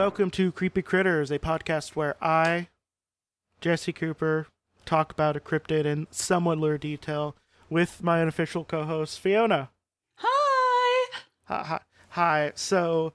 [0.00, 2.68] welcome to Creepy Critters, a podcast where I,
[3.60, 4.46] Jesse Cooper,
[4.86, 7.36] talk about a cryptid in somewhat lurid detail
[7.68, 9.68] with my unofficial co-host Fiona.
[10.14, 11.20] Hi.
[11.44, 12.52] Hi, hi, hi.
[12.54, 13.12] So,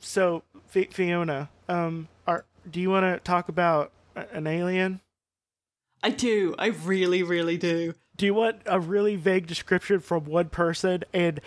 [0.00, 5.00] so Fi Fiona, um, are do you want to talk about an alien?
[6.02, 6.56] I do.
[6.58, 7.94] I really, really do.
[8.16, 11.40] Do you want a really vague description from one person and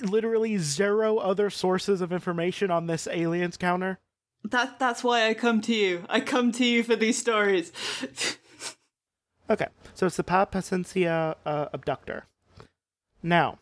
[0.00, 3.98] literally zero other sources of information on this aliens counter?
[4.44, 6.04] That that's why I come to you.
[6.08, 7.72] I come to you for these stories.
[9.50, 12.24] Okay, so it's the Papacencia uh, abductor.
[13.22, 13.58] Now,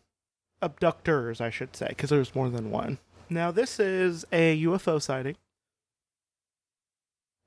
[0.62, 2.98] abductors, I should say, because there's more than one.
[3.28, 5.36] Now, this is a UFO sighting,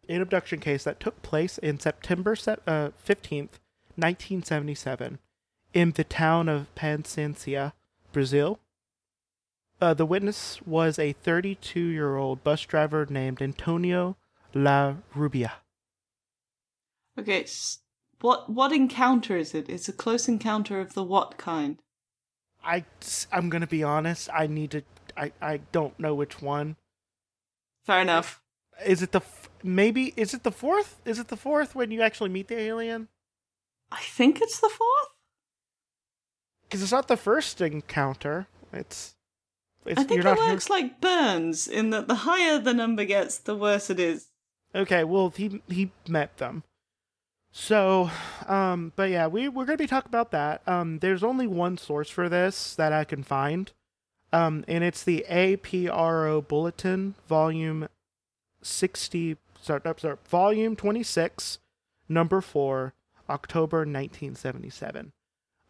[0.10, 3.60] an abduction case that took place in September se- uh, 15th,
[3.96, 5.20] 1977,
[5.74, 7.74] in the town of Paciência,
[8.12, 8.60] Brazil.
[9.84, 14.16] Uh, the witness was a 32 year old bus driver named Antonio
[14.54, 15.56] La Rubia.
[17.20, 17.46] okay.
[18.22, 19.68] What what encounter is it?
[19.68, 21.80] It's a close encounter of the what kind?
[22.64, 22.86] I
[23.30, 24.30] I'm gonna be honest.
[24.34, 24.84] I need to.
[25.18, 26.78] I I don't know which one.
[27.86, 28.42] Fair enough.
[28.86, 30.14] Is it the f- maybe?
[30.16, 31.02] Is it the fourth?
[31.04, 33.10] Is it the fourth when you actually meet the alien?
[33.92, 35.10] I think it's the fourth.
[36.64, 38.48] Because it's not the first encounter.
[38.72, 39.16] It's.
[39.86, 43.56] It's I think it works like Burns in that the higher the number gets, the
[43.56, 44.28] worse it is.
[44.76, 46.64] Okay, well he he met them.
[47.52, 48.10] So,
[48.48, 50.68] um, but yeah, we we're gonna be talking about that.
[50.68, 53.72] Um, there's only one source for this that I can find,
[54.32, 57.88] um, and it's the APRO Bulletin, Volume
[58.62, 59.38] sixty.
[59.62, 61.60] Sorry, sorry, Volume twenty six,
[62.10, 62.94] Number four,
[63.30, 65.14] October 1977.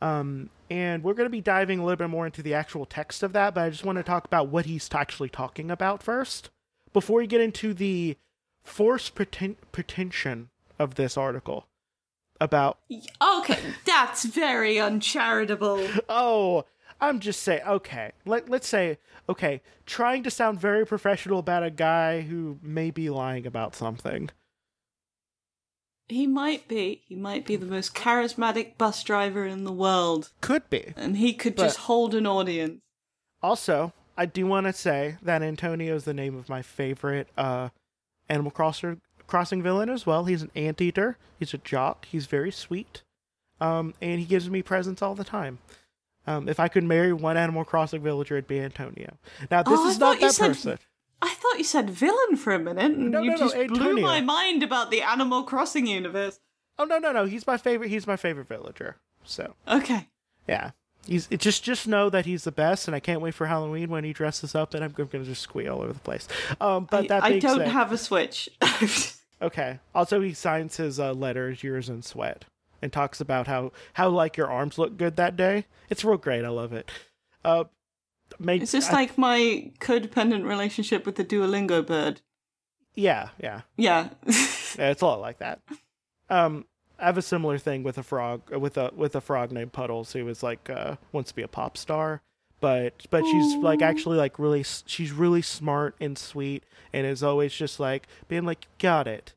[0.02, 3.22] Um, and we're going to be diving a little bit more into the actual text
[3.22, 6.50] of that, but I just want to talk about what he's actually talking about first
[6.94, 8.17] before we get into the
[8.63, 11.67] force preten- pretension of this article
[12.41, 12.79] about
[13.22, 15.88] Okay, that's very uncharitable.
[16.09, 16.66] oh
[17.01, 18.97] i'm just saying okay let, let's say
[19.28, 24.29] okay trying to sound very professional about a guy who may be lying about something
[26.09, 27.02] He might be.
[27.08, 31.34] He might be the most charismatic bus driver in the world, could be and he
[31.34, 32.81] could But- just hold an audience.
[33.41, 37.69] also i do want to say that antonio is the name of my favorite uh
[38.30, 38.97] animal crosser
[39.28, 43.02] crossing villain as well he's an anteater he's a jock he's very sweet
[43.59, 45.58] um and he gives me presents all the time
[46.25, 49.18] um, if I could marry one Animal Crossing villager, it'd be Antonio.
[49.52, 50.80] Now, this Oh, is not that person.
[51.44, 54.02] Thought you said villain for a minute, and No, you no, no, just blew Antonio.
[54.04, 56.40] my mind about the Animal Crossing universe.
[56.80, 57.26] Oh no, no, no.
[57.26, 57.90] He's my favorite.
[57.90, 58.98] He's my favorite villager.
[59.24, 60.08] So Okay.
[60.48, 60.72] yeah,
[61.06, 63.90] he's it just just know that he's the best, and I can't wait for Halloween
[63.90, 66.28] when he dresses up, and I'm, gonna just squeal all over the place.
[66.59, 68.50] Um, but I, that I don't said, have a Switch.
[69.42, 69.80] okay.
[69.94, 72.46] Also, he signs his uh, letters, yours in sweat,
[72.82, 75.66] and talks about how how like your arms look good that day.
[75.90, 76.44] It's real great.
[76.44, 76.90] I love it.
[77.46, 77.66] Uh,
[78.40, 82.22] it's just I- like my codependent relationship with the Duolingo bird.
[82.96, 83.62] yeah, yeah.
[83.78, 84.10] Yeah.
[84.76, 85.60] Yeah, it's a lot like that.
[86.32, 86.66] Um,
[86.98, 90.14] I have a similar thing with a frog, with a with a frog named Puddles,
[90.14, 92.24] who is like uh, wants to be a pop star,
[92.60, 97.54] but but she's like actually like really she's really smart and sweet, and is always
[97.54, 99.36] just like being like got it,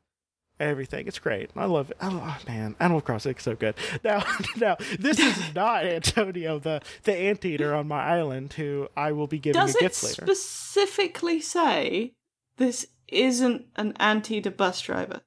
[0.59, 1.07] everything.
[1.07, 1.49] It's great.
[1.55, 1.97] I love it.
[2.01, 3.75] Oh man, Animal Crossing is so good.
[4.03, 4.23] Now
[4.57, 9.39] now this is not Antonio, the the anteater on my island, who I will be
[9.39, 10.21] giving Does a it gift later.
[10.25, 12.13] specifically say
[12.57, 15.21] this isn't an anti bus driver?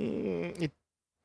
[0.00, 0.72] Mm, it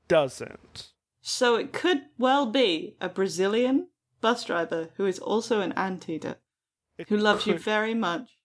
[0.08, 0.92] doesn't.
[1.22, 3.88] So it could well be a Brazilian
[4.20, 6.36] bus driver who is also an anteater,
[6.98, 8.38] It who loves you very much,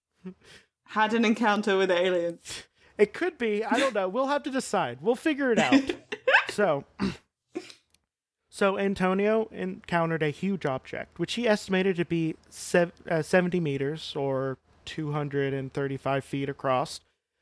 [0.85, 2.65] had an encounter with aliens.
[2.99, 3.65] It could be.
[3.65, 4.09] I don't know.
[4.09, 4.99] We'll have to decide.
[5.01, 5.81] We'll figure it out.
[6.51, 6.85] so,
[8.51, 14.15] so Antonio encountered a huge object, which he estimated to be sev- uh, 70 meters
[14.17, 17.01] or 235 feet across.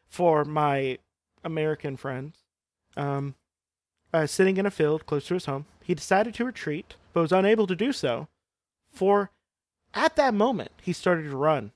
[0.09, 0.99] For my
[1.43, 2.37] American friends,
[2.97, 3.35] um,
[4.13, 7.33] uh, sitting in a field close to his home, he decided to retreat, but was
[7.33, 8.29] unable to do so.
[8.91, 9.31] For
[9.95, 11.73] at that moment, he started to run.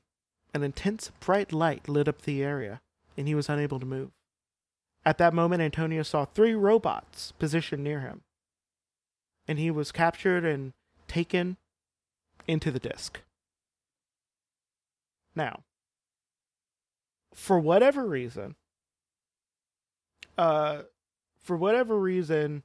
[0.55, 2.81] An intense bright light lit up the area
[3.17, 4.11] and he was unable to move.
[5.05, 8.23] At that moment, Antonio saw three robots positioned near him,
[9.49, 10.73] and he was captured and
[11.09, 11.57] taken
[12.47, 13.21] into the disc.
[15.35, 15.61] Now,
[17.35, 18.57] for whatever reason,
[20.37, 20.83] uh,
[21.39, 22.63] for whatever reason,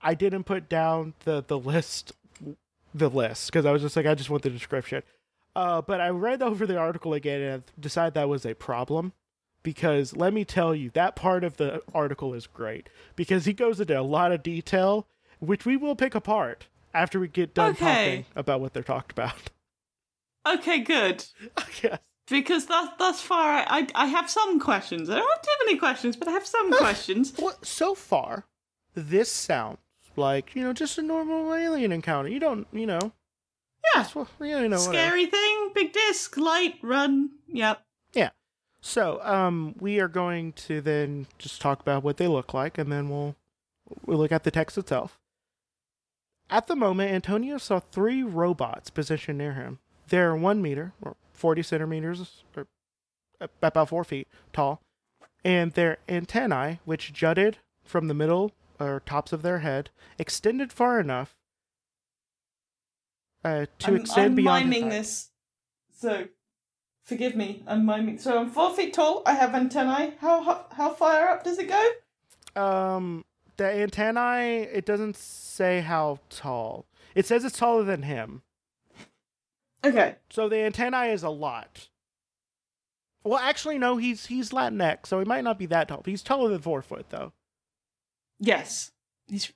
[0.00, 2.12] I didn't put down the the list,
[2.94, 5.02] the list because I was just like, I just want the description.
[5.56, 9.12] Uh, but I read over the article again and decided that was a problem
[9.62, 13.80] because let me tell you, that part of the article is great because he goes
[13.80, 15.06] into a lot of detail,
[15.40, 17.84] which we will pick apart after we get done Okay.
[17.84, 19.34] talking about what they're talked about.
[20.46, 21.24] Okay, good.
[21.82, 21.98] yes.
[22.30, 25.10] Because that thus far, I, I I have some questions.
[25.10, 27.34] I don't have too many questions, but I have some questions.
[27.38, 28.46] Well, so far,
[28.94, 29.78] this sounds
[30.16, 32.30] like you know just a normal alien encounter.
[32.30, 33.12] You don't, you know,
[33.94, 34.92] Yeah, well, you know, whatever.
[34.92, 37.30] scary thing, big disc, light, run.
[37.48, 37.82] Yep.
[38.12, 38.30] Yeah.
[38.80, 42.90] So, um, we are going to then just talk about what they look like, and
[42.92, 43.36] then we'll
[44.06, 45.18] we'll look at the text itself.
[46.50, 49.78] At the moment, Antonio saw three robots positioned near him.
[50.08, 52.66] They're one meter or forty centimeters, or
[53.62, 54.80] about four feet tall,
[55.44, 61.00] and their antennae, which jutted from the middle or tops of their head, extended far
[61.00, 61.34] enough
[63.44, 64.64] uh, to I'm, extend I'm beyond.
[64.64, 65.30] his miming this.
[65.96, 66.26] So,
[67.04, 67.62] forgive me.
[67.66, 68.18] I'm miming.
[68.18, 69.22] So I'm four feet tall.
[69.26, 70.14] I have antennae.
[70.20, 72.60] How how, how far up does it go?
[72.60, 73.24] Um,
[73.56, 74.62] the antennae.
[74.62, 76.86] It doesn't say how tall.
[77.14, 78.42] It says it's taller than him.
[79.84, 80.16] Okay.
[80.30, 81.88] So the antennae is a lot.
[83.24, 83.96] Well, actually, no.
[83.96, 86.02] He's he's Latinx, so he might not be that tall.
[86.04, 87.32] He's taller than four foot, though.
[88.38, 88.92] Yes.
[89.26, 89.52] He's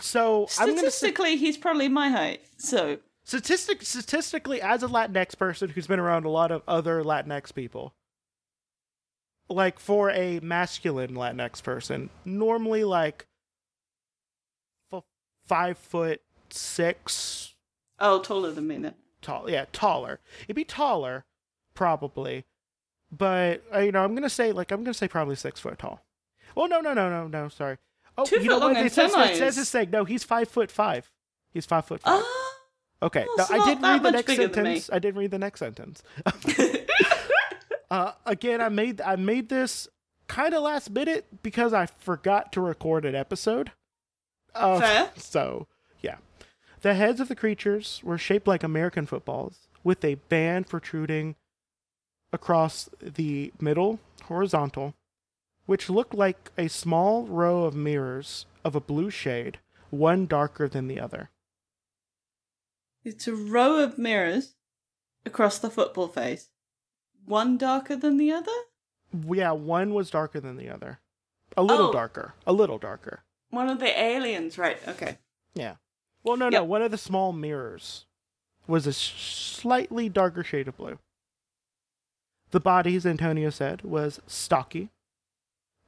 [0.00, 2.40] So I'm say, statistically he's probably my height.
[2.56, 7.54] So statistic statistically, as a Latinx person who's been around a lot of other Latinx
[7.54, 7.94] people,
[9.48, 13.26] like for a masculine Latinx person, normally like
[14.92, 15.04] f-
[15.46, 17.54] five foot six,
[17.98, 18.94] oh, taller than me then.
[19.20, 19.50] tall.
[19.50, 20.20] Yeah, taller.
[20.44, 21.24] It'd be taller,
[21.74, 22.44] probably,
[23.10, 26.00] but uh, you know, I'm gonna say like I'm gonna say probably six foot tall.
[26.54, 27.48] Well, no, no, no, no, no.
[27.48, 27.78] Sorry.
[28.18, 28.76] Oh, Two you know what?
[28.76, 29.90] It says, it says is- this thing.
[29.90, 31.10] No, he's five foot five.
[31.52, 32.22] He's five foot five.
[32.24, 32.54] Ah.
[33.02, 33.26] okay.
[33.36, 34.70] No, I didn't read the next bigger than me.
[34.78, 34.90] sentence.
[34.92, 36.02] I didn't read the next sentence.
[37.90, 39.88] uh, again, I made I made this
[40.28, 43.72] kind of last minute because I forgot to record an episode.
[44.54, 45.10] Uh, Fair.
[45.16, 45.66] So,
[46.00, 46.16] yeah.
[46.80, 51.36] The heads of the creatures were shaped like American footballs, with a band protruding
[52.32, 54.94] across the middle horizontal,
[55.66, 59.58] which looked like a small row of mirrors of a blue shade,
[59.90, 61.30] one darker than the other.
[63.04, 64.54] It's a row of mirrors
[65.26, 66.50] across the football face.
[67.24, 68.52] One darker than the other?
[69.28, 71.00] Yeah, one was darker than the other.
[71.56, 71.92] A little Oh.
[71.92, 72.34] darker.
[72.46, 73.24] A little darker.
[73.50, 74.78] One of the aliens, right?
[74.88, 75.18] Okay.
[75.54, 75.76] Yeah.
[76.24, 76.60] Well, no, no.
[76.60, 76.68] Yep.
[76.68, 78.06] One of the small mirrors
[78.66, 80.98] was a slightly darker shade of blue.
[82.50, 84.90] The body, as Antonio said, was stocky.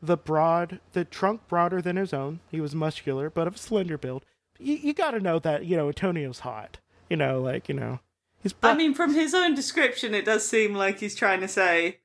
[0.04, 2.40] The broad, the trunk broader than his own.
[2.50, 4.24] He was muscular, but of a slender build.
[4.58, 6.78] You, you got to know that you know Antonio's hot.
[7.08, 8.00] You know, like you know,
[8.42, 11.48] he's bro- I mean, from his own description, it does seem like he's trying to
[11.48, 11.98] say,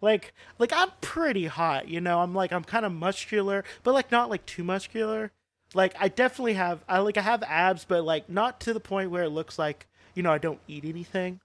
[0.00, 1.88] like like I'm pretty hot.
[1.88, 5.30] You know, I'm like I'm kind of muscular, but like not like too muscular.
[5.74, 9.10] Like I definitely have I like I have abs, but like not to the point
[9.10, 11.40] where it looks like you know I don't eat anything.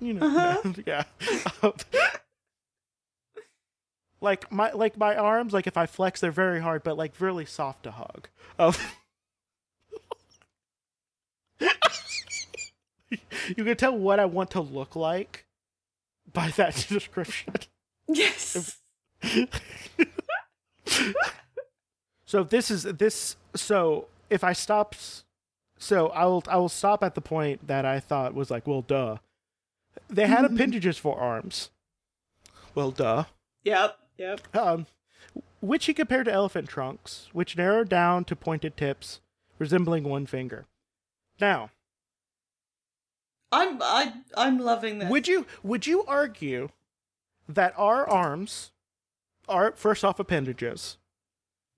[0.00, 0.72] You know, Uh-huh.
[0.86, 1.04] yeah.
[4.22, 7.44] like my like my arms, like if I flex, they're very hard, but like really
[7.44, 8.28] soft to hug.
[8.58, 8.74] Um,
[13.56, 15.46] you can tell what I want to look like
[16.32, 17.54] by that description.
[18.08, 18.78] yes.
[22.24, 23.36] So this is this.
[23.54, 24.94] So if I stop,
[25.76, 28.80] so I will I will stop at the point that I thought was like, well,
[28.80, 29.18] duh.
[30.08, 31.68] They had appendages for arms.
[32.74, 33.24] Well, duh.
[33.64, 33.98] Yep.
[34.18, 34.56] Yep.
[34.56, 34.86] Um,
[35.60, 39.20] which he compared to elephant trunks, which narrowed down to pointed tips,
[39.58, 40.66] resembling one finger.
[41.40, 41.70] Now,
[43.50, 45.10] I'm I I'm loving this.
[45.10, 46.70] would you would you argue
[47.48, 48.72] that our arms
[49.48, 50.96] are first off appendages?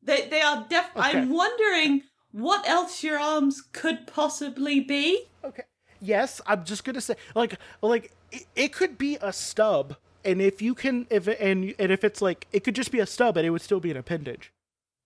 [0.02, 0.90] They they are def.
[0.96, 1.18] Okay.
[1.18, 5.26] I'm wondering what else your arms could possibly be.
[5.44, 5.64] Okay.
[6.00, 10.60] Yes, I'm just gonna say like like it, it could be a stub, and if
[10.62, 13.46] you can if and and if it's like it could just be a stub, and
[13.46, 14.52] it would still be an appendage.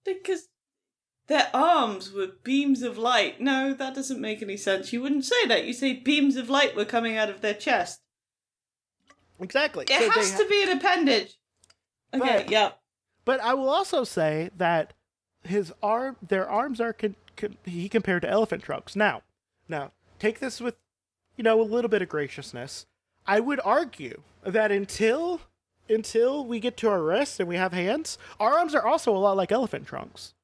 [0.04, 0.48] Because
[1.26, 3.40] their arms were beams of light.
[3.40, 4.92] No, that doesn't make any sense.
[4.92, 5.64] You wouldn't say that.
[5.66, 8.00] You say beams of light were coming out of their chest.
[9.40, 9.84] Exactly.
[9.88, 11.34] It So has ha- to be an appendage.
[12.14, 12.70] Okay, But- yeah.
[13.24, 14.94] But I will also say that
[15.44, 18.96] his arm, their arms are con- con- he compared to elephant trunks.
[18.96, 19.22] Now,
[19.68, 20.76] now take this with,
[21.36, 22.86] you know, a little bit of graciousness.
[23.26, 24.22] I would argue
[24.52, 25.40] that until
[25.88, 29.18] until we get to our wrists and we have hands, our arms are also a
[29.18, 30.34] lot like elephant trunks.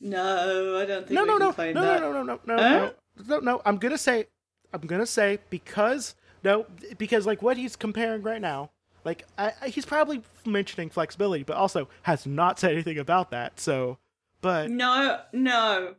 [0.00, 2.70] No, I don't think No, no, no, no, no, no, no, no, no, Huh?
[2.78, 2.92] no,
[3.26, 3.62] no, no.
[3.66, 4.26] I'm gonna say,
[4.72, 6.66] I'm gonna say because no,
[6.98, 8.70] because like what he's comparing right now,
[9.04, 13.58] like I, I, he's probably mentioning flexibility, but also has not said anything about that.
[13.58, 13.98] So,
[14.40, 15.94] but No, no.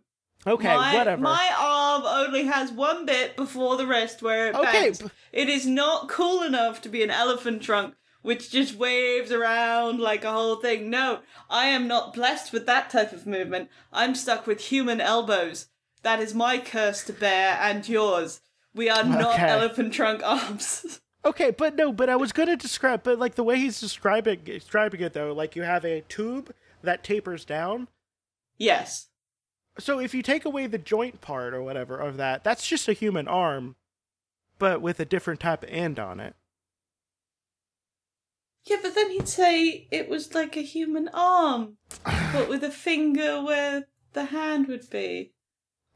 [0.47, 1.21] okay, my, whatever.
[1.21, 5.03] My arm only has one bit before the rest where it Okay, bends.
[5.31, 10.25] It is not cool enough to be an elephant trunk which just waves around like
[10.25, 10.89] a whole thing.
[10.89, 13.69] No, I am not blessed with that type of movement.
[13.93, 15.67] I'm stuck with human elbows.
[16.03, 18.41] That is my curse to bear and yours.
[18.75, 19.47] We are not Okay.
[19.47, 20.99] elephant trunk arms.
[21.25, 25.01] Okay, but no, but I was gonna describe, but like the way he's describing describing
[25.01, 27.89] it though, like you have a tube that tapers down.
[28.57, 29.07] yes.
[29.79, 32.93] So if you take away the joint part or whatever of that, that's just a
[32.93, 33.75] human arm,
[34.57, 36.35] but with a different type of end on it.
[38.65, 43.41] Yeah, but then he'd say it was like a human arm, but with a finger
[43.41, 45.33] where the hand would be,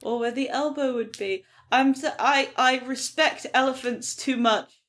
[0.01, 1.43] or where the elbow would be.
[1.71, 4.82] I'm so, I I respect elephants too much.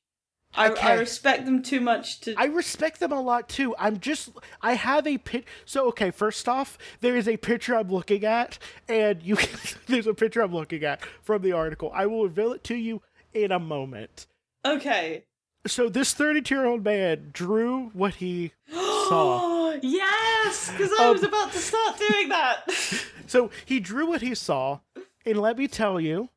[0.57, 2.33] I, I respect them too much to.
[2.37, 3.75] I respect them a lot too.
[3.77, 4.29] I'm just
[4.61, 5.47] I have a pic.
[5.65, 8.57] So okay, first off, there is a picture I'm looking at,
[8.87, 11.91] and you can, there's a picture I'm looking at from the article.
[11.93, 13.01] I will reveal it to you
[13.33, 14.27] in a moment.
[14.65, 15.23] okay.
[15.67, 19.71] So this 32 year old man drew what he saw.
[19.81, 22.63] yes, because I was Um, about to start doing that.
[23.27, 24.81] So he drew what he saw,
[25.25, 26.29] and let me tell you,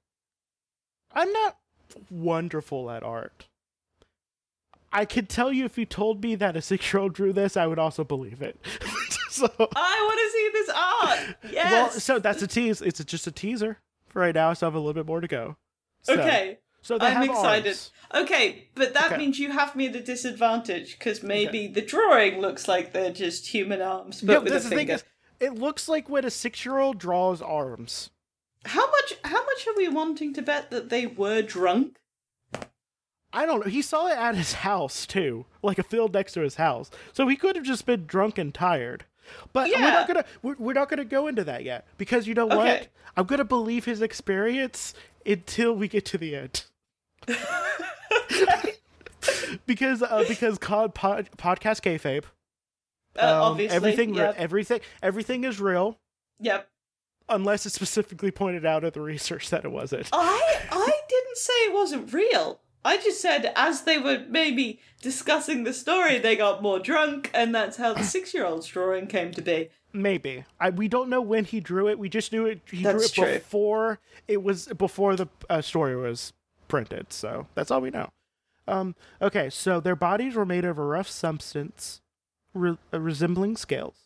[1.13, 1.59] I'm not
[2.11, 3.48] wonderful at art.
[4.93, 7.57] I could tell you if you told me that a six year old drew this,
[7.57, 8.59] I would also believe it.
[9.31, 11.37] so, I want to see this art.
[11.53, 11.73] Yes.
[11.73, 12.81] well, so that's a tease.
[12.81, 13.79] It's just a teaser
[14.09, 14.53] for right now.
[14.55, 15.57] So I have a little bit more to go.
[16.03, 16.59] So, okay.
[16.81, 17.67] So I'm excited.
[17.67, 17.91] arms.
[18.15, 19.19] Okay, but that Okay.
[19.19, 23.49] means you have me at a disadvantage because maybe the drawing looks like they're just
[23.49, 24.93] human arms, but Yeah, with a that's the thing finger.
[24.95, 25.05] is,
[25.41, 28.11] it looks like when a six year old draws arms.
[28.65, 29.15] How much?
[29.25, 31.99] How much are we wanting to bet that they were drunk?
[33.33, 33.71] I don't know.
[33.71, 36.91] He saw it at his house too, like a field next to his house.
[37.13, 39.05] So he could have just been drunk and tired.
[39.53, 42.47] But we're not gonna we're, we're not gonna go into that yet because you know
[42.47, 42.89] what?
[43.17, 44.95] I'm gonna believe his experience
[45.27, 46.65] until we get to the end.
[49.67, 52.25] because uh, because cod pod, podcast kayfabe.
[53.19, 54.35] Uh, um, obviously, everything Yep.
[54.39, 55.99] everything everything is real
[56.41, 56.69] yep.
[57.29, 60.09] unless it's specifically pointed out in the research that it wasn't.
[60.13, 62.61] I I didn't say it wasn't real.
[62.85, 67.55] I just said as they were maybe discussing the story, they got more drunk, and
[67.55, 69.71] that's how the six-year-old's drawing came to be.
[69.93, 70.45] Maybe.
[70.61, 71.99] I we don't know when he drew it.
[71.99, 72.61] We just knew it.
[72.71, 73.39] He That's drew it true.
[73.39, 76.33] before it was before the uh, story was
[76.69, 77.13] printed.
[77.13, 78.11] So that's all we know.
[78.67, 78.95] Um.
[79.23, 79.49] Okay.
[79.51, 82.03] So their bodies were made of a rough substance
[82.53, 83.97] re- uh, resembling scales.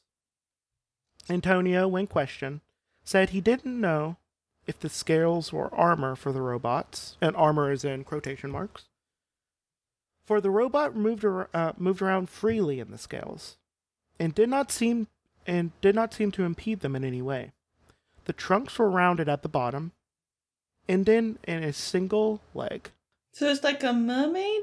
[1.29, 2.61] Antonio, when questioned,
[3.05, 4.17] said he didn't know
[4.67, 8.85] if the scales were armor for the robots, and armor is in quotation marks.
[10.25, 13.57] For the robot moved ar- uh, moved around freely in the scales,
[14.21, 15.09] and did not seem
[15.47, 17.53] and did not seem to impede them in any way.
[18.25, 19.93] The trunks were rounded at the bottom,
[20.89, 22.91] ending in a single leg.
[23.33, 24.63] So it's like a mermaid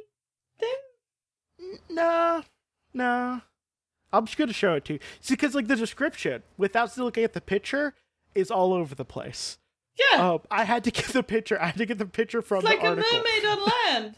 [0.59, 1.77] thing.
[1.89, 2.43] Nah,
[2.93, 3.41] nah.
[4.11, 4.99] I'm just gonna show it to you.
[5.19, 7.93] See, because like the description, without still looking at the picture,
[8.33, 9.58] is all over the place.
[10.13, 11.61] Yeah, Um, I had to get the picture.
[11.61, 13.17] I had to get the picture from it's like the a article.
[13.17, 14.15] mermaid on land.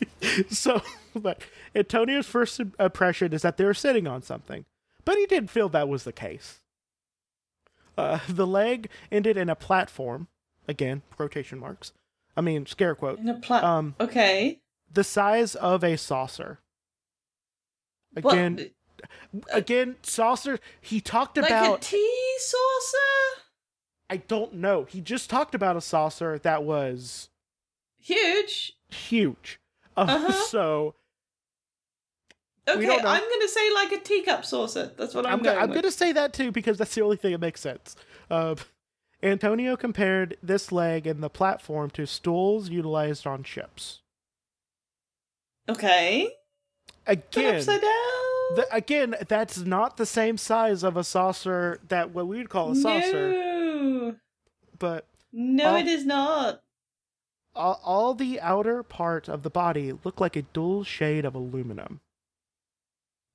[0.49, 0.81] so,
[1.15, 1.41] but
[1.75, 4.65] Antonio's first impression is that they were sitting on something,
[5.05, 6.59] but he didn't feel that was the case.
[7.97, 10.27] Uh, the leg ended in a platform,
[10.67, 11.91] again, quotation marks.
[12.37, 13.19] I mean, scare quote.
[13.19, 13.63] In a plat.
[13.63, 14.59] Um, okay.
[14.91, 16.59] the size of a saucer.
[18.13, 18.69] What- Again,
[19.51, 20.59] again, saucer.
[20.79, 21.79] He talked like about.
[21.85, 23.40] a tea saucer.
[24.11, 24.83] I don't know.
[24.83, 27.29] He just talked about a saucer that was
[27.99, 28.73] Huge.
[28.89, 29.59] huge.
[29.97, 30.31] Um, Uh-huh.
[30.47, 30.95] So
[32.69, 32.87] Okay.
[32.89, 34.91] I'm gonna say like a teacup saucer.
[34.97, 37.01] That's what I'm, I'm, go- going I'm going to say that too because that's the
[37.01, 37.95] only thing that makes sense.
[38.29, 38.55] Uh,
[39.23, 44.01] Antonio compared this leg and the platform to stools utilized on ships.
[45.67, 46.29] Okay.
[47.07, 48.55] Again, upside down.
[48.55, 52.71] the, again, that's not the same size of a saucer that what we would call
[52.71, 53.50] a saucer, No.
[54.81, 55.77] But No, Oh.
[55.77, 56.61] it is not.
[57.55, 62.01] all, all the outer part of the body look like a dual shade of aluminum.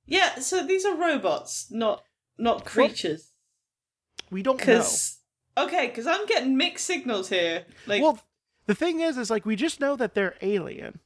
[0.05, 2.03] Yeah, so these are robots, not
[2.37, 3.31] not creatures.
[4.29, 4.85] We don't know.
[5.57, 7.65] Okay, because I'm getting mixed signals here.
[7.87, 8.19] Like, Well,
[8.67, 10.99] the thing is, is like we just know that they're alien.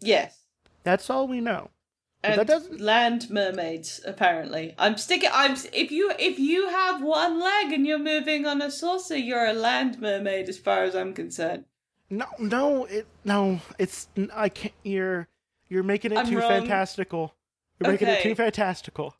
[0.00, 0.44] yes,
[0.84, 1.70] That's all we know.
[2.24, 4.00] And that doesn't- land mermaids.
[4.04, 5.30] Apparently, I'm sticking.
[5.32, 9.46] I'm if you if you have one leg and you're moving on a saucer, you're
[9.46, 11.64] a land mermaid, as far as I'm concerned.
[12.10, 13.60] No, no, it no.
[13.78, 14.74] It's I can't.
[14.82, 15.28] You're
[15.68, 16.48] you're making it I'm too wrong.
[16.48, 17.34] fantastical.
[17.78, 18.30] You're making it Okay.
[18.30, 19.14] too fantastical.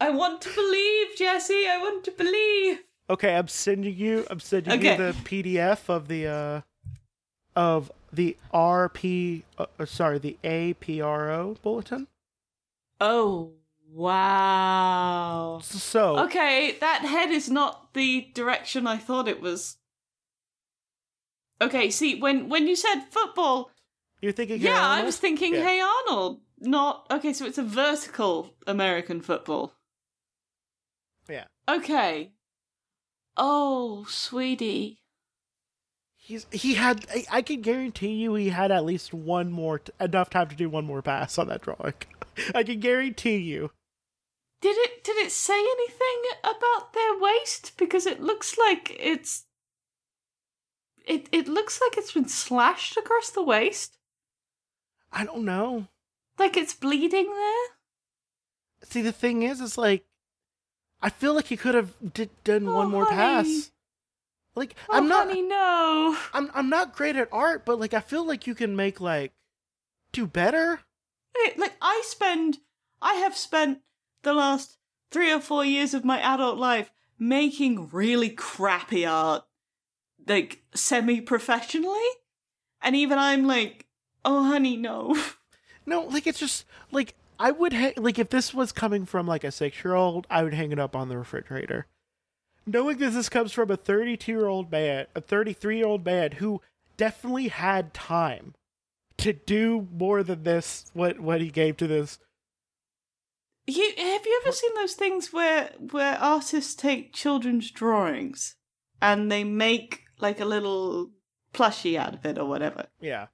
[0.00, 1.66] I want to believe, Jesse.
[1.66, 2.84] I want to believe.
[3.10, 4.26] Okay, I'm sending you.
[4.30, 4.92] I'm sending Okay.
[4.92, 6.60] you the PDF of the uh
[7.56, 9.42] of the RP.
[9.58, 12.06] Uh, sorry, the APRO bulletin.
[13.00, 13.54] Oh,
[13.90, 15.60] wow.
[15.62, 19.76] So Okay, that head is not the direction I thought it was.
[21.60, 23.70] Okay, see, when when you said football,
[24.20, 25.64] you're thinking, Hey yeah, I was thinking Yeah.
[25.64, 27.32] Hey Arnold, not okay.
[27.32, 29.74] So it's a vertical American football.
[31.28, 32.32] Yeah, Okay.
[33.36, 35.03] Oh, sweetie.
[36.24, 37.04] He's he had.
[37.14, 40.56] I, I can guarantee you, he had at least one more t- enough time to
[40.56, 41.94] do one more pass on that drawing.
[42.54, 43.70] I can guarantee you.
[44.60, 47.72] Did it did it say anything about their waist?
[47.76, 49.44] Because it looks like it's
[51.06, 53.98] it it looks like it's been slashed across the waist.
[55.12, 55.88] I don't know.
[56.38, 57.66] Like it's bleeding there.
[58.88, 60.04] See, the thing is, is like,
[61.00, 63.16] I feel like he could have d- done Oh, one more honey.
[63.16, 63.70] pass.
[64.56, 65.26] Like, Oh, I'm not.
[65.28, 66.16] honey, no.
[66.32, 69.32] I'm I'm not great at art, but like I feel like you can make like
[70.12, 70.80] do better.
[71.56, 72.58] Like I spend,
[73.02, 73.80] I have spent
[74.22, 74.78] the last
[75.10, 79.44] three or four years of my adult life making really crappy art,
[80.26, 82.08] like semi-professionally,
[82.80, 83.86] and even I'm like,
[84.24, 85.16] oh, honey, no.
[85.86, 89.44] No, like it's just like I would ha- like if this was coming from like
[89.44, 91.86] a six year old, I would hang it up on the refrigerator.
[92.66, 96.32] Knowing that this comes from a 32 year old man, a 33 year old man
[96.32, 96.60] who
[96.96, 98.54] definitely had time
[99.18, 102.18] to do more than this, what what he gave to this.
[103.66, 108.56] You have you ever seen those things where where artists take children's drawings
[109.00, 111.10] and they make like a little
[111.54, 112.86] plushie out of it or whatever?
[113.00, 113.26] Yeah.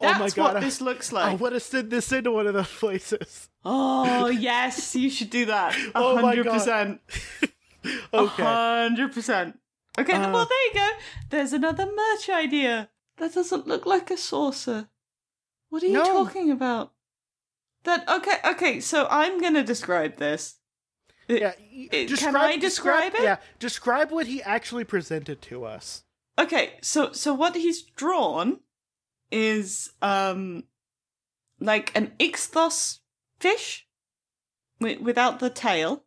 [0.00, 0.38] That's oh my god!
[0.54, 1.24] what I- this looks like.
[1.32, 3.48] I want to send this into one of those places.
[3.64, 5.76] Oh yes, you should do that.
[5.94, 6.52] Oh my hundred God.
[6.52, 7.00] percent.
[8.12, 8.42] Okay.
[8.42, 9.58] hundred percent.
[9.98, 10.90] Okay, Uh, well there you go.
[11.30, 12.90] There's another merch idea.
[13.16, 14.88] That doesn't look like a saucer.
[15.70, 16.04] What are you No.
[16.04, 16.92] talking about?
[17.84, 20.56] That okay, okay, so I'm gonna describe this.
[21.28, 21.54] Yeah.
[21.58, 23.22] it- can I describe it?
[23.22, 23.38] Yeah.
[23.58, 26.04] Describe what he actually presented to us.
[26.38, 28.60] Okay, so so what he's drawn
[29.30, 30.64] is um
[31.58, 33.00] like an ichthus
[33.40, 33.88] fish
[34.80, 36.04] wi- without the tail.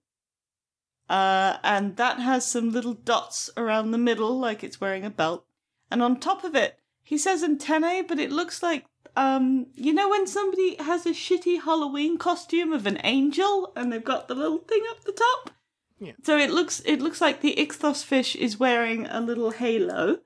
[1.09, 5.45] Uh and that has some little dots around the middle like it's wearing a belt.
[5.89, 10.09] And on top of it, he says antennae, but it looks like um you know
[10.09, 14.59] when somebody has a shitty Halloween costume of an angel and they've got the little
[14.59, 15.55] thing up the top?
[15.99, 16.13] Yeah.
[16.23, 20.19] So it looks it looks like the ichthus fish is wearing a little halo.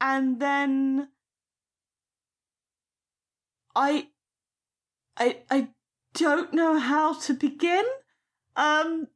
[0.00, 1.08] And then
[3.74, 4.08] I
[5.16, 5.68] I I
[6.14, 7.84] don't know how to begin.
[8.54, 9.08] Um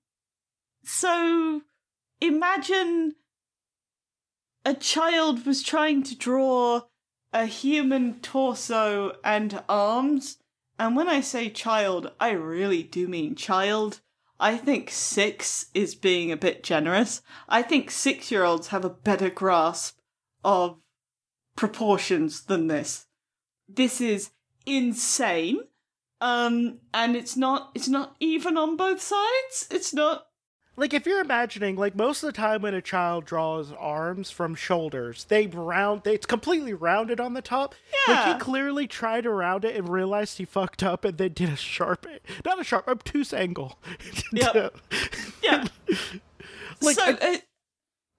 [0.85, 1.63] so
[2.21, 3.15] imagine
[4.65, 6.83] a child was trying to draw
[7.33, 10.39] a human torso and arms.
[10.79, 14.01] And when I say child, I really do mean child.
[14.39, 17.23] I think six is being a bit generous.
[17.49, 19.99] I think six year olds have a better grasp
[20.45, 20.79] of
[21.57, 23.07] proportions than this.
[23.69, 24.31] This is
[24.67, 25.61] insane.
[26.21, 29.67] Um, and it's not it's not even on both sides.
[29.71, 30.27] It's not
[30.75, 34.55] Like if you're imagining, like most of the time when a child draws arms from
[34.55, 36.03] shoulders, they round.
[36.05, 37.75] They, it's completely rounded on the top.
[38.09, 38.15] yeah.
[38.15, 41.51] Like he clearly tried to round it and realized he fucked up, and then did
[41.51, 42.07] a sharp,
[42.45, 43.79] not a sharp, obtuse angle.
[44.33, 44.75] Yep.
[45.43, 45.65] Yeah.
[46.81, 47.13] Like, so, I-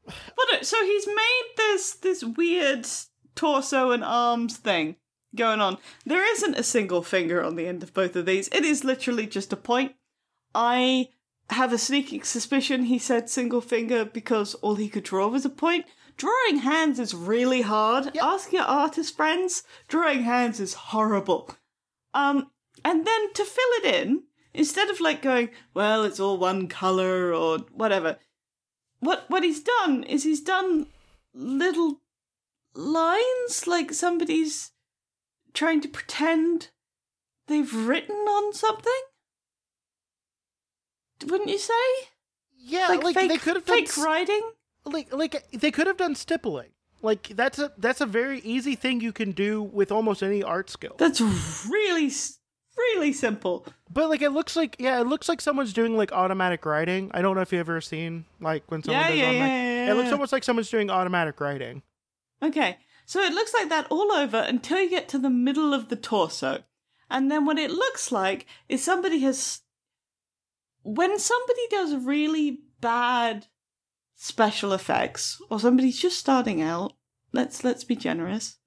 [0.07, 2.87] uh, but uh, so he's made this this weird
[3.35, 4.95] torso and arms thing
[5.35, 5.77] going on.
[6.05, 8.47] There isn't a single finger on the end of both of these.
[8.49, 9.93] It is literally just a point.
[10.55, 11.09] I
[11.49, 15.49] have a sneaking suspicion he said single finger because all he could draw was a
[15.49, 15.85] point.
[16.15, 18.15] Drawing hands is really hard.
[18.17, 19.63] Ask your artist friends.
[19.87, 21.55] Drawing hands is horrible.
[22.13, 22.51] Um,
[22.85, 27.33] and then to fill it in, instead of like going, well, it's all one color
[27.33, 28.17] or whatever,
[28.99, 30.87] what what he's done is he's done
[31.33, 32.01] little
[32.73, 34.71] lines like somebody's
[35.53, 36.69] trying to pretend
[37.47, 38.91] they've written on something.
[41.25, 41.73] Wouldn't you say?
[42.57, 44.41] yeah, like, like, fake, they could have done fake s- writing.
[44.85, 46.69] like like they could have done stippling.
[47.01, 50.69] Like that's a that's a very easy thing you can do with almost any art
[50.69, 50.95] skill.
[50.97, 51.19] That's
[51.69, 52.09] really
[52.77, 53.65] really simple.
[53.91, 57.11] But like it looks like yeah, it looks like someone's doing like automatic writing.
[57.13, 59.51] I don't know if you've ever seen like when someone Yeah, does yeah, automatic.
[59.51, 60.13] yeah, yeah, It looks yeah.
[60.13, 61.81] almost like someone's doing automatic writing.
[62.41, 65.89] Okay, So it looks like that all over until you get to the middle of
[65.89, 66.63] the torso.
[67.09, 69.59] And then what it looks like is somebody has.
[70.83, 73.47] When somebody does really bad
[74.15, 76.93] special effects, or somebody's just starting out,
[77.31, 78.57] let's let's be generous,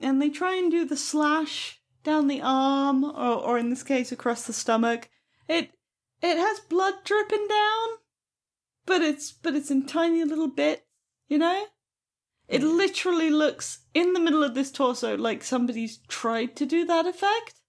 [0.00, 4.10] and they try and do the slash down the arm, or, or in this case
[4.10, 5.10] across the stomach,
[5.48, 5.70] it
[6.22, 7.88] it has blood dripping down,
[8.86, 10.82] but it's but it's in tiny little bits,
[11.28, 11.66] you know.
[12.48, 17.06] It literally looks in the middle of this torso like somebody's tried to do that
[17.06, 17.59] effect.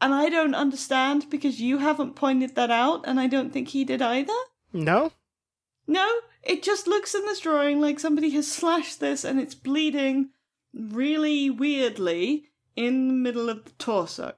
[0.00, 3.84] And I don't understand because you haven't pointed that out, and I don't think he
[3.84, 4.32] did either.
[4.72, 5.12] No?
[5.86, 6.08] No,
[6.42, 10.30] it just looks in this drawing like somebody has slashed this and it's bleeding
[10.72, 14.34] really weirdly in the middle of the torso.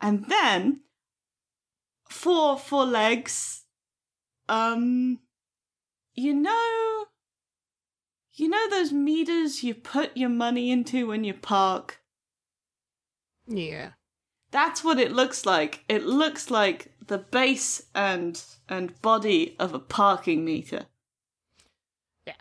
[0.00, 0.80] And then
[2.08, 3.64] four four legs
[4.46, 5.18] um
[6.14, 7.06] you know
[8.34, 12.02] you know those meters you put your money into when you park
[13.46, 13.92] Yeah.
[14.52, 19.78] That's what it looks like it looks like the base and and body of a
[19.80, 20.86] parking meter
[22.26, 22.34] Yeah.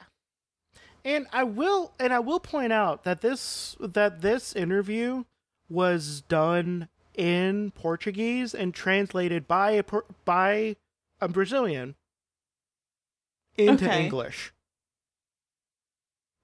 [1.03, 5.23] And I will and I will point out that this that this interview
[5.67, 9.83] was done in Portuguese and translated by a
[10.25, 10.75] by
[11.19, 11.95] a Brazilian
[13.57, 14.03] into Okay.
[14.05, 14.53] English.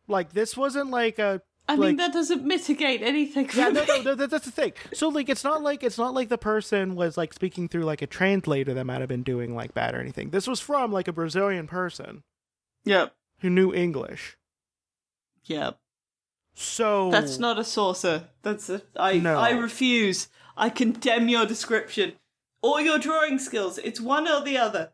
[0.07, 3.81] Like this wasn't like a i like, mean that doesn't mitigate anything for yeah, no,
[3.81, 3.87] me.
[3.87, 4.73] no, no, that- that's the thing.
[4.93, 8.01] So like, it's not like it's not like the person was like speaking through like
[8.01, 10.29] a translator that might have been doing like bad or anything.
[10.29, 12.23] This was from like a Brazilian person
[12.85, 14.37] yep who knew English.
[15.43, 15.77] yep
[16.55, 18.29] So That's not a saucer.
[18.43, 19.37] That's a I No.
[19.37, 20.27] I refuse.
[20.55, 22.13] I condemn your description.
[22.63, 23.77] Or your drawing skills.
[23.77, 24.91] It's one or the other.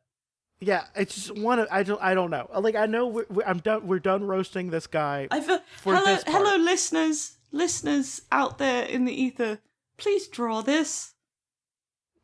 [0.59, 1.59] Yeah, it's just one.
[1.59, 2.01] Of, I don't.
[2.01, 2.49] I don't know.
[2.57, 3.85] Like I know we're, we're, I'm done.
[3.85, 5.27] We're done roasting this guy.
[5.29, 9.59] I feel hello hello listeners listeners out there in the ether.
[9.97, 11.13] Please draw this.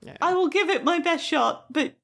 [0.01, 0.17] Yeah.
[0.21, 1.95] I will give it my best shot, but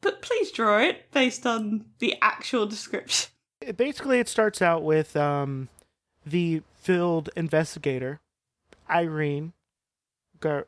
[0.00, 3.30] but please draw it based on the actual description.
[3.60, 5.68] It- basically, it starts out with um,
[6.24, 8.20] the field investigator,
[8.88, 9.52] Irene
[10.40, 10.66] Gar-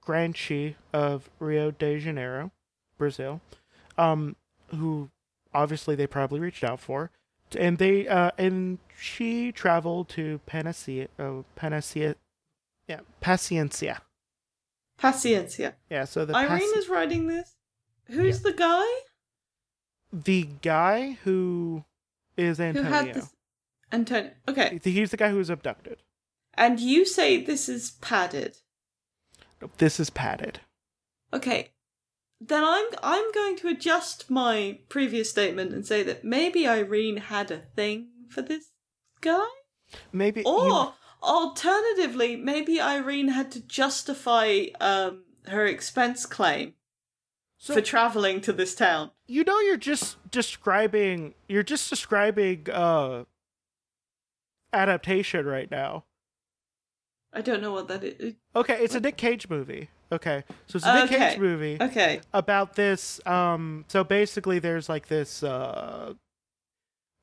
[0.00, 2.50] Granchi of Rio de Janeiro,
[2.96, 3.42] Brazil,
[3.98, 4.36] um,
[4.70, 5.10] who
[5.52, 7.10] obviously they probably reached out for,
[7.56, 12.16] and they uh, and she traveled to Panacea, oh, Panacea,
[12.86, 14.00] yeah, Paciencia.
[14.98, 15.74] Paciencia.
[15.88, 17.54] Yeah, so the Irene Paci- is writing this.
[18.06, 18.84] Who's the guy
[20.12, 21.84] the guy who
[22.36, 22.88] is Antonio.
[22.88, 23.14] who Antonio.
[23.14, 23.34] had this?
[23.92, 24.30] Antonio.
[24.48, 24.80] Okay.
[24.82, 25.98] He's the guy who was abducted.
[26.54, 28.56] And you say this is padded.
[29.78, 30.60] This is padded.
[31.32, 31.70] Okay.
[32.40, 37.50] Then I'm I'm going to adjust my previous statement and say that maybe Irene had
[37.50, 38.70] a thing for this
[39.20, 39.46] guy?
[40.12, 46.74] Maybe Or you- alternatively, maybe Irene had to justify um her expense claim
[47.58, 49.10] so for traveling to this town.
[49.26, 53.24] you know you're just describing you're just describing uh
[54.72, 56.04] adaptation right now.
[57.32, 58.34] I don't know what that is.
[58.56, 59.88] Okay, it's a Nick Cage movie.
[60.12, 60.44] Okay.
[60.66, 61.30] So it's a Nick Okay.
[61.30, 62.20] Cage movie Okay.
[62.32, 66.14] about this um so basically there's like this uh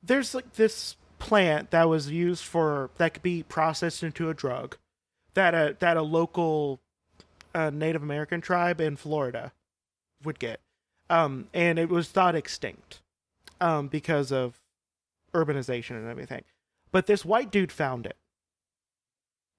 [0.02, 4.76] there's like this plant that was used for that could be processed into a drug
[5.34, 6.80] that a that a local
[7.54, 9.52] uh, Native American tribe in Florida
[10.24, 10.60] would get.
[11.10, 13.00] Um and it was thought extinct
[13.60, 14.60] um because of
[15.34, 16.44] urbanization and everything.
[16.90, 18.16] But this white dude found it.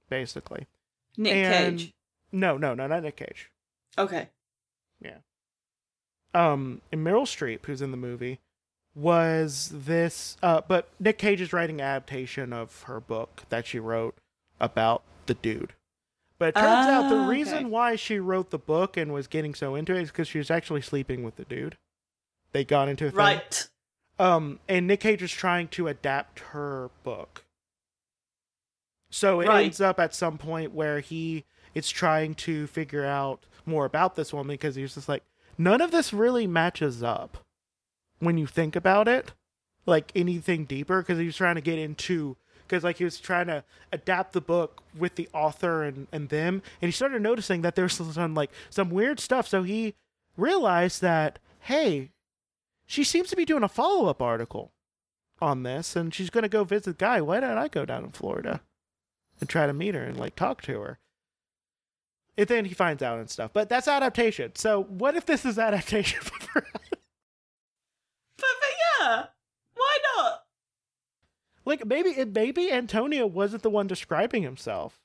[0.10, 0.66] Basically.
[1.18, 1.94] Nick And- Cage.
[2.32, 3.50] No, no, no, not Nick Cage.
[3.98, 4.30] Okay.
[5.02, 5.18] Yeah.
[6.34, 8.40] Um and Meryl Streep, who's in the movie,
[8.96, 13.80] was this uh but Nick Cage is writing an adaptation of her book that she
[13.80, 14.16] wrote
[14.60, 15.74] about the dude.
[16.38, 17.66] But it turns out the Ah, reason okay.
[17.66, 20.50] why she wrote the book and was getting so into it is because she was
[20.50, 21.78] actually sleeping with the dude.
[22.54, 23.18] They got into a thing.
[23.18, 23.68] Right.
[24.18, 27.44] Um, and Nick Cage is trying to adapt her book.
[29.10, 29.66] So it Right.
[29.66, 31.46] ends up at some point where he
[31.80, 35.24] is trying to figure out more about this woman because he's just like,
[35.58, 37.38] none of this really matches up
[38.20, 39.34] when you think about it,
[39.86, 42.38] like anything deeper, because he was trying to get into
[42.68, 46.62] because like he was trying to adapt the book with the author and and them,
[46.82, 49.48] and he started noticing that there's some like some weird stuff.
[49.48, 49.96] So he
[50.38, 52.12] realized that hey,
[52.86, 54.72] she seems to be doing a follow up article
[55.42, 57.22] on this, and she's going to go visit Guy.
[57.22, 58.62] Why don't I go down in Florida
[59.40, 61.00] and try to meet her and like talk to her?
[62.40, 63.52] And then he finds out and stuff.
[63.54, 64.54] But that's adaptation.
[64.56, 66.64] So what if this is adaptation for But,
[68.38, 69.26] but yeah.
[69.76, 70.44] Why not?
[71.66, 75.00] like maybe it maybe Antonio wasn't the one describing himself.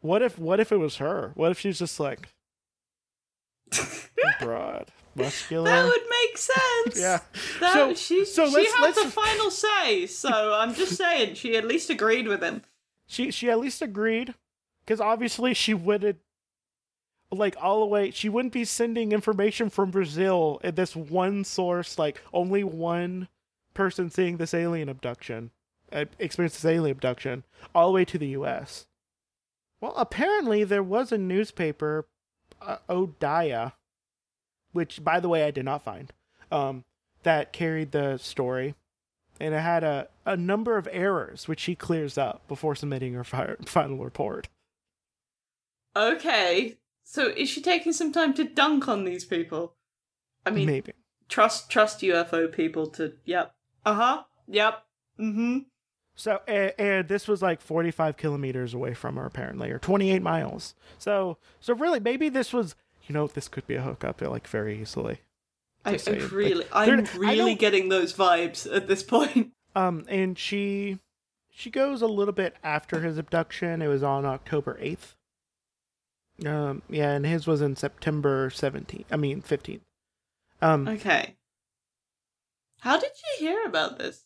[0.00, 1.32] What if what if it was her?
[1.36, 2.28] What if she's just like
[4.40, 5.70] broad, muscular?
[5.70, 7.00] That would make sense.
[7.00, 7.20] Yeah.
[7.60, 11.34] That, So- she so she let's- had let's- the final say, so I'm just saying
[11.34, 12.62] she at least agreed with him.
[13.06, 14.34] she she at least agreed
[14.84, 16.18] because obviously she wouldn't
[17.32, 21.98] like all the way she wouldn't be sending information from brazil at this one source
[21.98, 23.28] like only one
[23.74, 25.50] person seeing this alien abduction
[25.92, 27.42] uh, experienced this alien abduction
[27.74, 28.86] all the way to the us
[29.80, 32.06] well apparently there was a newspaper
[32.60, 33.74] uh, O Dia
[34.72, 36.12] which by the way i did not find
[36.52, 36.84] um,
[37.22, 38.74] that carried the story.
[39.40, 43.24] And it had a, a number of errors which she clears up before submitting her
[43.24, 44.48] fi- final report.
[45.96, 46.76] Okay,
[47.12, 49.74] so is she taking some time to dunk on these people?
[50.46, 50.94] I mean, Maybe.
[51.28, 53.12] trust trust UFO people to.
[53.26, 53.54] Yep.
[53.84, 54.22] Uh huh.
[54.48, 54.82] Yep.
[55.20, 55.58] Mm hmm.
[56.14, 60.74] So, and, and this was like 45 kilometers away from her, apparently, or 28 miles.
[60.98, 64.80] So, so really, maybe this was, you know, this could be a hookup, like very
[64.80, 65.20] easily.
[65.84, 69.52] I, I saying, like, really, I'm really getting those vibes at this point.
[69.74, 70.98] Um, and she,
[71.48, 73.80] she goes a little bit after his abduction.
[73.80, 75.14] It was on October 8th.
[76.46, 79.04] Um, yeah, and his was in September 17th.
[79.10, 79.80] I mean 15th.
[80.60, 81.36] Um, Okay.
[82.80, 84.24] How did you hear about this?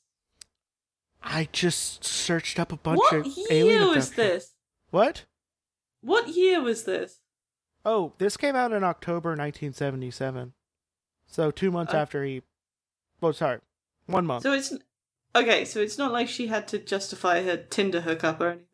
[1.22, 4.54] I just searched up a bunch What of alien year was this?
[4.90, 5.24] What?
[6.00, 7.20] What year was this?
[7.84, 10.54] Oh, this came out in October 1977.
[11.26, 12.42] So two months Uh, after he.
[13.22, 13.60] Oh, sorry,
[14.06, 14.42] one month.
[14.44, 14.72] So it's
[15.34, 15.64] okay.
[15.64, 18.66] So it's not like she had to justify her Tinder hookup or anything.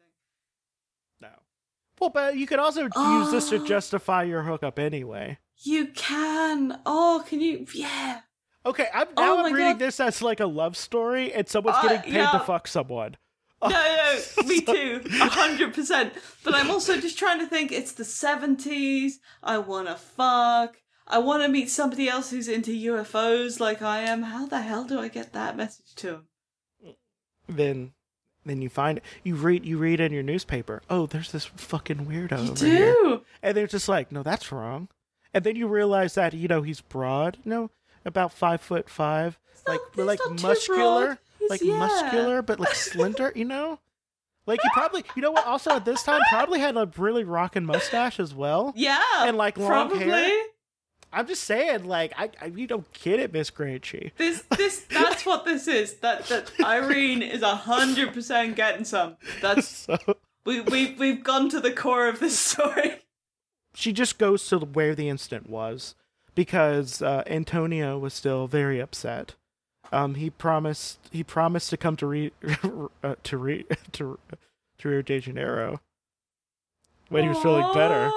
[2.03, 3.65] Well, but you could also use this to Oh.
[3.65, 5.39] justify your hookup anyway.
[5.63, 6.81] You can.
[6.85, 7.65] Oh, can you?
[7.73, 8.23] Yeah.
[8.67, 9.79] Okay, I'm Oh now my I'm reading God.
[9.79, 13.17] this as like a love story, and someone's Uh, getting paid to fuck someone.
[13.63, 16.15] No, no, me too, a hundred percent.
[16.43, 17.71] But I'm also just trying to think.
[17.71, 19.21] It's the seventies.
[19.41, 20.79] I want to fuck.
[21.07, 24.25] I want to meet somebody else who's into UFOs like I am.
[24.25, 26.27] How the hell do I get that message to him?
[27.49, 27.93] Then,
[28.45, 29.05] then you find it.
[29.23, 30.83] you read you read in your newspaper.
[30.91, 32.93] Oh, there's this fucking weirdo You over here.
[32.95, 33.23] do.
[33.43, 34.89] And they're just like, no, that's wrong.
[35.35, 37.71] And then you realize that you know he's broad, you know,
[38.05, 41.19] about five foot five, like not- like muscular.
[41.49, 41.77] Like yeah.
[41.79, 43.81] muscular, but like slender, you know.
[44.47, 45.45] Like he probably, you know what?
[45.47, 48.73] Also at this time, probably had a really rocking mustache as well.
[48.77, 49.01] Yeah.
[49.21, 49.99] And, like, long probably.
[50.05, 50.45] hair?
[51.13, 54.13] I'm just saying, like, I, I you don't get it, Miss Granchi.
[54.17, 55.95] This this that's what this is.
[55.97, 59.17] That that Irene is a hundred percent getting some.
[59.41, 59.99] That's So
[60.47, 63.03] we we we've gone to the core of this story.
[63.75, 65.95] she just goes to where the incident was
[66.35, 69.35] because uh, Antonio was still very upset.
[69.93, 72.33] Um, he promised he promised to come to re,
[73.05, 74.19] uh, to re, to
[74.79, 75.81] to Rio de Janeiro
[77.11, 78.11] when he was feeling better.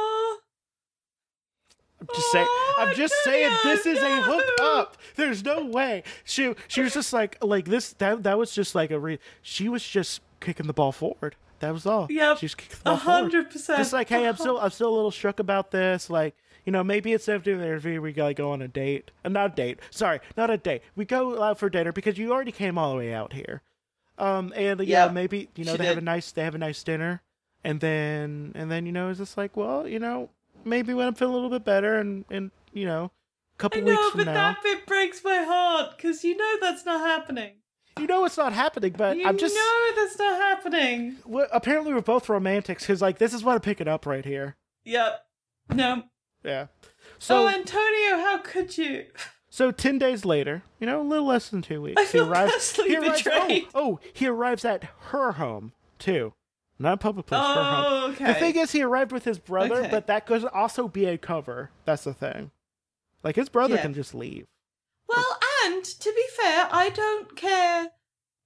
[2.13, 2.47] Just saying.
[2.77, 4.97] I'm just saying Antonio, this is a hookup.
[5.15, 6.03] There's no way.
[6.23, 7.93] She she was just like like this.
[7.93, 9.19] That that was just like a re.
[9.41, 11.35] She was just kicking the ball forward.
[11.59, 12.07] That was all.
[12.09, 12.35] Yeah.
[12.35, 13.21] She was kicking the ball forward.
[13.21, 13.77] hundred percent.
[13.79, 16.09] Just like, hey, I'm still I'm still a little shook about this.
[16.09, 19.11] Like, you know, maybe instead of doing the interview, we gotta go on a date.
[19.23, 19.79] Uh, not a date.
[19.89, 20.81] Sorry, not a date.
[20.95, 23.61] We go out for dinner because you already came all the way out here.
[24.17, 26.83] Um, and yeah, Yep, maybe you know they have a nice they have a nice
[26.83, 27.21] dinner,
[27.63, 30.29] and then and then you know it's just like, well, you know,
[30.65, 33.11] maybe when I'm feeling a little bit better, and and you know, a I
[33.57, 36.85] couple weeks know, from but now, that bit breaks my heart because you know that's
[36.85, 37.53] not happening.
[37.99, 38.93] you know it's not happening.
[38.97, 41.17] But you I'm just You know that's not happening.
[41.25, 44.55] well, apparently we're both romantics because like this is what I'm picking up right here.
[44.83, 45.25] Yep.
[45.73, 46.03] No.
[46.43, 46.67] Yeah.
[47.17, 49.05] So oh, Antonio, how could you?
[49.49, 52.31] So ten days later, you know, a little less than two weeks, I feel he
[52.31, 52.75] arrives.
[52.75, 53.63] He arrives oh, betrayed.
[53.73, 56.33] oh, oh, he arrives at her home too,
[56.79, 57.41] not a public place.
[57.43, 58.25] Oh, okay.
[58.25, 59.89] The thing is, he arrived with his brother, Okay.
[59.91, 61.69] but that could also be a cover.
[61.85, 62.51] That's the thing.
[63.23, 63.81] Like his brother Yeah.
[63.81, 64.45] can just leave.
[65.07, 67.89] Well, and to be fair, I don't care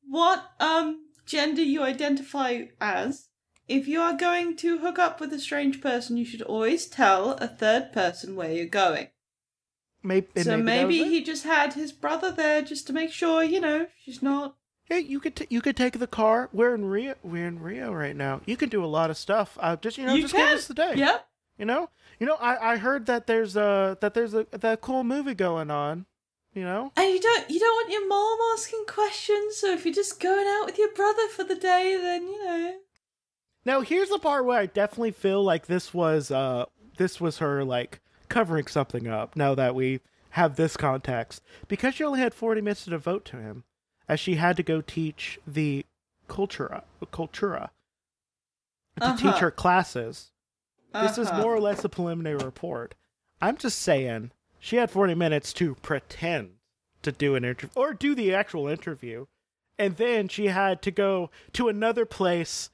[0.07, 3.27] what um gender you identify as.
[3.67, 7.33] If you are going to hook up with a strange person, you should always tell
[7.33, 9.09] a third person where you're going.
[10.01, 10.27] Maybe.
[10.41, 10.63] so maybe,
[10.99, 14.55] maybe he just had his brother there just to make sure, you know, she's not.
[14.89, 16.49] Hey, you could t- you could take the car.
[16.51, 17.13] We're in Rio.
[17.21, 18.41] We're in Rio right now.
[18.45, 19.55] You can do a lot of stuff.
[19.61, 20.47] Uh, just you know, you just can.
[20.47, 20.93] give us the day.
[20.95, 21.27] Yep.
[21.59, 22.35] You know, you know.
[22.35, 26.07] I I heard that there's a that there's a that cool movie going on.
[26.53, 26.91] You know.
[26.97, 29.57] And you don't you don't want your mom asking questions.
[29.57, 32.77] So if you're just going out with your brother for the day, then you know.
[33.65, 36.65] Now here's the part where I definitely feel like this was uh
[36.97, 39.99] this was her like covering something up now that we
[40.31, 41.43] have this context.
[41.67, 43.63] Because she only had 40 minutes to devote to him,
[44.09, 45.85] as she had to go teach the
[46.27, 47.69] Cultura, Cultura
[48.99, 49.17] to Uh-huh.
[49.17, 50.31] teach her classes.
[50.93, 51.41] This is Uh-huh.
[51.41, 52.95] more or less a preliminary report.
[53.41, 56.57] I'm just saying, she had 40 minutes to pretend
[57.03, 59.27] to do an interview or do the actual interview.
[59.77, 62.69] And then she had to go to another place.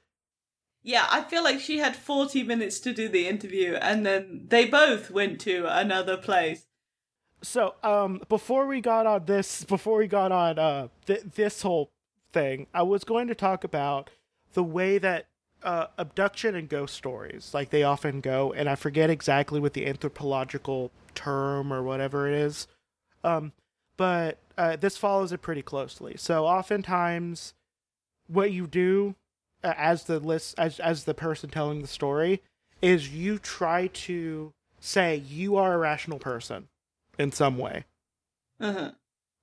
[0.82, 4.64] Yeah, I feel like she had 40 minutes to do the interview and then they
[4.66, 6.66] both went to another place.
[7.42, 11.90] So, um, before we got on this, before we got on uh th- this whole
[12.32, 14.10] thing, I was going to talk about
[14.54, 15.26] the way that
[15.62, 19.86] uh, abduction and ghost stories, like they often go, and I forget exactly what the
[19.86, 22.66] anthropological term or whatever it is,
[23.24, 23.52] um,
[23.96, 26.14] but uh, this follows it pretty closely.
[26.16, 27.54] So, oftentimes,
[28.28, 29.14] what you do
[29.62, 32.42] uh, as the list as as the person telling the story
[32.82, 36.68] is you try to say you are a rational person
[37.18, 37.84] in some way.
[38.60, 38.92] Uh-huh.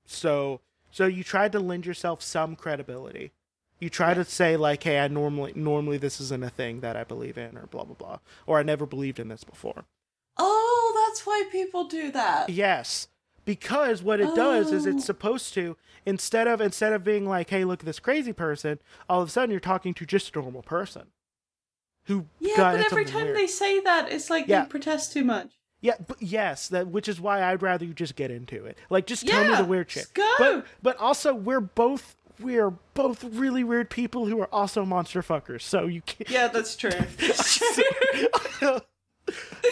[0.06, 3.32] So so you try to lend yourself some credibility.
[3.80, 7.04] You try to say like, "Hey, I normally normally this isn't a thing that I
[7.04, 9.86] believe in," or blah blah blah, or "I never believed in this before."
[10.38, 12.50] Oh, that's why people do that.
[12.50, 13.08] Yes,
[13.46, 14.92] because what it does is Oh.
[14.92, 18.80] it's supposed to instead of instead of being like, "Hey, look at this crazy person,"
[19.10, 21.12] all of a sudden you're talking to just a normal person
[22.06, 23.38] who Yeah, but every time weird.
[23.38, 24.64] they say that, it's like Yeah.
[24.64, 25.54] you protest too much.
[25.84, 28.78] Yeah, but yes, that which is why I'd rather you just get into it.
[28.90, 30.08] Like, just tell me the weird shit.
[30.14, 30.34] go.
[30.40, 35.62] But but also we're both we're both really weird people who are also monster fuckers.
[35.62, 36.30] So you can't.
[36.30, 36.90] Yeah, that's true.
[37.18, 37.58] That's
[38.60, 38.80] true.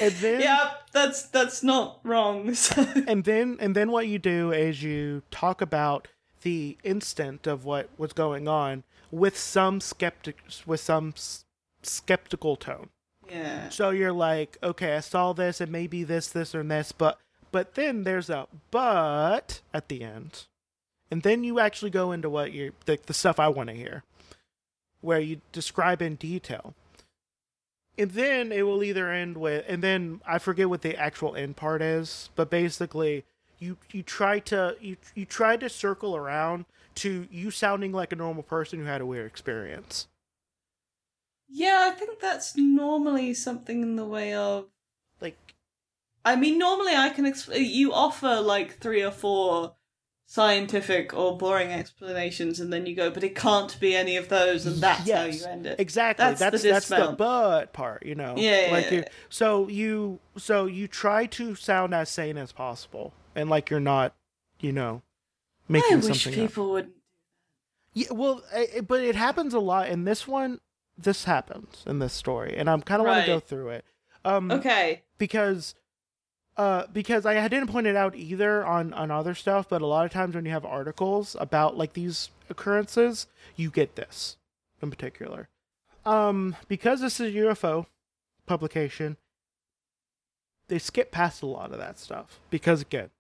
[0.02, 2.54] and then yeah, that's that's not wrong.
[2.56, 2.86] So.
[3.08, 6.08] and then and then what you do is you talk about
[6.41, 11.45] the instant of what was going on with some skeptic with some s-
[11.84, 12.89] skeptical tone.
[13.31, 13.69] Yeah.
[13.69, 17.17] So you're like, okay, I saw this, and maybe this, this, or this, but
[17.51, 20.47] but then there's a but at the end,
[21.09, 24.03] and then you actually go into what you the, the stuff I want to hear,
[24.99, 26.73] where you describe in detail,
[27.97, 31.55] and then it will either end with, and then I forget what the actual end
[31.55, 33.23] part is, but basically
[33.59, 36.65] you you try to you you try to circle around
[36.95, 40.07] to you sounding like a normal person who had a weird experience.
[41.53, 44.67] Yeah, I think that's normally something in the way of.
[45.19, 45.37] Like
[46.23, 49.75] I mean, normally I can exp- you offer like three or four
[50.25, 54.65] scientific or boring explanations, and then you go, but it can't be any of those,
[54.65, 55.77] and that's how you end it.
[55.79, 56.23] Exactly.
[56.23, 58.35] That's That's the that's the, but part, you know.
[58.37, 58.91] Yeah, yeah, Like yeah.
[58.91, 63.81] you so you so you try to sound as sane as possible and like you're
[63.81, 64.13] not,
[64.61, 65.01] you know,
[65.67, 66.47] making I wish something up.
[66.47, 66.91] people would.
[67.93, 70.61] Yeah, well, I, I- but it happens a lot in this one.
[71.03, 73.85] This happens in this story, and I'm kind of want to go through it.
[74.23, 75.01] Um Okay.
[75.17, 75.73] because
[76.57, 79.85] uh because I, I didn't point it out either on on other stuff but a
[79.87, 84.35] lot of times when you have articles about like these occurrences you get this
[84.81, 85.47] in particular
[86.05, 87.85] um because this is a ufo
[88.45, 89.15] publication
[90.67, 93.11] they skip past a lot of that stuff because again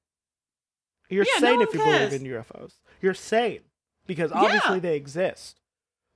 [1.09, 3.61] you're Yeah, sane one if you believe in ufos you're sane
[4.05, 4.79] because obviously Yeah.
[4.81, 5.60] they exist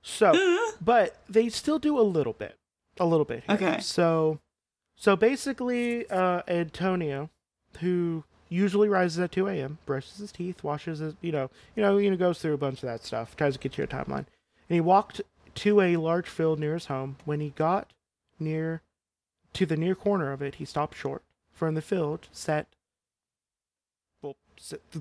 [0.08, 0.32] so
[0.80, 2.56] but they still do a little bit
[3.00, 3.56] a little bit here.
[3.56, 3.80] Okay.
[3.80, 4.38] so
[4.94, 7.28] so basically uh antonio
[7.80, 11.98] who usually rises at 2 a.m brushes his teeth washes his you know you know
[11.98, 14.26] you know goes through a bunch of that stuff tries to get you a timeline
[14.68, 15.20] and he walked
[15.56, 17.90] to a large field near his home when he got
[18.38, 18.82] near
[19.54, 22.66] to the near corner of it he stopped short for in the field sat
[24.22, 24.36] well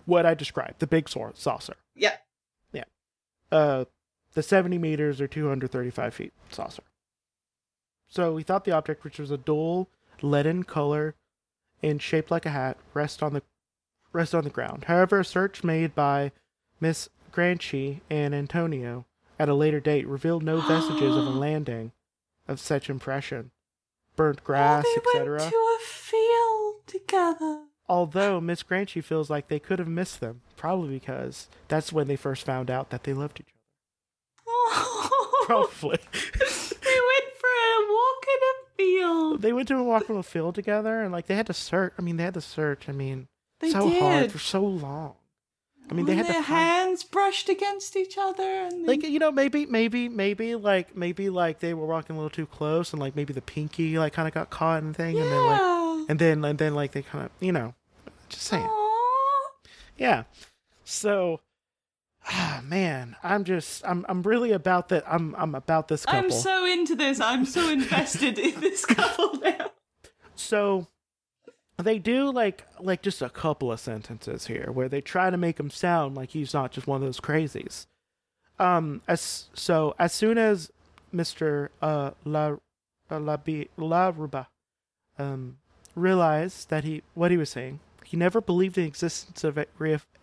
[0.05, 2.15] what i described the big sau- saucer Yeah.
[2.73, 2.85] Yeah.
[3.51, 3.85] uh,
[4.35, 6.83] the 70 meters or 235 feet saucer.
[8.07, 9.89] So we thought the object, which was a dull
[10.21, 11.15] leaden color
[11.81, 13.41] and shaped like a hat, rest on the
[14.13, 14.85] rest on the ground.
[14.85, 16.31] However, a search made by
[16.79, 19.05] Miss Granchi and Antonio
[19.37, 21.91] at a later date revealed no vestiges of a landing
[22.47, 23.51] of such impression.
[24.15, 25.39] Burnt grass, oh, they etc.
[25.39, 27.63] went to a field together.
[27.87, 32.15] Although Miss Granchi feels like they could have missed them, probably because that's when they
[32.15, 33.54] first found out that they loved each other.
[35.45, 35.97] Probably.
[36.11, 39.41] they went for a walk in a field.
[39.41, 41.93] they went to a walk on the field together and like they had to search
[41.97, 43.27] i mean they had to search i mean
[43.59, 44.01] They so did.
[44.01, 45.15] hard for so long
[45.89, 49.31] i mean they had to their hands brushed against each other, and like you know
[49.31, 53.15] maybe maybe maybe like maybe like they were walking a little too close and like
[53.15, 55.23] maybe the pinky like kind of got caught in the thing yeah.
[55.23, 55.61] and then like
[56.09, 57.73] and then and then like they kind of you know
[58.29, 59.51] just saying Aw.
[59.97, 60.23] yeah
[60.83, 61.39] so
[62.27, 66.31] ah man i'm just i'm i'm really about that i'm i'm about this couple I'm
[66.31, 67.19] so into this.
[67.19, 69.71] I'm so invested in this couple now.
[70.35, 70.87] so
[71.77, 75.59] they do like like just a couple of sentences here where they try to make
[75.59, 77.85] him sound like he's not just one of those crazies
[78.59, 80.71] um, as so as soon as
[81.11, 82.55] Mister uh La
[83.11, 84.47] uh, La B, La Ruba
[85.19, 85.57] um
[85.95, 89.55] realized that he what he was saying, he never believed in the existence of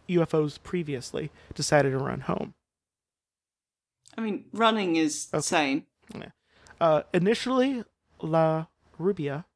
[0.09, 1.31] UFOs previously.
[1.55, 2.55] Decided to run home.
[4.17, 5.41] I mean, running is Okay.
[5.41, 5.87] sane.
[6.81, 7.85] Uh, initially,
[8.21, 8.67] La
[8.99, 9.47] Rubia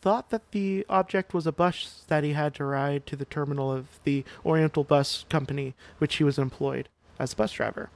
[0.00, 3.72] thought that the object was a bus that he had to ride to the terminal
[3.72, 7.90] of the Oriental Bus Company, which he was employed as a bus driver.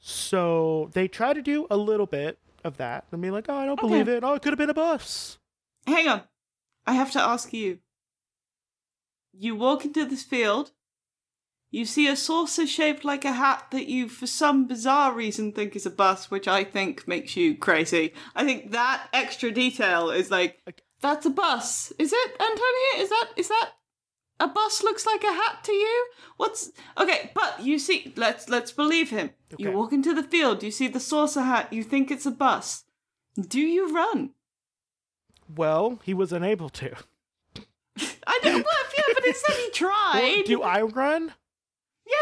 [0.00, 3.66] So they try to do a little bit of that and be like, oh, I
[3.66, 3.88] don't Okay.
[3.88, 4.24] believe it.
[4.24, 5.38] Oh, it could have been a bus.
[5.86, 6.22] Hang on.
[6.86, 7.78] I have to ask you.
[9.38, 10.70] You walk into this field,
[11.70, 15.76] you see a saucer shaped like a hat that you, for some bizarre reason, think
[15.76, 18.14] is a bus, which I think makes you crazy.
[18.34, 20.82] I think that extra detail is like, Okay.
[21.02, 21.92] that's a bus.
[21.98, 23.04] Is it, Antonia?
[23.04, 23.70] Is that, is that
[24.40, 26.06] a bus looks like a hat to you?
[26.38, 29.30] What's, okay, but you see, let's, let's believe him.
[29.58, 32.84] You walk into the field, you see the saucer hat, you think it's a bus.
[33.38, 34.30] Do you run?
[35.54, 36.94] Well, he was unable to.
[38.26, 40.20] I don't know, but yeah, but he said he tried.
[40.36, 41.34] Well, do I run?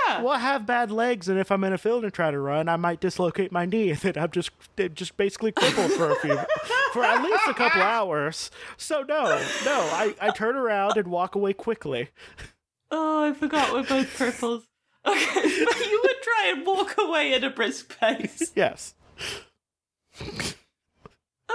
[0.09, 0.23] yeah.
[0.23, 2.69] Well, I have bad legs, and if I'm in a field and try to run,
[2.69, 4.51] I might dislocate my knee, and then I'm just
[4.95, 6.39] just basically crippled for a few,
[6.93, 8.51] for at least a couple hours.
[8.79, 9.25] So no,
[9.65, 12.09] no, I, I turn around and walk away quickly.
[12.91, 14.63] Oh, I forgot we're both cripples.
[15.07, 18.53] Okay, but you would try and walk away at a brisk pace.
[18.57, 18.95] Yes,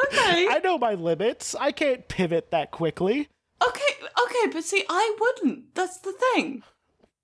[0.05, 0.47] Okay.
[0.49, 1.55] I know my limits.
[1.59, 3.27] I can't pivot that quickly.
[3.61, 5.75] Okay, okay, but see, I wouldn't.
[5.75, 6.63] That's the thing.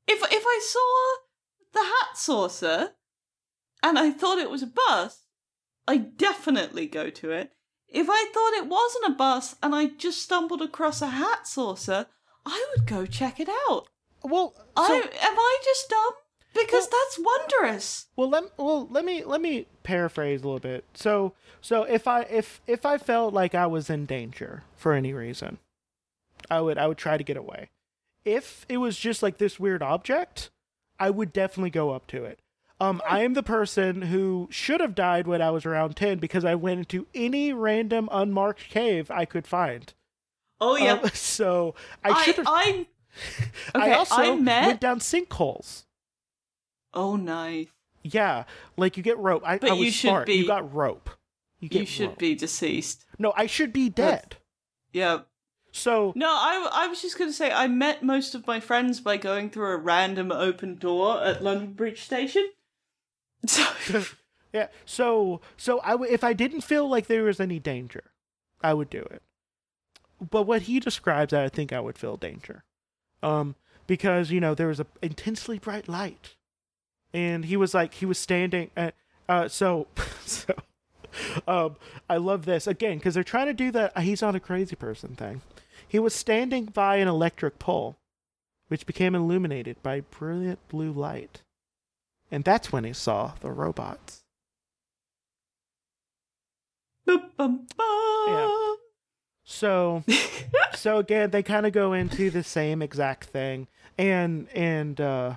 [0.07, 1.23] If if I saw
[1.73, 2.89] the hat saucer
[3.81, 5.25] and I thought it was a bus,
[5.87, 7.51] I definitely go to it.
[7.87, 12.07] If I thought it wasn't a bus and I just stumbled across a hat saucer,
[12.45, 13.87] I would go check it out.
[14.23, 16.13] Well, so, I am I just dumb?
[16.53, 18.07] Because Well- that's wondrous.
[18.15, 20.85] well, let well let me let me paraphrase a little bit.
[20.93, 25.13] So so if I if if I felt like I was in danger for any
[25.13, 25.59] reason,
[26.49, 27.69] I would I would try to get away.
[28.23, 30.49] If it was just like this weird object,
[30.99, 32.39] I would definitely go up to it.
[32.79, 36.43] Um, I am the person who should have died when I was around ten because
[36.43, 39.93] I went into any random unmarked cave I could find.
[40.59, 40.93] Oh yeah.
[40.93, 42.47] Um, so I I, should have.
[42.49, 42.87] I,
[43.75, 44.65] I, okay, also I met.
[44.67, 45.83] went down sinkholes.
[46.93, 47.67] oh, nice.
[48.03, 48.43] Yeah,
[48.77, 49.41] like you get rope.
[49.45, 50.29] I, But I was you should smart.
[50.29, 51.09] You got rope.
[51.59, 52.17] You You should rope.
[52.19, 53.05] be deceased.
[53.17, 54.35] No, I should be That's- dead.
[54.91, 55.19] Yeah.
[55.75, 59.01] So No, I, I was just going to say I met most of my friends
[59.01, 62.49] by going through a random open door at London Bridge Station.
[63.47, 64.03] So,
[64.53, 68.05] yeah, so so I w- if I didn't feel like there was any danger,
[68.63, 69.21] I would do it.
[70.31, 72.63] But what he describes, I think I would feel danger,
[73.21, 73.53] um,
[73.85, 76.35] because you know there was a intensely bright light,
[77.13, 78.95] and he was like he was standing at,
[79.29, 79.87] uh, so
[80.25, 80.55] so.
[81.47, 81.75] Um,
[82.09, 83.97] I love this again because they're trying to do that.
[83.99, 85.41] He's not a crazy person thing.
[85.87, 87.97] He was standing by an electric pole,
[88.67, 91.41] which became illuminated by brilliant blue light.
[92.31, 94.23] And that's when he saw the robots.
[97.37, 97.67] Bum.
[99.43, 100.03] So,
[100.75, 103.67] so again, they kind of go into the same exact thing,
[103.97, 105.35] and and uh,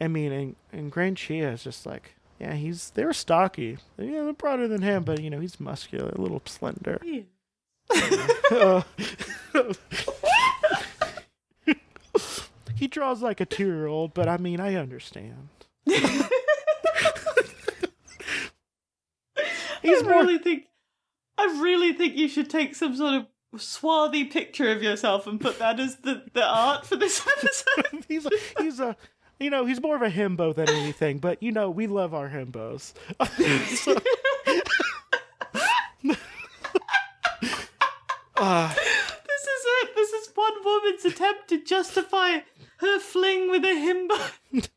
[0.00, 4.66] I mean, and, and Granchi is just like, yeah, he's they're stocky, yeah, they're broader
[4.66, 7.00] than him, but you know, he's muscular, a little slender.
[7.04, 7.22] Yeah.
[8.52, 8.82] Uh,
[12.76, 15.48] he draws like a two-year-old, but I mean, I understand.
[15.86, 16.00] He's
[20.02, 20.64] I more really think,
[21.36, 23.26] I really think you should take some sort of
[23.60, 28.04] swarthy picture of yourself and put that as the, the art for this episode.
[28.08, 28.30] he's a,
[28.60, 28.96] he's a
[29.38, 32.30] you know he's more of a himbo than anything but you know we love our
[32.30, 32.94] himbos
[33.76, 33.98] So-
[38.36, 38.98] uh, this is it.
[40.34, 42.40] This one woman's attempt to justify
[42.78, 44.32] her fling with a himbo.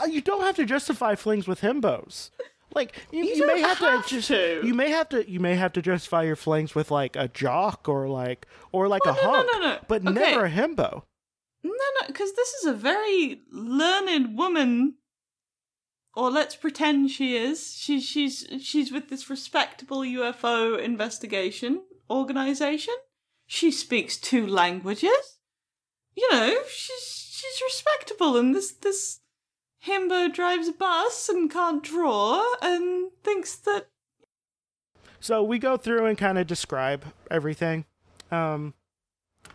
[0.00, 2.30] uh, you don't have to justify flings with himbos
[2.74, 4.60] like you, You you may have, have to just to.
[4.64, 7.88] you may have to you may have to justify your flings with like a jock
[7.88, 9.78] or like or like a no, no, hunk no, no.
[9.88, 10.12] but Okay.
[10.12, 11.02] never a himbo
[11.62, 14.94] No, no, because this is a very learned woman.
[16.16, 17.74] Or let's pretend she is.
[17.76, 22.94] She, she's she's with this respectable UFO investigation organization.
[23.46, 25.38] She speaks two languages.
[26.16, 29.20] You know, she's she's respectable, and this this
[29.86, 33.88] himbo drives a bus and can't draw and thinks that
[35.20, 37.84] So we go through and kind of describe everything.
[38.30, 38.74] Um,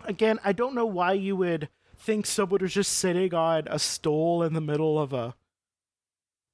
[0.04, 4.44] again, I don't know why you would think someone was just sitting on a stool
[4.44, 5.36] in the middle of a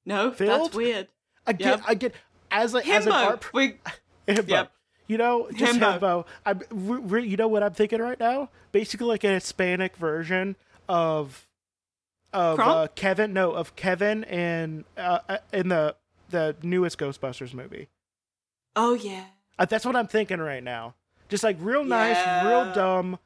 [0.04, 0.66] No, Filled?
[0.70, 1.08] that's weird.
[1.46, 1.80] Get, Yep.
[1.86, 2.14] I get
[2.50, 3.24] as a as an Himbo.
[3.26, 3.74] art We,
[4.28, 4.48] himbo.
[4.48, 4.72] Yep.
[5.08, 5.80] You know, just.
[5.82, 8.48] I'm, re- re- you know what I'm thinking right now?
[8.72, 10.56] Basically, like a Hispanic version
[10.88, 11.46] of
[12.32, 13.32] of uh, Kevin.
[13.32, 15.94] No, of Kevin in uh, uh, in the
[16.30, 17.88] the newest Ghostbusters movie.
[18.74, 19.24] oh yeah.
[19.58, 20.94] Uh, that's what I'm thinking right now.
[21.28, 22.48] Just like real nice, Yeah.
[22.48, 23.18] real dumb,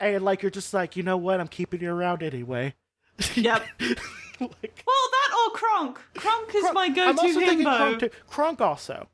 [0.00, 1.40] and like you're just like, you know what?
[1.40, 2.74] I'm keeping you around anyway.
[3.34, 3.62] Yep.
[3.80, 3.98] like,
[4.40, 4.50] Well,
[5.10, 6.00] that or Kronk.
[6.14, 7.64] Kronk is Kronk- my I'm go-to also thinking.
[7.66, 8.10] Kronk, too.
[8.28, 9.08] Kronk also.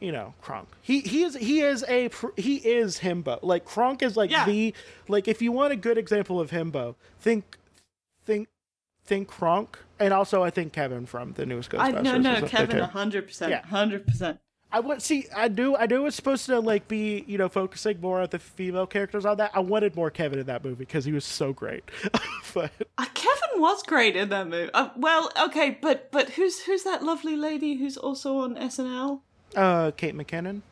[0.00, 0.68] You know, Kronk.
[0.82, 3.38] He he is he is a pr- he is himbo.
[3.42, 4.44] Like Kronk is like Yeah.
[4.44, 4.74] the
[5.08, 7.56] like if you want a good example of himbo, think
[8.24, 8.48] think
[9.04, 12.02] think Kronk, and also I think Kevin from the newest I Ghostbusters.
[12.02, 12.82] no no Kevin, too.
[12.84, 13.64] hundred percent, Yeah.
[13.66, 14.40] hundred percent.
[14.70, 15.26] I want see.
[15.34, 15.76] I do.
[15.76, 18.86] I knew it was supposed to like be you know focusing more on the female
[18.86, 19.52] characters on that.
[19.54, 21.84] I wanted more Kevin in that movie because he was so great.
[22.52, 24.70] but Uh, Kevin was great in that movie.
[24.74, 29.20] Uh, well, okay, but but who's who's that lovely lady who's also on SNL?
[29.56, 30.62] Uh, Kate McKinnon.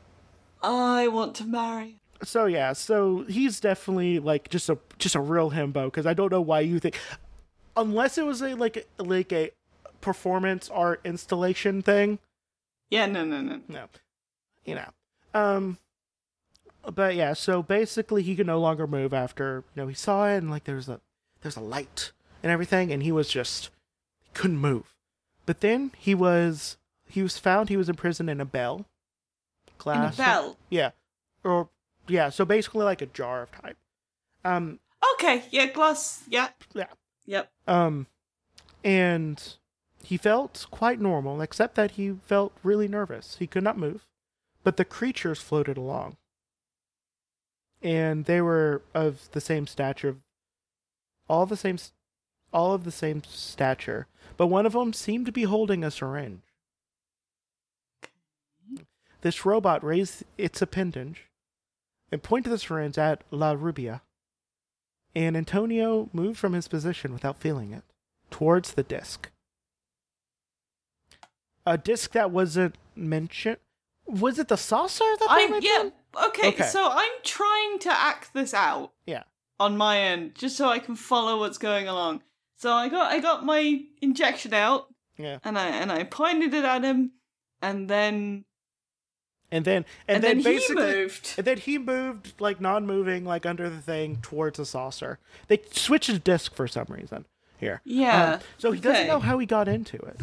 [0.62, 1.96] I want to marry.
[2.22, 6.32] So yeah, so he's definitely like just a just a real himbo because I don't
[6.32, 6.98] know why you think
[7.76, 9.50] unless it was a like like a
[10.00, 12.18] performance art installation thing.
[12.90, 13.60] Yeah, no, no, no.
[13.68, 13.84] No,
[14.64, 14.88] you know.
[15.34, 15.78] Um,
[16.94, 20.38] but yeah, so basically he could no longer move after you know he saw it
[20.38, 21.00] and like there's a
[21.42, 22.12] there's a light
[22.42, 23.70] and everything and he was just
[24.22, 24.94] he couldn't move.
[25.44, 26.76] But then he was
[27.09, 28.86] he was found he was imprisoned in a bell.
[29.68, 30.16] In a glass.
[30.16, 30.57] bell.
[30.70, 30.90] yeah.
[31.44, 31.68] Or
[32.09, 33.76] yeah so basically like a jar of type.
[34.44, 34.80] Um
[35.14, 36.24] Okay, yeah, glass.
[36.28, 36.86] Yeah, yeah.
[37.26, 37.50] Yep.
[37.66, 38.07] um
[38.84, 39.57] and
[40.02, 43.36] he felt quite normal except that he felt really nervous.
[43.38, 44.07] He could not move
[44.64, 46.16] but the creatures floated along.
[47.82, 50.16] And they were of the same stature
[51.28, 51.78] all the same
[52.52, 56.42] all of the same stature but one of them seemed to be holding a syringe
[59.26, 61.24] this robot raised its appendage
[62.12, 64.02] and pointed the syringe at La Rubia
[65.16, 67.82] and Antonio moved from his position without feeling it
[68.30, 69.30] towards the disc.
[71.66, 73.56] A disc that wasn't mentioned.
[74.06, 75.92] Was it the saucer that they I mentioned?
[76.14, 76.26] yeah.
[76.28, 76.62] Okay, Okay.
[76.68, 79.24] so I'm trying to act this out Yeah.
[79.58, 82.22] on my end, just so I can follow what's going along.
[82.54, 84.86] So I got I got my injection out,
[85.18, 85.40] Yeah.
[85.42, 87.12] and I and I pointed it at him,
[87.60, 88.44] and then
[89.51, 91.34] And then and, and, then, then, basically moved.
[91.38, 95.18] and then he moved like non-moving like under the thing towards the saucer.
[95.49, 97.26] They switched his disc for some reason
[97.59, 97.80] here.
[97.84, 98.34] Yeah.
[98.34, 100.20] Um, so he doesn't know how he got into it.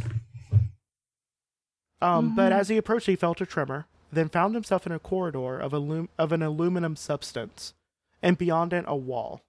[2.02, 2.56] Um, but Mhm.
[2.60, 6.10] as he approached, he felt a tremor, then found himself in a corridor of, alum-
[6.18, 7.74] of an aluminum substance,
[8.22, 9.42] and beyond it, a wall.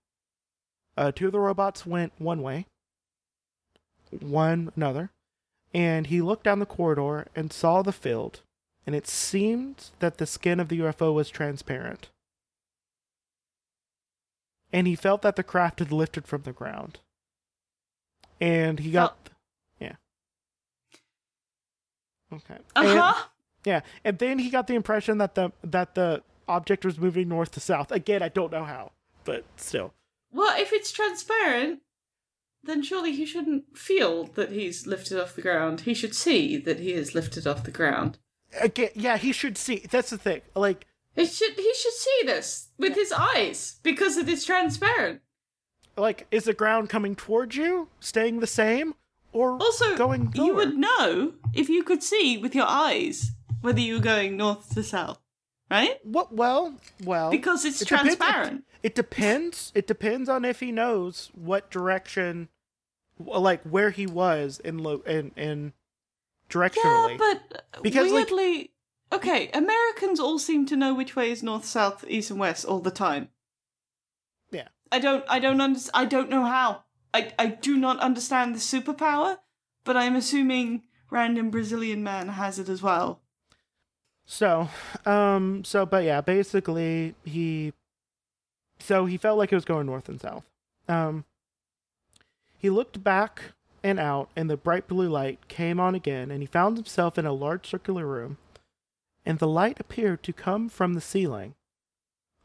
[0.96, 2.66] Uh, two of the robots went one way,
[4.20, 5.10] one another,
[5.72, 8.42] and he looked down the corridor and saw the field,
[8.86, 12.10] and it seemed that the skin of the UFO was transparent.
[14.72, 16.98] And he felt that the craft had lifted from the ground.
[18.40, 19.30] And he got.
[19.78, 19.94] Yeah.
[22.32, 22.58] Okay.
[22.74, 23.24] Uh huh.
[23.64, 27.52] yeah, and then he got the impression that the that the object was moving north
[27.52, 27.92] to south.
[27.92, 28.90] Again, I don't know how,
[29.24, 29.94] but still.
[30.32, 31.80] Well, if it's transparent,
[32.64, 35.82] then surely he shouldn't feel that he's lifted off the ground.
[35.82, 38.18] He should see that he is lifted off the ground.
[38.60, 39.84] Again, yeah, he should see.
[39.90, 40.42] That's the thing.
[40.54, 45.20] Like, He should he should see this with his eyes because it is transparent.
[45.96, 48.94] like is the ground coming towards you, staying the same,
[49.32, 50.46] or Also, going lower?
[50.46, 54.74] you would know if you could see with your eyes whether you were going north
[54.74, 55.18] to south,
[55.70, 55.98] right?
[56.04, 56.32] What?
[56.32, 56.74] Well,
[57.04, 58.64] well, Because it's it depends- it- transparent.
[58.82, 59.72] It, depends.
[59.74, 62.48] It depends on if he knows what direction,
[63.18, 65.72] like where he was in lo in in
[66.54, 67.18] directionally.
[67.18, 68.70] Yeah, but Because, like- weirdly,
[69.12, 72.80] okay, Americans all seem to know which way is north, south, east, and west all
[72.80, 73.28] the time.
[74.50, 74.68] Yeah.
[74.92, 75.24] I don't.
[75.28, 76.84] I don't under, I don't know how.
[77.12, 77.32] I.
[77.38, 79.38] I do not understand the superpower,
[79.84, 83.20] but I'm assuming random Brazilian man has it as well.
[84.26, 84.68] So,
[85.04, 87.74] um, so, but yeah, basically, he,
[88.78, 90.44] so he felt like it was going north and south.
[90.88, 91.24] Um,
[92.58, 93.52] he looked back
[93.84, 97.26] and out, and the bright blue light came on again, and he found himself in
[97.26, 98.38] a large circular room,
[99.26, 101.54] and the light appeared to come from the ceiling,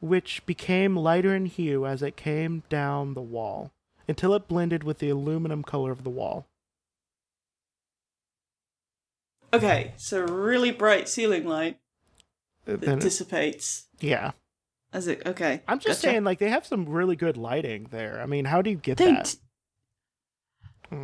[0.02, 3.72] which became lighter in hue as it came down the wall,
[4.08, 6.46] until it blended with the aluminum color of the wall.
[9.54, 11.80] Okay, so really bright ceiling light
[12.68, 14.32] uh, that Then- dissipates yeah,
[14.94, 15.22] as it.
[15.26, 16.12] Okay, I'm just gotcha.
[16.14, 18.22] saying, like they have some really good lighting there.
[18.22, 19.26] I mean, how do you get They that?
[19.26, 19.38] d-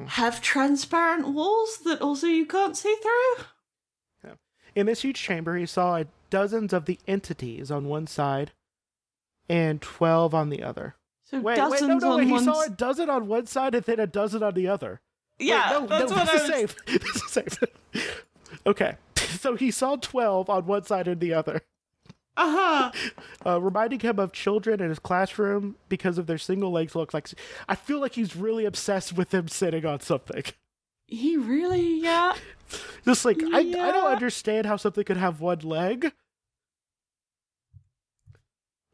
[0.07, 3.45] have transparent walls that also you can't see through.
[4.75, 8.51] In this huge chamber, he saw dozens of the entities on one side
[9.47, 10.95] and 12 on the other.
[11.23, 12.27] So Wait, dozens wait, no, no, on wait.
[12.27, 14.99] He one saw a dozen on one side and then a dozen on the other.
[15.39, 16.49] Wait, Yeah, no, that's no, what this I is was.
[16.49, 16.75] safe.
[17.01, 17.59] this is safe.
[18.67, 21.61] okay, so he saw 12 on one side and the other,
[22.37, 22.91] Uh huh.
[23.45, 27.29] uh, reminding him of children in his classroom because of their single legs looks like.
[27.69, 30.43] I feel like he's really obsessed with them sitting on something.
[31.07, 32.35] He really, yeah.
[33.05, 36.11] Just like, I, I don't understand how something could have one leg.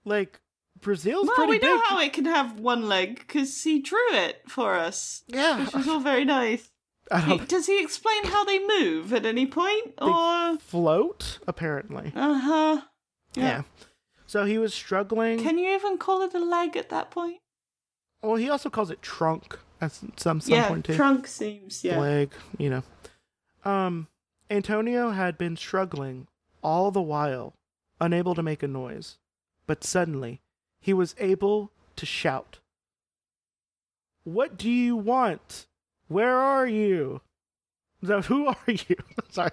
[0.04, 0.42] Like,
[0.80, 1.86] Brazil's Well, we know big.
[1.86, 5.64] how it can have one leg because he drew it for us, yeah.
[5.64, 6.70] which is all very nice.
[7.48, 9.94] Does he explain how they move at any point?
[10.02, 12.12] Or float, apparently.
[12.16, 12.82] uh huh.
[13.34, 13.64] Yeah.
[14.28, 15.40] So he was struggling.
[15.40, 17.40] Can you even call it a leg at that point?
[18.22, 20.96] well, he also calls it trunk at some some, some yeah, point too.
[20.96, 22.00] trunk seems yeah.
[22.00, 22.84] Leg, you know.
[23.64, 24.08] Um,
[24.50, 26.28] Antonio had been struggling
[26.64, 27.56] all the while,
[28.00, 29.18] unable to make a noise,
[29.66, 30.42] but suddenly
[30.80, 32.60] he was able to shout.
[34.24, 35.68] What do you want?
[36.08, 37.22] Where are you?
[38.06, 38.98] So who are you?
[39.30, 39.52] Sorry.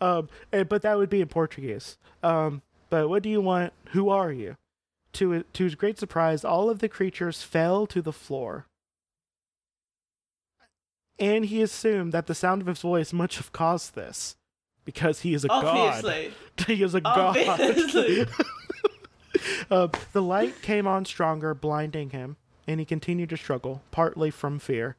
[0.00, 1.98] Um, and, but that would be in Portuguese.
[2.22, 2.62] Um,
[2.92, 3.72] but what do you want?
[3.92, 4.58] Who are you?
[5.14, 8.66] To to his great surprise, all of the creatures fell to the floor.
[11.18, 14.36] And he assumed that the sound of his voice must have caused this,
[14.84, 16.32] because he is a Obviously.
[16.58, 16.66] god.
[16.66, 18.28] he is a god.
[19.70, 22.36] Uh, the light came on stronger, blinding him,
[22.68, 24.96] and he continued to struggle, partly from fear,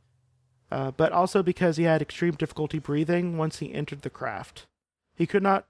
[0.71, 4.65] uh, but also because he had extreme difficulty breathing once he entered the craft.
[5.15, 5.65] He could not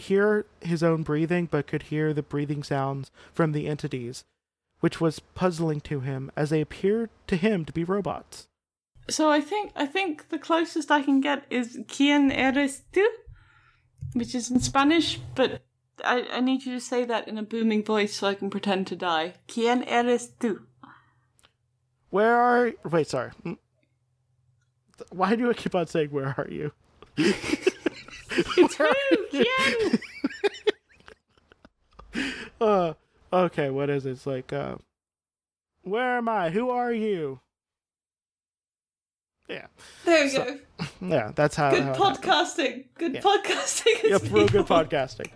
[0.00, 4.24] hear his own breathing, but could hear the breathing sounds from the entities,
[4.80, 8.48] which was puzzling to him as they appeared to him to be robots.
[9.10, 13.04] So I think I think the closest I can get is "Quién eres tú,"
[14.12, 15.62] which is in Spanish, but
[16.04, 18.86] I, I need you to say that in a booming voice so I can pretend
[18.88, 19.34] to die.
[19.48, 20.60] "Quién eres tú?"
[22.10, 23.32] Where are wait, sorry.
[23.44, 23.58] Mm.
[25.10, 26.72] Why do I keep on saying where are you?
[28.56, 28.76] It's?
[29.32, 30.00] ¿Quién?
[32.60, 32.94] uh
[33.32, 34.12] okay, what is it?
[34.12, 34.76] It's like uh
[35.82, 36.50] where am I?
[36.50, 37.40] Who are you?
[39.48, 39.66] Yeah.
[40.04, 40.58] There you So- go.
[41.00, 42.84] Yeah, that's how Good how podcasting.
[42.96, 43.20] Good Yeah.
[43.20, 44.04] podcasting.
[44.04, 45.30] is Yep, real good podcasting.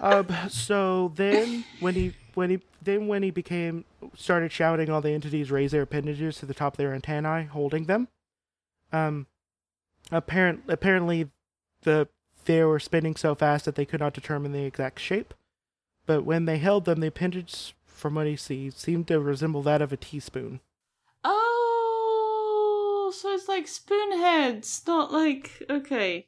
[0.00, 3.84] um so then when he when he then when he became
[4.14, 7.84] started shouting all the entities raise their appendages to the top of their antennae holding
[7.84, 8.06] them
[8.92, 9.26] um
[10.12, 11.28] apparent apparently
[11.82, 12.08] the
[12.44, 15.34] they were spinning so fast that they could not determine the exact shape
[16.06, 19.82] but when they held them the appendage from what he sees seemed to resemble that
[19.82, 20.60] of a teaspoon
[23.10, 26.26] Oh, so it's like spoon heads, not like okay.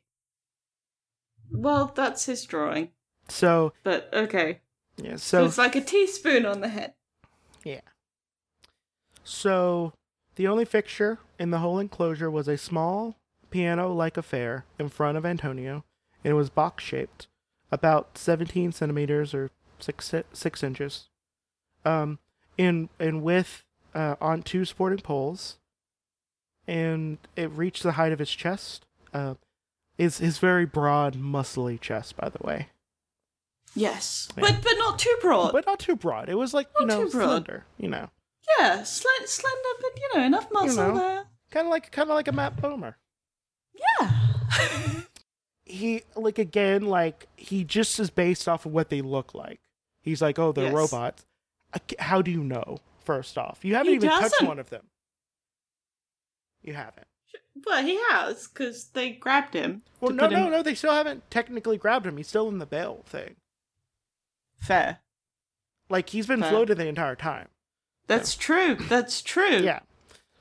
[1.52, 2.88] Well, that's his drawing,
[3.28, 4.60] so but okay.
[4.96, 6.94] yeah So so it's like a teaspoon on the head.
[7.64, 7.80] Yeah.
[9.24, 9.92] So,
[10.36, 13.16] the only fixture in the whole enclosure was a small
[13.50, 15.84] piano like affair in front of Antonio,
[16.24, 17.26] and it was box shaped,
[17.72, 21.08] about 17 centimeters or 6, six inches,
[21.84, 22.18] um,
[22.58, 25.58] in, in width uh, on two supporting poles,
[26.66, 28.86] and it reached the height of his chest.
[29.12, 29.34] Uh,
[29.98, 32.68] his, his very broad, muscly chest, by the way.
[33.74, 34.42] Yes, Yeah.
[34.42, 35.52] but but not too broad.
[35.52, 36.28] But not too broad.
[36.28, 38.10] It was like, you know, slender, you know.
[38.58, 40.98] yeah, sl- slender, but you know enough muscle know.
[40.98, 41.24] there.
[41.52, 42.94] Kind of like, kind of like a Matt Bomer.
[44.00, 44.10] Yeah.
[45.64, 49.60] he like again like he just is based off of what they look like
[50.02, 50.74] he's like oh they're Yes.
[50.74, 51.24] robots
[52.00, 54.48] how do you know first off you haven't He even touched doesn't.
[54.48, 54.82] one of them
[56.62, 57.06] you haven't
[57.66, 59.82] well, he has because they grabbed him.
[60.00, 62.66] well no no him- no they still haven't technically grabbed him he's still in the
[62.66, 63.36] bail thing
[64.60, 64.98] Fair.
[65.88, 66.50] like he's been Fair.
[66.50, 67.48] floated the entire time
[68.08, 68.74] That's true.
[68.74, 69.58] That's true.
[69.58, 69.80] yeah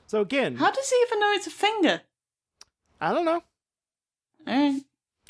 [0.08, 2.00] so again How does he even know it's a finger?
[3.00, 3.42] I don't know
[4.48, 4.82] Alright.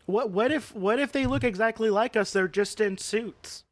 [0.07, 3.65] what what if what if they look exactly like us they're just in suits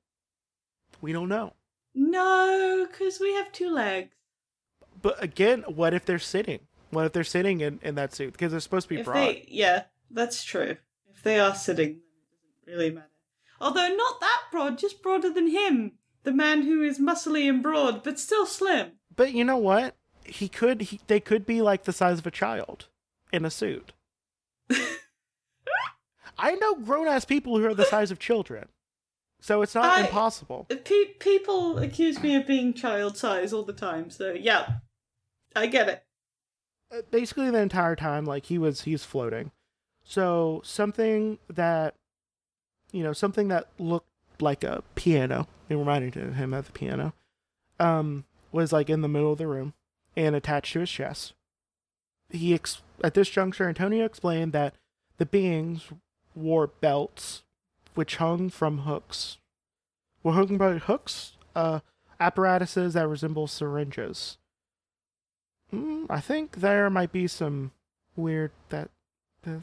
[1.01, 1.53] we don't know
[1.95, 4.15] No, because we have two legs.
[5.01, 8.51] but again what if they're sitting what if they're sitting in, in that suit because
[8.53, 10.77] they're supposed to be if broad they, yeah, that's true.
[11.15, 13.11] If they are sitting, then it doesn't really matter.
[13.61, 15.93] Although not that broad, just broader than him,
[16.23, 18.93] the man who is muscly and broad, but still slim.
[19.15, 19.97] But you know what?
[20.25, 20.81] He could.
[20.81, 22.87] He, they could be like the size of a child
[23.33, 23.93] in a suit.
[26.39, 28.69] I know grown ass people who are the size of children,
[29.41, 30.67] so it's not I- impossible.
[30.69, 34.75] Pe- people accuse me of being child size all the time, so yeah,
[35.57, 36.05] I get it.
[36.97, 39.51] uh, basically the entire time like he was he's floating.
[40.05, 41.95] So something that
[42.93, 44.09] you know, something that looked
[44.41, 47.13] like a piano, it reminded him of the piano,
[47.81, 49.75] um, was like in the middle of the room
[50.17, 51.35] and attached to his chest.
[52.31, 54.75] He ex- at this juncture, Antonio explained that
[55.17, 55.89] the beings
[56.35, 57.43] wore belts
[57.95, 59.39] which hung from hooks.
[60.23, 61.81] Were hung by hooks, uh,
[62.21, 64.39] apparatuses that resemble syringes.
[65.73, 67.73] Mm, I think there might be some
[68.17, 68.91] weird that.
[69.47, 69.61] Uh,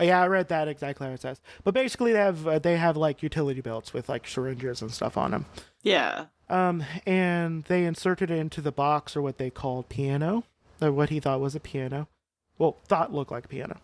[0.00, 1.40] yeah, I read that exactly how it says.
[1.62, 5.16] But basically, they have uh, they have like utility belts with like syringes and stuff
[5.16, 5.46] on them.
[5.82, 6.26] Yeah.
[6.50, 10.44] Um, and they inserted it into the box or what they called piano,
[10.80, 12.08] or what he thought was a piano.
[12.58, 13.80] Well, thought looked like a piano,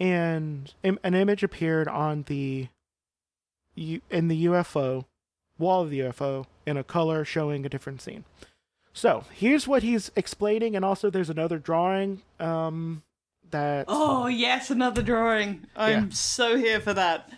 [0.00, 2.68] and im- an image appeared on the
[3.74, 5.04] U- in the UFO
[5.58, 8.24] wall of the UFO in a color showing a different scene.
[8.92, 12.22] So here's what he's explaining, and also there's another drawing.
[12.40, 13.02] Um,
[13.50, 15.66] that Oh yes, another drawing.
[15.76, 16.08] I'm Yeah.
[16.10, 17.30] so here for that.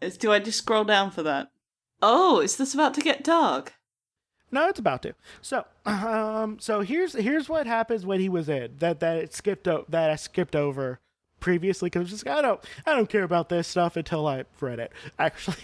[0.00, 1.50] Is, do I just scroll down for that?
[2.00, 3.74] Oh, is this about to get dark?
[4.52, 5.14] No, it's about to.
[5.40, 9.66] So, um, so here's here's what happens when he was in that that it skipped
[9.66, 11.00] o- that I skipped over
[11.40, 14.92] previously because just I don't I don't care about this stuff until I read it.
[15.18, 15.56] Actually,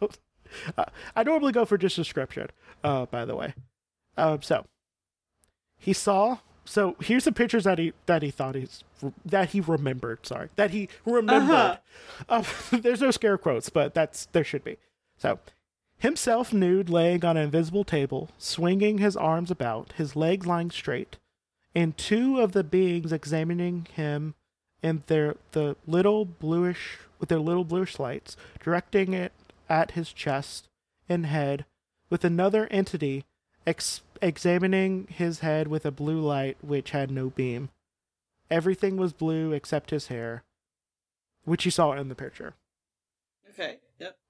[1.16, 2.48] I normally go for just description.
[2.84, 3.54] Uh, by the way,
[4.16, 4.66] um, so
[5.78, 6.38] he saw.
[6.66, 8.84] So here's the pictures that he that he thought he's
[9.24, 10.24] that he remembered.
[10.26, 11.78] Sorry, that he remembered.
[12.28, 12.42] Uh,
[12.72, 14.76] there's no scare quotes, but that's there should be.
[15.18, 15.38] So
[16.04, 21.16] himself nude laying on an invisible table, swinging his arms about, his legs lying straight,
[21.74, 24.34] and two of the beings examining him
[24.82, 29.32] and their the little bluish with their little bluish lights, directing it
[29.66, 30.68] at his chest
[31.08, 31.64] and head,
[32.10, 33.24] with another entity
[33.66, 37.70] ex- examining his head with a blue light which had no beam.
[38.50, 40.42] Everything was blue except his hair,
[41.46, 42.52] which you saw in the picture.
[43.48, 43.78] Okay.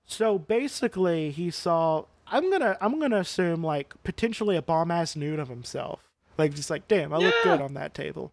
[0.06, 2.04] So basically, he saw.
[2.26, 2.76] I'm gonna.
[2.80, 6.00] I'm gonna assume like potentially a bomb ass nude of himself.
[6.38, 7.56] Like just like, damn, I look Yeah.
[7.56, 8.32] good on that table.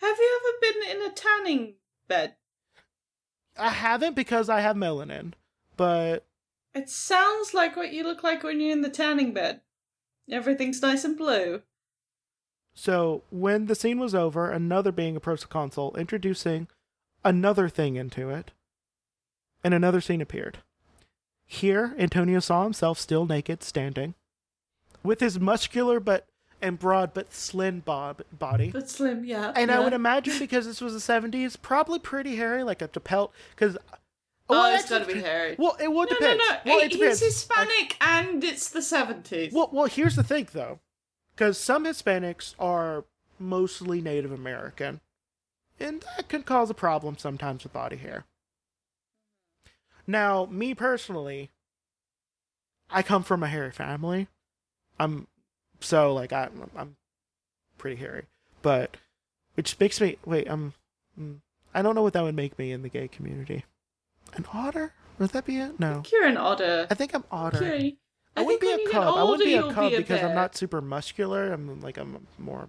[0.00, 1.74] Have you ever been in a tanning
[2.08, 2.34] bed?
[3.58, 5.32] I haven't because I have melanin,
[5.76, 6.24] but
[6.74, 9.62] It sounds like what you look like when you're in the tanning bed.
[10.30, 11.62] Everything's nice and blue.
[12.74, 16.68] so when the scene was over, another being approached the console, introducing
[17.24, 18.50] another thing into it,
[19.64, 20.58] and another scene appeared.
[21.46, 24.14] Here, Antonio saw himself still naked, standing,
[25.02, 26.26] with his muscular but
[26.60, 28.70] and broad but slim bob body.
[28.72, 29.52] But slim, yeah.
[29.54, 33.32] And I would imagine because this was the seventies, probably pretty hairy, like a pelt.
[33.54, 33.76] Because
[34.48, 35.56] Oh, it's gotta be hairy.
[35.58, 36.38] Well, it would no, depend.
[36.38, 36.58] no, no.
[36.66, 37.20] Well, He- it depends.
[37.20, 39.52] He's Hispanic and it's the 70s.
[39.52, 40.78] Well, well, here's the thing though,
[41.34, 43.04] because some Hispanics are
[43.40, 45.00] mostly Native American,
[45.80, 48.24] and that can cause a problem sometimes with body hair.
[50.06, 51.50] Now, me personally,
[52.90, 54.28] I come from a hairy family.
[54.98, 55.26] I'm
[55.80, 56.96] so like I, I'm
[57.78, 58.24] pretty hairy,
[58.62, 58.96] but
[59.54, 60.46] which makes me wait.
[60.48, 60.72] I'm
[61.20, 61.36] mm,
[61.74, 63.64] I don't know what that would make me in the gay community.
[64.34, 64.92] An otter?
[65.18, 65.78] Would that be it?
[65.80, 66.86] No, You're an otter.
[66.90, 67.64] I think I'm otter.
[67.64, 67.96] You're-
[68.38, 69.16] I, wouldn't be a cub.
[69.16, 71.52] I wouldn't be a cub be a because I'm not super muscular.
[71.54, 72.68] I'm like I'm more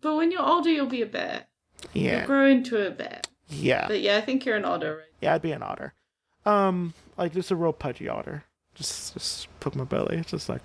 [0.00, 1.46] But when you're older, you'll be a bear.
[1.92, 3.20] yeah You'll grow into a bear.
[3.48, 5.06] yeah But yeah, I think you're an otter, right?
[5.20, 5.34] yeah.
[5.34, 5.94] I'd be an otter.
[6.44, 8.44] Um, like just a real pudgy otter.
[8.74, 10.16] Just just poke my belly.
[10.16, 10.62] It's just like.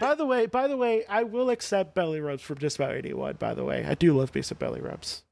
[0.00, 3.36] by the way, by the way, I will accept belly rubs from just about anyone.
[3.38, 5.22] By the way, I do love some belly rubs.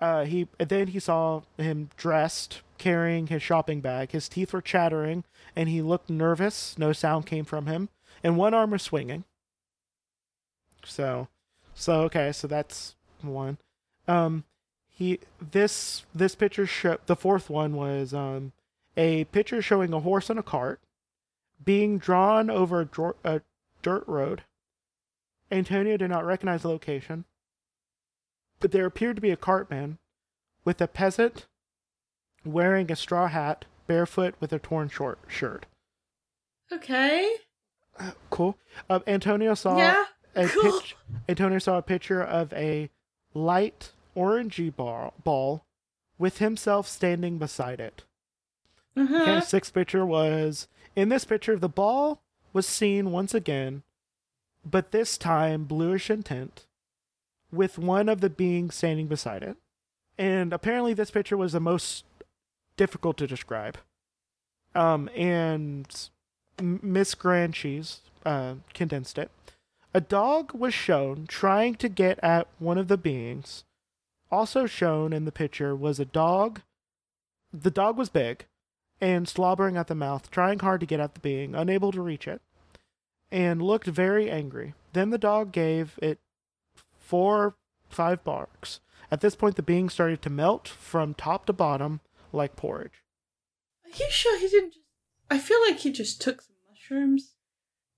[0.00, 4.10] Uh, he and then he saw him dressed, carrying his shopping bag.
[4.10, 6.76] His teeth were chattering, and he looked nervous.
[6.78, 7.88] No sound came from him,
[8.22, 9.24] and one arm was swinging.
[10.84, 11.28] So,
[11.74, 13.58] so okay, so that's one.
[14.08, 14.44] Um,
[15.02, 15.18] he
[15.50, 18.52] this this picture show the fourth one was um
[18.96, 20.80] a picture showing a horse and a cart
[21.64, 23.40] being drawn over a, dro- a
[23.82, 24.42] dirt road.
[25.50, 27.24] Antonio did not recognize the location,
[28.60, 29.98] but there appeared to be a cartman
[30.64, 31.46] with a peasant
[32.44, 35.66] wearing a straw hat, barefoot with a torn short shirt.
[36.72, 37.28] Okay.
[37.98, 38.56] Uh, cool.
[38.88, 40.04] Um, Antonio saw yeah.
[40.36, 40.80] a cool.
[41.28, 42.88] Antonio saw a picture of a
[43.34, 45.64] light orangey ball, ball
[46.18, 48.04] with himself standing beside it.
[48.96, 49.22] Uh-huh.
[49.22, 53.82] Okay, sixth picture was in this picture the ball was seen once again,
[54.64, 56.66] but this time bluish in tint,
[57.50, 59.56] with one of the beings standing beside it.
[60.18, 62.04] And apparently this picture was the most
[62.76, 63.78] difficult to describe.
[64.74, 65.86] Um, and
[66.60, 69.30] Miss Grancheese uh, condensed it.
[69.94, 73.64] A dog was shown trying to get at one of the beings.
[74.32, 76.62] Also shown in the picture was a dog.
[77.52, 78.46] The dog was big
[78.98, 82.26] and slobbering at the mouth, trying hard to get at the being, unable to reach
[82.26, 82.40] it,
[83.30, 84.72] and looked very angry.
[84.94, 86.18] Then the dog gave it
[86.98, 87.56] four,
[87.90, 88.80] five barks.
[89.10, 92.00] At this point, the being started to melt from top to bottom
[92.32, 93.02] like porridge.
[93.84, 94.86] Are you sure he didn't just.
[95.30, 97.34] I feel like he just took some mushrooms.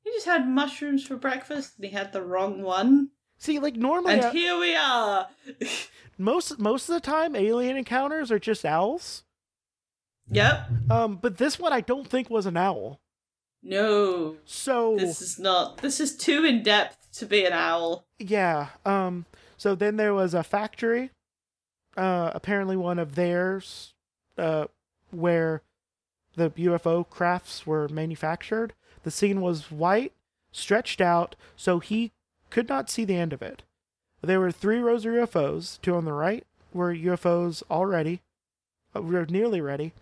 [0.03, 3.11] He just had mushrooms for breakfast and he had the wrong one.
[3.45, 5.29] See, like normally, And uh, here we are.
[6.19, 9.23] most most of the time, alien encounters are just owls.
[10.31, 10.67] yep.
[10.89, 13.01] Um, but this one I don't think was an owl.
[13.63, 14.37] No.
[14.47, 15.77] So This is not.
[15.83, 18.07] This is too in depth to be an owl.
[18.19, 18.69] yeah.
[18.87, 19.27] Um.
[19.59, 21.11] So then there was a factory,
[21.99, 23.93] uh, apparently one of theirs,
[24.39, 24.69] uh,
[25.11, 25.61] where
[26.35, 28.73] the UFO crafts were manufactured.
[29.03, 30.15] The scene was white,
[30.51, 32.13] stretched out, so he
[32.55, 33.63] could not see the end of it.
[34.23, 35.81] There were three rows of UFOs.
[35.83, 38.21] Two on the right were UFOs already,
[38.95, 39.93] uh, were nearly ready,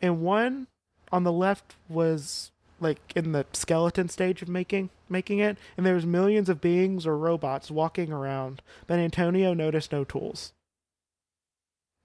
[0.00, 0.66] and one
[1.12, 5.94] on the left was like in the skeleton stage of making making it and there
[5.94, 10.52] was millions of beings or robots walking around but antonio noticed no tools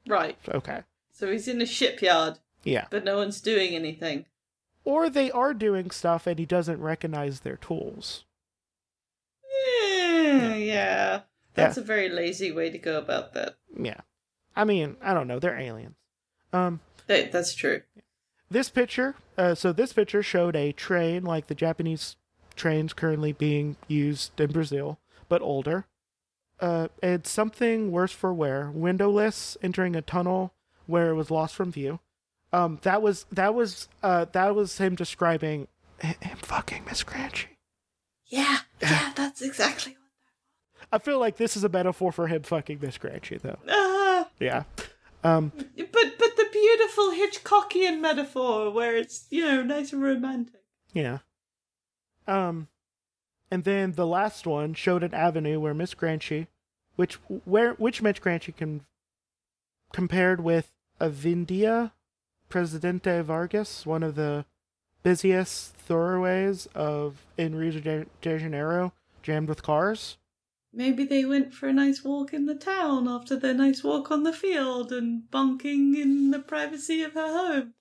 [0.07, 0.37] Right.
[0.49, 0.81] okay
[1.13, 4.25] So he's in a shipyard, yeah but no one's doing anything.
[4.83, 8.25] or they are doing stuff and he doesn't recognize their tools
[10.39, 11.21] Yeah, yeah.
[11.53, 13.55] That's a very lazy way to go about that.
[13.77, 14.01] yeah.
[14.57, 15.39] I mean i don't know.
[15.39, 15.95] They're aliens.
[16.53, 17.81] Um That- That's true.
[18.49, 22.15] this picture uh, so this picture showed a train like the japanese
[22.55, 25.85] trains currently being used in brazil but older.
[26.57, 28.71] Uh, it's something worse for wear.
[28.73, 30.53] Windowless entering a tunnel
[30.85, 31.99] where it was lost from view.
[32.53, 35.67] Um, that was that was uh, that was him describing
[35.99, 37.57] him fucking miss Granchi.
[38.27, 39.97] Yeah, yeah, that's exactly
[40.91, 43.59] i feel like this is a metaphor for him fucking miss Granchi, though.
[43.69, 44.63] Ah, yeah
[45.25, 50.61] um, but but the beautiful Hitchcockian metaphor where it's you know nice and romantic.
[50.93, 51.19] Yeah.
[52.27, 52.67] Um,
[53.49, 56.45] and then the last one showed an avenue where Miss Granchi,
[56.95, 58.85] which where which Miss Granchi can
[59.91, 60.71] compared with
[61.01, 61.93] Avenida
[62.47, 64.45] Presidente Vargas, one of the
[65.01, 70.17] busiest thoroughways of in Rio de Janeiro, jammed with cars.
[70.77, 74.23] Maybe they went for a nice walk in the town after their nice walk on
[74.23, 77.73] the field and bunking in the privacy of her home.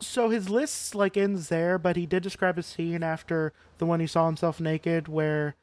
[0.00, 4.00] So his list like ends there, but he did describe a scene after the one
[4.00, 5.54] he saw himself naked, where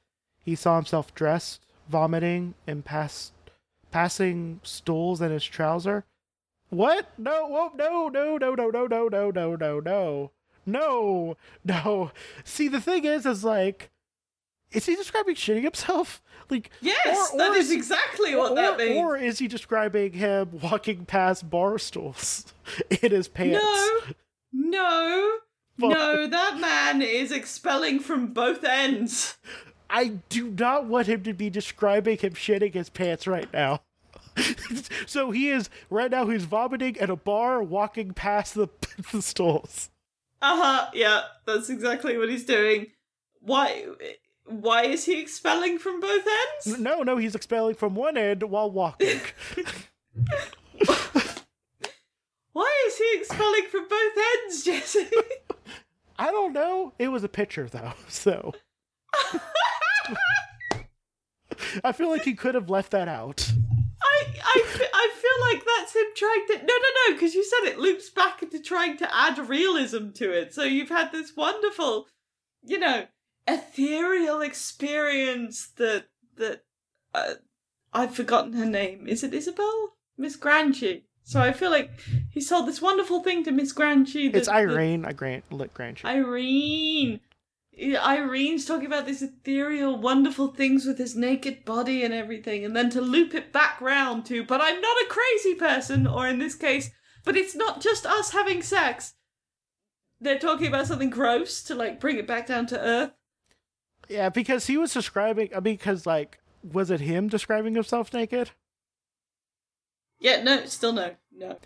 [0.45, 3.33] he saw himself dressed, vomiting, and pass,
[3.91, 6.05] passing stools in his trouser.
[6.69, 7.09] What?
[7.17, 7.47] No!
[7.47, 7.71] Whoa!
[7.75, 8.07] No!
[8.07, 8.37] No!
[8.37, 8.55] No!
[8.55, 8.69] No!
[8.69, 8.87] No!
[8.87, 9.07] No!
[9.09, 9.31] No!
[9.31, 9.55] No!
[9.55, 9.79] No!
[9.81, 10.31] No!
[10.65, 11.37] No!
[11.65, 12.11] No!
[12.45, 13.91] See, the thing is, is like,
[14.71, 16.21] is he describing shitting himself?
[16.49, 18.97] Like, Yes, or- that or is exactly what or, that means.
[18.97, 22.53] Or is he describing him walking past bar stools
[23.01, 23.63] in his pants?
[23.63, 24.01] No,
[24.53, 25.37] no,
[25.77, 29.37] no, that man is expelling from both ends.
[29.89, 33.81] I do not want him to be describing him shitting his pants right now.
[35.05, 36.27] so he is right now.
[36.27, 38.67] He's vomiting at a bar, walking past the
[39.11, 39.89] the stools.
[40.41, 42.87] Uh huh, yeah, that's exactly what he's doing.
[43.41, 43.85] Why?
[44.45, 46.25] Why is he expelling from both
[46.65, 46.79] ends?
[46.79, 49.19] No, no, he's expelling from one end while walking.
[52.53, 55.09] Why is he expelling from both ends, Jesse?
[56.17, 56.93] I don't know.
[56.97, 58.53] It was a picture though, so
[61.83, 63.51] I feel like he could have left that out.
[64.01, 66.57] I, I, I feel like that's him trying to.
[66.59, 70.31] No, no, no, because you said it loops back into trying to add realism to
[70.31, 70.53] it.
[70.53, 72.07] So you've had this wonderful,
[72.63, 73.05] you know,
[73.47, 76.05] ethereal experience that
[76.37, 76.63] that
[77.13, 77.35] uh,
[77.93, 79.07] I've forgotten her name.
[79.07, 79.93] Is it Isabel?
[80.17, 81.03] Miss Granchi.
[81.23, 81.91] So I feel like
[82.29, 84.29] he's told this wonderful thing to Miss Granchi.
[84.31, 85.05] that- It's that- Irene.
[85.05, 86.05] I grant lit Granchi.
[86.05, 87.19] Irene.
[87.77, 92.89] Irene's talking about these ethereal, wonderful things with his naked body and everything, and then
[92.91, 96.55] to loop it back round to, but I'm not a crazy person, or in this
[96.55, 96.91] case,
[97.25, 99.15] but it's not just us having sex.
[100.21, 103.11] They're talking about something gross to like bring it back down to earth.
[104.07, 105.49] Yeah, because he was describing.
[105.55, 108.51] I mean, because like, was it him describing himself naked?
[110.19, 111.57] Yeah, no, still no, no.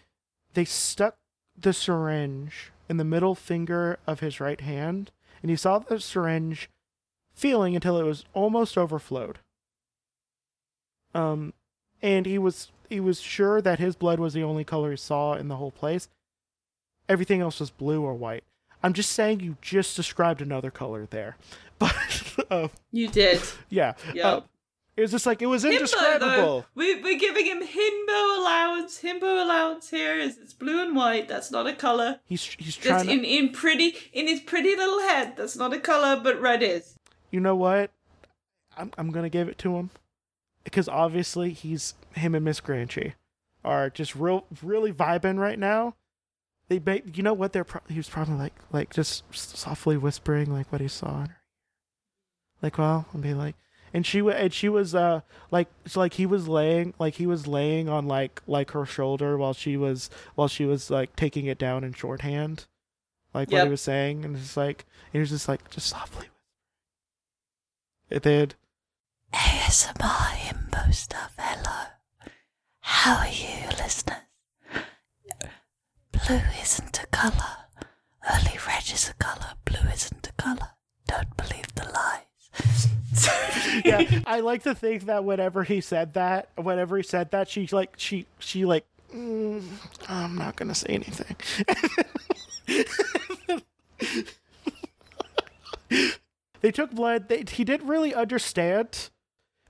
[0.54, 1.18] They stuck
[1.58, 5.12] the syringe in the middle finger of his right hand,
[5.42, 6.70] and he saw the syringe
[7.34, 9.40] feeling until it was almost overflowed.
[11.14, 11.54] Um,
[12.02, 15.34] and he was he was sure that his blood was the only color he saw
[15.34, 16.10] in the whole place.
[17.08, 18.44] Everything else was blue or white.
[18.84, 21.36] I'm just saying you just described another color there,
[21.80, 21.94] but
[22.50, 23.42] uh, You did.
[23.70, 23.94] yeah.
[24.14, 24.26] Yep.
[24.26, 24.42] Uh,
[24.98, 26.28] it was just like it was Himbo, indescribable.
[26.28, 26.66] though.
[26.76, 29.02] We, we're giving him himbo allowance.
[29.02, 31.30] Himbo allowance here is it's blue and white.
[31.30, 32.20] That's not a color.
[32.26, 33.12] He's he's trying to.
[33.14, 35.38] in, in pretty in his pretty little head.
[35.38, 36.96] That's not a color, but red is.
[37.32, 37.92] you know what?
[38.78, 39.90] I'm I'm gonna give it to him
[40.66, 43.14] because obviously he's him and Miss Granchi
[43.64, 45.96] are just real really vibing right now.
[46.70, 50.52] They make you know what they're pro- he was probably like like just softly whispering
[50.54, 51.42] like what he saw in her
[52.62, 53.56] like well and be like
[53.94, 57.48] and she and she was uh like it's like he was laying like he was
[57.48, 61.58] laying on like like her shoulder while she was while she was like taking it
[61.58, 62.68] down in shorthand
[63.34, 66.28] like what he was saying and it's like he was just like just softly
[68.10, 68.56] it did
[69.34, 71.34] ASMR himbo stuff.
[71.38, 71.88] Hello.
[72.80, 74.18] How are you, listeners?
[76.28, 77.58] Blue isn't a colour.
[78.30, 79.54] Only red is a colour.
[79.66, 80.70] Blue isn't a colour.
[81.08, 82.88] Don't believe the lies.
[83.86, 87.68] yeah, I like to think that whenever he said that, whenever he said that, she
[87.72, 89.64] like she she like mm,
[90.08, 91.36] I'm not gonna say anything.
[96.62, 97.30] they took blood.
[97.30, 99.10] They, he didn't really understand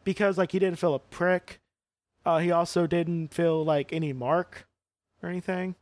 [0.04, 1.60] because like he didn't feel a prick.
[2.26, 4.68] Uh, he also didn't feel like any mark
[5.24, 5.76] or anything.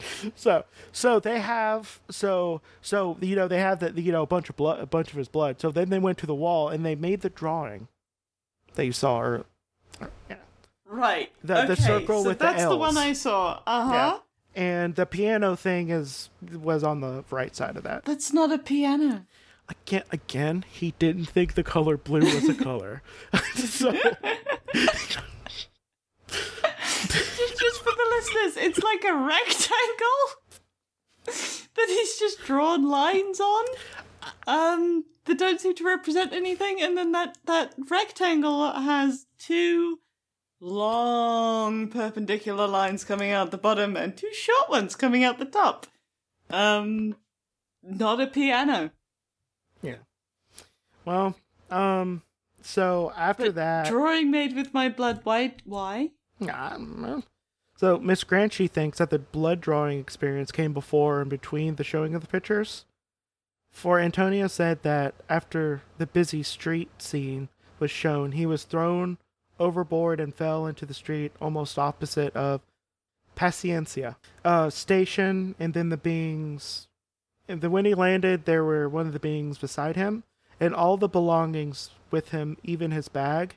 [0.36, 4.48] So so they have so so you know they have the you know a bunch
[4.48, 5.60] of blood a bunch of his blood.
[5.60, 7.88] So then they went to the wall and they made the drawing
[8.74, 9.44] that you saw earlier.
[10.30, 10.36] Yeah.
[10.86, 11.30] Right.
[11.44, 12.78] The- the circle so with the that's the Ls.
[12.78, 13.60] one I saw.
[13.66, 13.92] Uh huh.
[13.94, 14.18] Yeah.
[14.54, 18.04] And the piano thing is was on the right side of that.
[18.04, 19.24] That's not a piano.
[19.68, 23.02] Again, again, he didn't think the color blue was a color.
[23.54, 23.94] so
[27.62, 30.28] just, for the listeners, it's like a rectangle
[31.24, 33.64] that he's just drawn lines on.
[34.46, 40.00] Um, that don't seem to represent anything, and then that that rectangle has two
[40.60, 45.86] long perpendicular lines coming out the bottom and two short ones coming out the top.
[46.50, 47.16] Um,
[47.82, 48.90] not a piano.
[49.82, 49.96] yeah.
[51.04, 51.34] Well,
[51.70, 52.22] um,
[52.62, 55.20] so after that, Drawing made with my blood.
[55.24, 55.54] Why?
[55.64, 56.10] Why?
[56.40, 57.22] I don't know.
[57.82, 62.14] So Miss Granchi thinks that the blood drawing experience came before and between the showing
[62.14, 62.84] of the pictures.
[63.72, 67.48] For Antonio said that after the busy street scene
[67.80, 69.18] was shown, he was thrown
[69.58, 72.60] overboard and fell into the street almost opposite of
[73.34, 74.14] Paciencia
[74.44, 76.86] uh, station, and then the beings.
[77.48, 80.22] And then when he landed, there were one of the beings beside him,
[80.60, 83.56] and all the belongings with him, even his bag,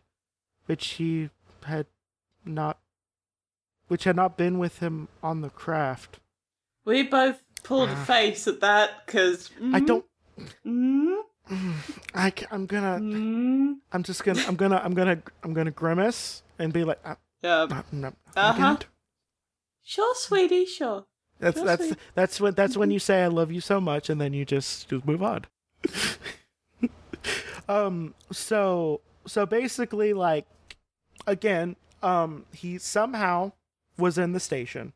[0.65, 1.29] which he
[1.65, 1.85] had
[2.43, 2.79] not
[3.87, 6.19] which had not been with him on the craft.
[6.85, 8.03] We both pulled a Ah.
[8.05, 10.05] face at that because I don't
[10.65, 11.21] Mm,
[12.13, 16.73] I am gonna mm, I'm just gonna I'm gonna I'm gonna I'm gonna grimace and
[16.73, 17.67] be like uh, yeah.
[17.69, 18.77] uh, no, Uh-huh.
[19.83, 21.05] Sure, sweetie, sure.
[21.39, 21.99] That's Sure, that's sweet.
[22.15, 24.89] that's when that's when you say I love you so much and then you just
[24.89, 25.45] just move on.
[27.69, 30.45] um so so basically like
[31.25, 33.51] again um he somehow
[33.97, 34.93] was in the station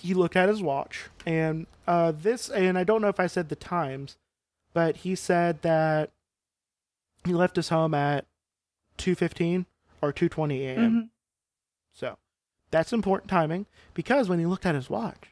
[0.00, 3.48] he looked at his watch and uh this and i don't know if i said
[3.48, 4.16] the times
[4.72, 6.10] but he said that
[7.24, 8.24] he left his home at
[8.98, 9.66] 2.15
[10.00, 11.08] or 2.20 a.m Mhm.
[11.92, 12.16] so
[12.70, 15.30] that's important timing because when he looked at his watch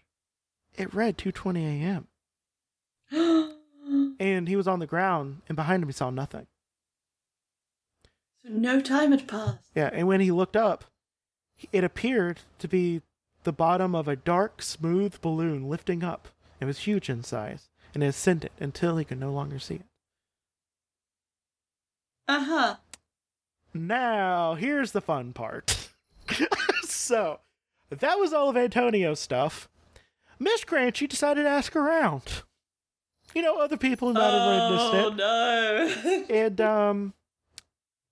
[0.74, 2.08] it read 2.20 a.m
[4.18, 6.46] and he was on the ground and behind him he saw nothing
[8.42, 9.70] so no time had passed.
[9.74, 10.84] Yeah, and when he looked up,
[11.72, 13.02] it appeared to be
[13.44, 16.28] the bottom of a dark, smooth balloon lifting up.
[16.60, 19.86] It was huge in size, and it ascended until he could no longer see it.
[22.28, 22.76] Uh huh.
[23.72, 25.90] Now, here's the fun part.
[26.82, 27.40] so,
[27.90, 29.68] that was all of Antonio's stuff.
[30.38, 32.42] Miss Granchi decided to ask around.
[33.34, 36.24] You know, other people who might have witnessed Oh no.
[36.30, 37.14] And, um,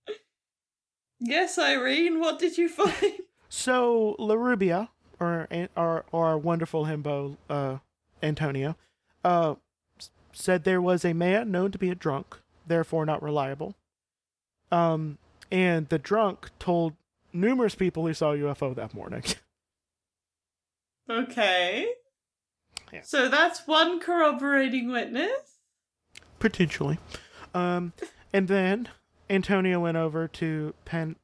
[1.19, 2.21] yes, Irene.
[2.21, 3.15] What did you find?
[3.57, 4.91] So La Rubia,
[5.21, 5.47] or
[5.77, 7.79] or or our wonderful himbo, uh,
[8.21, 8.77] Antonio,
[9.23, 9.55] uh,
[10.33, 12.37] said there was a man known to be a drunk,
[12.67, 13.77] therefore not reliable.
[14.73, 15.19] Um,
[15.53, 16.95] and the drunk told
[17.33, 19.23] numerous people he saw a UFO that morning.
[21.11, 21.87] Okay.
[22.91, 23.03] Yeah.
[23.03, 25.59] So that's one corroborating witness.
[26.39, 26.97] Potentially.
[27.53, 27.93] Um,
[28.33, 28.89] and then
[29.29, 31.17] Antonio went over to Pen.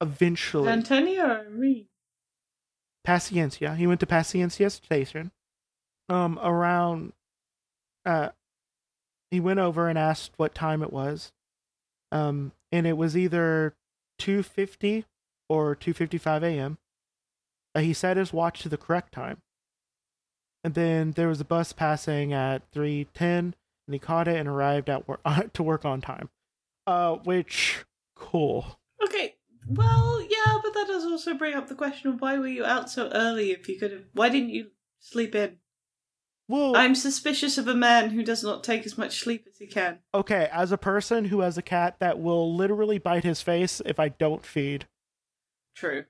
[0.00, 1.86] Eventually, Antonio or Irene?
[3.06, 3.76] Paciencia.
[3.76, 5.30] He went to Paciencia Station.
[6.08, 7.12] Um, around
[8.04, 8.30] uh,
[9.30, 11.32] he went over and asked what time it was,
[12.12, 13.74] um, and it was either
[14.18, 15.04] two fifty
[15.48, 16.78] or two fifty five a.m.
[17.74, 19.38] Uh, he set his watch to the correct time,
[20.62, 23.54] and then there was a bus passing at three ten,
[23.86, 25.20] and he caught it and arrived at work
[25.54, 26.28] to work on time.
[26.86, 27.84] Uh, which
[28.14, 28.78] cool.
[29.02, 29.35] Okay.
[29.68, 32.90] Well, yeah, but that does also bring up the question of why were you out
[32.90, 34.04] so early if you could have.
[34.12, 34.68] Why didn't you
[35.00, 35.58] sleep in?
[36.48, 39.66] Well, I'm suspicious of a man who does not take as much sleep as he
[39.66, 39.98] can.
[40.14, 43.98] okay, as a person who has a cat that will literally bite his face if
[43.98, 44.86] I don't feed.
[45.74, 46.04] True.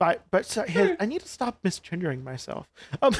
[0.00, 0.64] But but so.
[0.66, 2.68] I need to stop misgendering myself.
[3.00, 3.14] Um,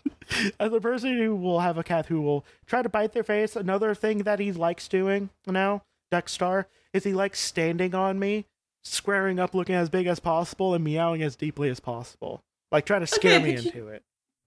[0.58, 3.54] as a person who will have a cat who will try to bite their face,
[3.54, 8.46] another thing that he likes doing now, Duckstar, is he likes standing on me,
[8.84, 13.00] squaring up, looking as big as possible, and meowing as deeply as possible, like trying
[13.00, 14.02] to scare Okay, me but you- into it.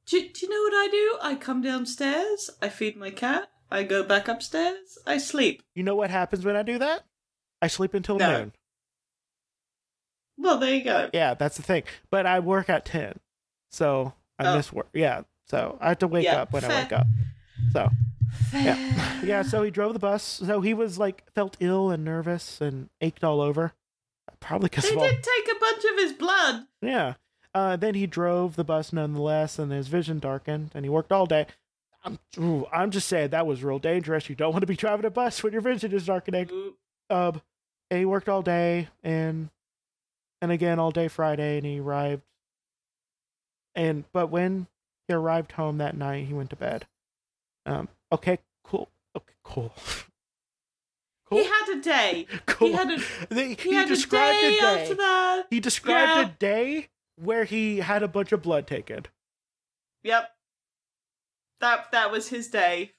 [0.06, 1.18] Do, do you know what I do?
[1.22, 5.62] I come downstairs, I feed my cat, I go back upstairs, I sleep.
[5.76, 7.04] You know what happens when I do that?
[7.62, 8.38] I sleep until No.
[8.40, 8.54] noon.
[10.38, 11.10] Well, there you go.
[11.14, 11.84] Yeah, that's the thing.
[12.10, 13.20] But I work at ten,
[13.72, 14.56] so I Oh.
[14.56, 14.88] miss work.
[14.94, 17.08] Yeah, so I have to wake Yeah, up when I wake up.
[17.74, 17.90] So
[18.54, 19.42] yeah, yeah.
[19.42, 20.24] So he drove the bus.
[20.24, 23.74] So he was like felt ill and nervous and ached all over,
[24.40, 25.04] probably because They of all.
[25.10, 26.68] did take a bunch of his blood.
[26.82, 27.14] Yeah.
[27.54, 31.26] Uh, then he drove the bus nonetheless, and his vision darkened, and he worked all
[31.26, 31.48] day.
[32.04, 34.30] I'm, ooh, I'm just saying that was real dangerous.
[34.30, 36.50] You don't want to be driving a bus when your vision is darkening.
[37.10, 37.42] Um,
[37.90, 39.50] and he worked all day and
[40.42, 42.22] and again all day Friday, and he arrived.
[43.76, 44.68] And but when
[45.08, 46.86] he arrived home that night, he went to bed.
[47.66, 47.90] Um.
[48.12, 48.40] Okay.
[48.64, 48.90] Cool.
[49.16, 49.34] Okay.
[49.44, 49.74] Cool.
[51.30, 51.39] cool.
[51.39, 52.28] He had a day.
[52.45, 52.67] cool.
[52.69, 53.01] He had a
[53.34, 54.82] They- he, had a described day a day.
[54.82, 55.43] after that.
[55.49, 56.21] He described Yeah.
[56.28, 59.05] a day where he had a bunch of blood taken.
[60.03, 60.30] Yep.
[61.59, 62.93] That that was his day.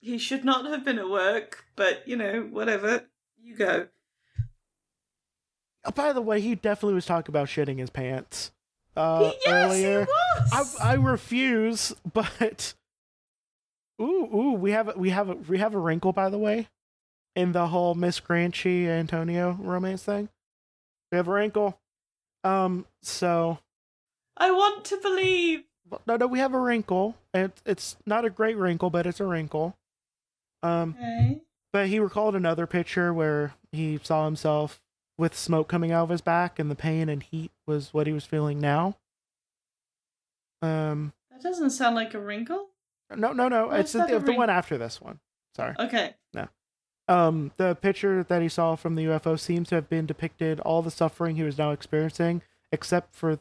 [0.00, 3.06] He should not have been at work, but you know, whatever.
[3.42, 3.88] You go.
[5.84, 8.50] Oh, by the way, he definitely was talking about shitting his pants
[8.96, 10.04] uh, yes, earlier.
[10.04, 10.10] he
[10.52, 10.76] I, was.
[10.80, 12.74] I refuse, but
[14.00, 16.68] ooh, ooh, we have a, we have a, we have a wrinkle by the way,
[17.36, 20.28] in the whole Miss Granchi Antonio romance thing.
[21.12, 21.78] We have a wrinkle.
[22.42, 23.58] Um, so
[24.36, 25.64] I want to believe.
[26.06, 27.14] no, no, we have a wrinkle.
[27.34, 29.76] It, it's not a great wrinkle, but it's a wrinkle.
[30.62, 31.40] Um, Okay.
[31.72, 34.80] but he recalled another picture where he saw himself
[35.18, 38.12] with smoke coming out of his back, and the pain and heat was what he
[38.12, 38.96] was feeling now.
[40.62, 42.70] Um, That doesn't sound like a wrinkle.
[43.14, 45.20] no, no, no, it's it's the, the one after this one.
[45.54, 45.74] Sorry.
[45.78, 46.14] Okay.
[47.08, 50.82] Um, the picture that he saw from the UFO seems to have been depicted all
[50.82, 52.42] the suffering he was now experiencing,
[52.72, 53.38] except for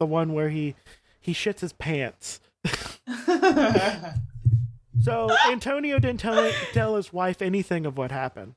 [0.00, 0.74] the one where he
[1.20, 2.40] he shits his pants.
[5.02, 8.54] So Antonio didn't tell tell his wife anything of what happened.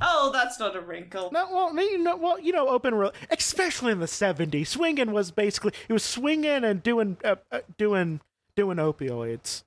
[0.00, 1.30] oh, that's not a wrinkle.
[1.32, 5.32] No, well, you know, well, you know, open, re- especially in the '70s, swinging was
[5.32, 8.20] basically he was swinging and doing uh, uh, doing
[8.54, 9.64] doing opioids.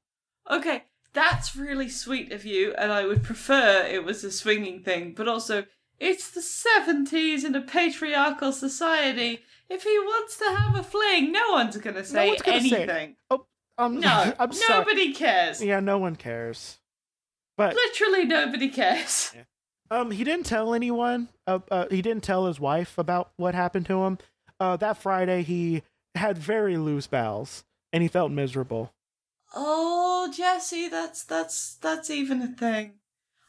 [0.49, 0.83] Okay,
[1.13, 5.27] that's really sweet of you, and I would prefer it was a swinging thing, but
[5.27, 5.65] also,
[5.99, 9.41] it's the 70s in a patriarchal society.
[9.69, 12.89] If he wants to have a fling, no one's gonna say one's gonna say it.
[12.89, 13.15] anything.
[13.77, 14.79] Um, No, I'm sorry.
[14.79, 15.63] nobody cares.
[15.63, 16.79] Yeah, no one cares.
[17.57, 19.33] But Literally nobody cares.
[19.91, 21.29] um, he didn't tell anyone.
[21.45, 24.17] Uh, uh, he didn't tell his wife about what happened to him.
[24.59, 25.83] Uh, that Friday he
[26.15, 27.63] had very loose bowels
[27.93, 28.93] and he felt miserable.
[29.53, 32.93] Oh, Jesse, that's that's that's even a thing.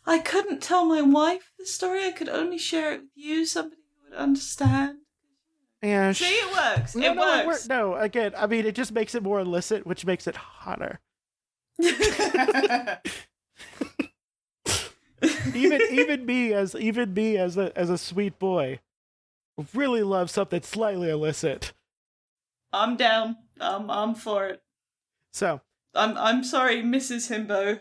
[0.04, 2.04] I couldn't tell my wife the story.
[2.04, 4.98] I could only share it with you, somebody who would understand.
[5.80, 6.12] Yeah.
[6.12, 6.94] See, it works.
[6.96, 7.68] no, it no, it works.
[7.68, 11.00] no, again, I mean, it just makes it more illicit, which makes it hotter.
[15.54, 18.80] even even me as even me as a as a sweet boy
[19.74, 21.72] really love something slightly illicit.
[22.72, 23.36] I'm down.
[23.60, 24.62] I'm I'm for it.
[25.32, 25.60] So
[25.94, 27.30] I'm I'm sorry, Mrs.
[27.30, 27.80] Himbo.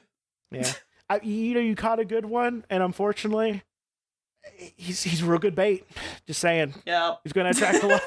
[0.52, 0.72] yeah,
[1.10, 3.64] I, you know you caught a good one, and unfortunately,
[4.76, 5.86] he's he's real good bait.
[6.28, 7.16] Just saying, Yeah.
[7.24, 8.02] he's going to attract a lot.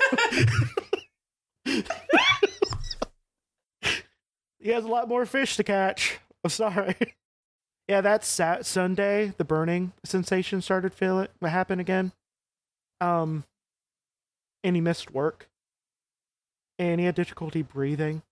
[4.59, 6.18] he has a lot more fish to catch.
[6.44, 6.97] I'm sorry.
[7.89, 9.35] Yeah, that's sat- Sunday.
[9.36, 12.12] The burning sensation started feel it happen again.
[13.01, 13.44] Um,
[14.62, 15.48] and he missed work,
[16.78, 18.22] and he had difficulty breathing.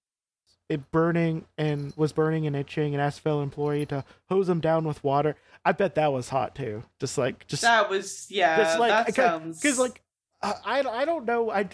[0.69, 4.85] It burning and was burning and itching, and asked fellow employee to hose him down
[4.85, 5.37] with water.
[5.65, 6.83] I bet that was hot too.
[6.99, 8.57] Just like just That was yeah.
[8.57, 10.01] just like that because sounds like
[10.43, 11.69] I I don't know I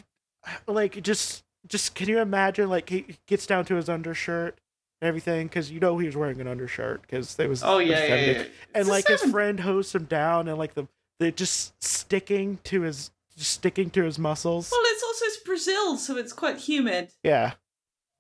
[0.67, 4.59] like just just can you imagine like he gets down to his undershirt
[5.01, 8.05] and everything because you know he was wearing an undershirt because there was Oh yeah,
[8.05, 8.39] yeah, yeah.
[8.39, 10.87] and It's like his seven- friend hosed him down and like the
[11.19, 14.71] the just sticking to his just sticking to his muscles.
[14.71, 17.53] Well, it's also Brazil, so it's quite humid, yeah,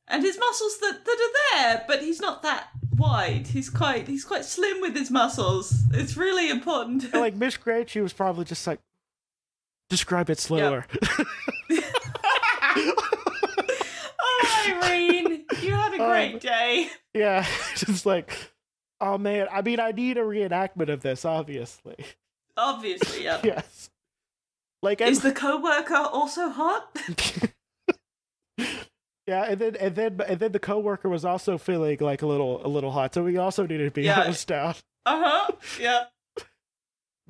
[0.09, 3.49] and his muscles that that are there, but he's not that wide.
[3.49, 5.75] He's quite he's quite slim with his muscles.
[5.93, 7.05] It's really important.
[7.05, 8.81] and like Miss Granchi was probably just like
[9.91, 10.85] describe it slower.
[14.21, 16.89] oh, Irene, you had a great Um, day.
[17.15, 18.31] yeah, just like
[19.01, 21.97] oh man, I mean, I need a reenactment of this, obviously.
[22.57, 23.41] Obviously, yeah.
[23.45, 23.91] yes,
[24.83, 26.97] like and Is the co-worker also hot?
[29.29, 32.65] Yeah, and then and then and then the coworker was also feeling like a little
[32.65, 34.25] a little hot, so we also needed to be Yeah.
[34.25, 34.75] hosed down.
[35.05, 35.53] Uh huh.
[35.79, 36.05] Yeah.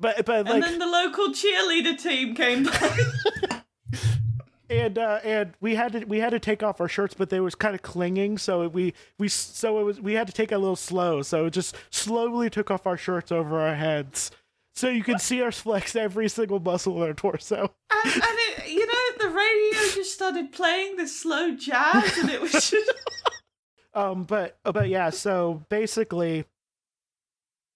[0.01, 3.61] But but like, And then the local cheerleader team came by.
[4.69, 7.41] and uh and we had to we had to take off our shirts, but they
[7.41, 10.55] was kind of clinging, so we we so it was we had to take it
[10.55, 14.31] a little slow, so it just slowly took off our shirts over our heads,
[14.79, 17.73] so you could see us flex every single muscle in our torso.
[18.05, 22.39] and, and it, you know, the radio just started playing this slow jazz, and it
[22.41, 22.91] was just.
[23.93, 26.45] Um, but but yeah, so basically,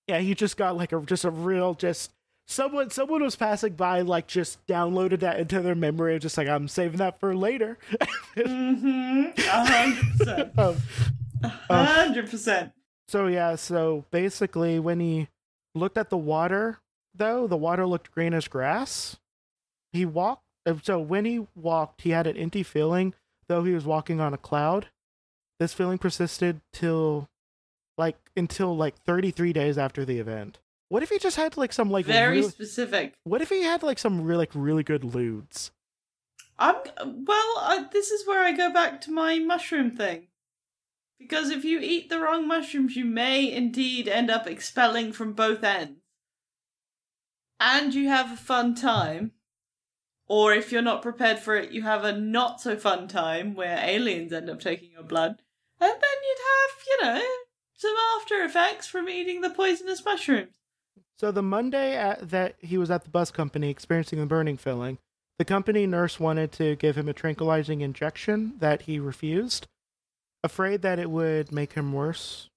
[0.07, 2.11] yeah, he just got like a just a real just
[2.47, 6.67] someone someone was passing by like just downloaded that into their memory, just like I'm
[6.69, 7.77] saving that for later.
[8.35, 9.39] Mm-hmm.
[9.39, 10.59] A hundred percent.
[10.59, 10.77] um,
[11.69, 12.71] A hundred percent.
[13.07, 15.27] so yeah, so basically, when he
[15.75, 16.79] looked at the water,
[17.13, 19.17] though the water looked green as grass,
[19.91, 20.43] he walked.
[20.65, 23.13] uh, So when he walked, he had an empty feeling,
[23.47, 24.87] though he was walking on a cloud.
[25.59, 27.29] This feeling persisted till,
[27.97, 30.59] like, until like 33 days after the event.
[30.89, 33.13] What if he just had like some like Very real- specific.
[33.23, 35.71] What if he had like some real like really good lewds?
[36.59, 37.53] I'm well.
[37.57, 40.27] I, this is where I go back to my mushroom thing,
[41.17, 45.63] because if you eat the wrong mushrooms, you may indeed end up expelling from both
[45.63, 45.99] ends,
[47.63, 49.31] and you have a fun time.
[50.27, 53.79] Or if you're not prepared for it, you have a not so fun time where
[53.81, 55.41] aliens end up taking your blood,
[55.79, 57.27] and then you'd have, you know,
[57.75, 60.55] some after effects from eating the poisonous mushrooms.
[61.17, 64.97] So the Monday at, that he was at the bus company experiencing the burning feeling,
[65.39, 69.67] the company nurse wanted to give him a tranquilizing injection that he refused,
[70.43, 72.49] afraid that it would make him worse.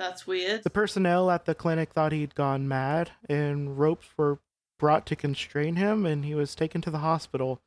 [0.00, 0.62] That's weird.
[0.64, 4.40] The personnel at the clinic thought he'd gone mad, and ropes were
[4.78, 7.60] brought to constrain him, and he was taken to the hospital,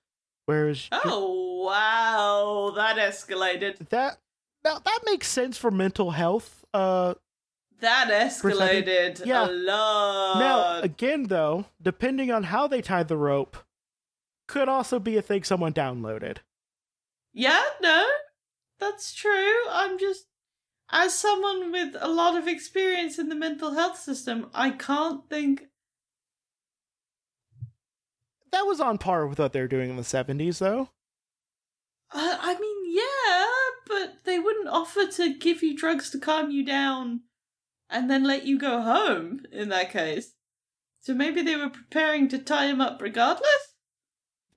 [0.47, 3.88] where his Oh wow, that escalated.
[3.89, 4.18] that
[4.64, 6.65] now that makes sense for mental health.
[6.73, 7.14] Uh,
[7.81, 9.45] That escalated Yeah.
[9.45, 10.39] a lot.
[10.39, 13.57] Now, again, though, depending on how they tied the rope,
[14.47, 16.38] could also be a thing someone downloaded.
[17.34, 18.07] yeah, no,
[18.80, 19.68] that's true.
[19.69, 20.26] I'm just,
[20.93, 25.63] as someone with a lot of experience in the mental health system, I can't think.
[28.51, 30.89] That was on par with what they were doing in the 70s, though.
[32.13, 33.47] Uh, I mean, yeah,
[33.87, 37.21] but they wouldn't offer to give you drugs to calm you down
[37.89, 40.33] and then let you go home in that case.
[40.99, 43.73] So maybe they were preparing to tie him up regardless?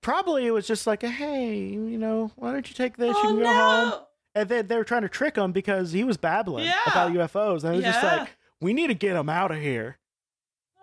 [0.03, 3.17] Probably it was just like, a, hey, you know, why don't you take this?
[3.17, 3.91] oh you can go no!
[3.91, 4.06] home.
[4.37, 6.75] And then they were trying to trick him because he was babbling Yeah.
[6.87, 7.65] about UFOs.
[7.65, 9.97] And it was just like, we need to get him out of here.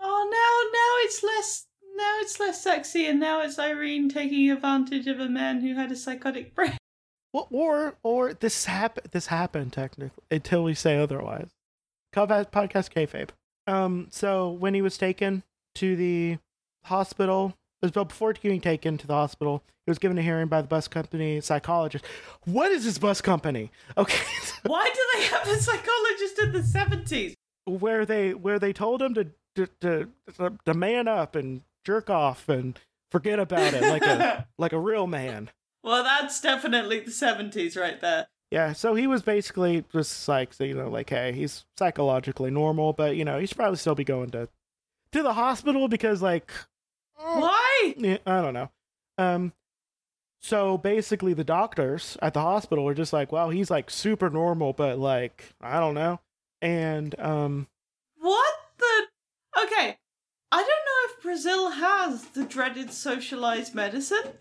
[0.01, 5.05] Oh no, now it's less now it's less sexy and now it's Irene taking advantage
[5.07, 6.75] of a man who had a psychotic brain.
[7.31, 11.49] Well, or or this hap- This happened technically until we say otherwise.
[12.11, 13.29] Combat podcast kayfabe.
[13.65, 14.07] Um.
[14.11, 15.43] So when he was taken
[15.75, 16.37] to the
[16.85, 17.55] hospital,
[17.91, 20.87] but before being taken to the hospital, he was given a hearing by the bus
[20.87, 22.05] company psychologist.
[22.45, 23.71] What is this bus company?
[23.97, 24.23] Okay,
[24.65, 27.35] Why do they have a psychologist in the seventies?
[27.65, 29.67] where they where they told him to to
[30.37, 32.77] to, to man up and jerk off and
[33.11, 35.49] forget about it like a like a real man.
[35.83, 38.27] well, that's definitely the seventies right there.
[38.51, 43.15] Yeah, so he was basically just like, you know, like, hey, he's psychologically normal, but
[43.15, 44.47] you know, he should probably still be going to
[45.13, 46.51] to the hospital because, like,
[47.15, 47.93] Why?
[47.97, 48.69] yeah, I don't know.
[49.17, 49.53] Um,
[50.41, 54.73] so basically, the doctors at the hospital are just like, well, he's like super normal,
[54.73, 56.19] but like, I don't know.
[56.61, 57.67] And um,
[58.17, 59.07] What the
[59.63, 59.97] Okay.
[60.51, 64.33] I don't know if Brazil has the dreaded socialized medicine.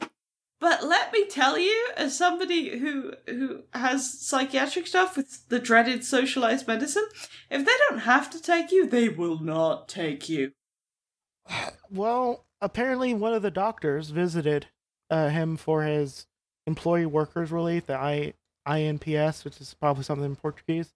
[0.61, 6.05] But let me tell you, as somebody who who has psychiatric stuff with the dreaded
[6.05, 7.07] socialized medicine,
[7.51, 10.53] if they don't have to take you, they will not take you.
[11.91, 14.69] well, apparently, one of the doctors visited
[15.11, 16.27] uh, him for his
[16.67, 18.33] employee workers relief, the I
[18.67, 20.95] INPS, which is probably something in Portuguese,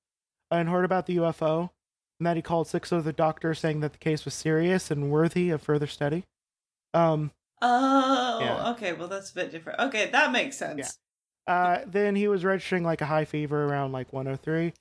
[0.50, 1.70] and heard about the UFO,
[2.18, 5.50] and that he called six other doctors saying that the case was serious and worthy
[5.50, 6.24] of further study.
[6.94, 7.32] Um,
[7.62, 8.70] Oh, Yeah.
[8.72, 8.92] okay.
[8.92, 9.80] Well, that's a bit different.
[9.80, 10.98] Okay, that makes sense.
[11.46, 14.72] uh, then he was registering like a high fever around like 103.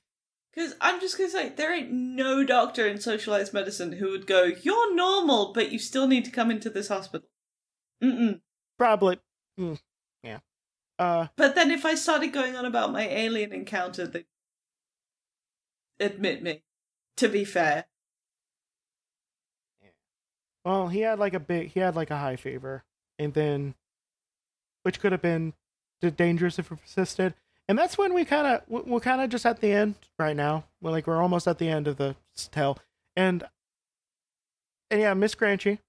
[0.56, 4.44] Because I'm just gonna say, there ain't no doctor in socialized medicine who would go,
[4.44, 7.28] "You're normal, but you still need to come into this hospital."
[8.02, 8.40] Mm-mm.
[8.78, 9.20] Probably,
[9.60, 9.78] mm,
[10.22, 10.40] yeah.
[10.98, 14.24] Uh, But then if I started going on about my alien encounter, they
[16.00, 16.62] admit me.
[17.18, 17.86] To be fair,
[19.82, 19.90] Yeah.
[20.64, 22.84] well, he had like a big, he had like a high fever,
[23.18, 23.74] and then,
[24.82, 25.54] which could have been
[26.00, 27.34] dangerous if it persisted.
[27.68, 30.64] And that's when we kind of, we're kind of just at the end right now.
[30.80, 32.14] We're like, we're almost at the end of the
[32.52, 32.78] tale,
[33.16, 33.44] and,
[34.90, 35.80] and yeah, Miss Granchi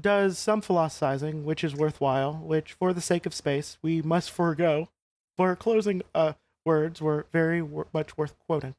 [0.00, 2.34] does some philosophizing, which is worthwhile.
[2.34, 4.88] Which, for the sake of space, we must forego.
[5.36, 6.34] For closing uh,
[6.64, 8.74] words were very wor- much worth quoting.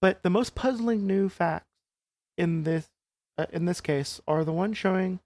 [0.00, 1.66] But the most puzzling new facts
[2.36, 2.90] in this
[3.38, 5.20] uh, in this case are the one showing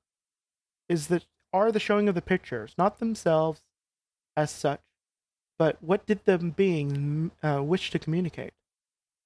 [0.88, 3.60] is that are the showing of the pictures, not themselves
[4.36, 4.80] as such,
[5.58, 8.52] but what did the being uh, wish to communicate?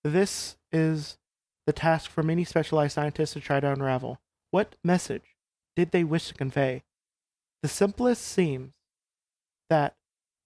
[0.03, 1.19] This is
[1.67, 4.19] the task for many specialized scientists to try to unravel.
[4.51, 5.37] What message
[5.77, 6.83] did they wish to convey?
[7.63, 8.73] The simplest seems
[9.71, 9.95] that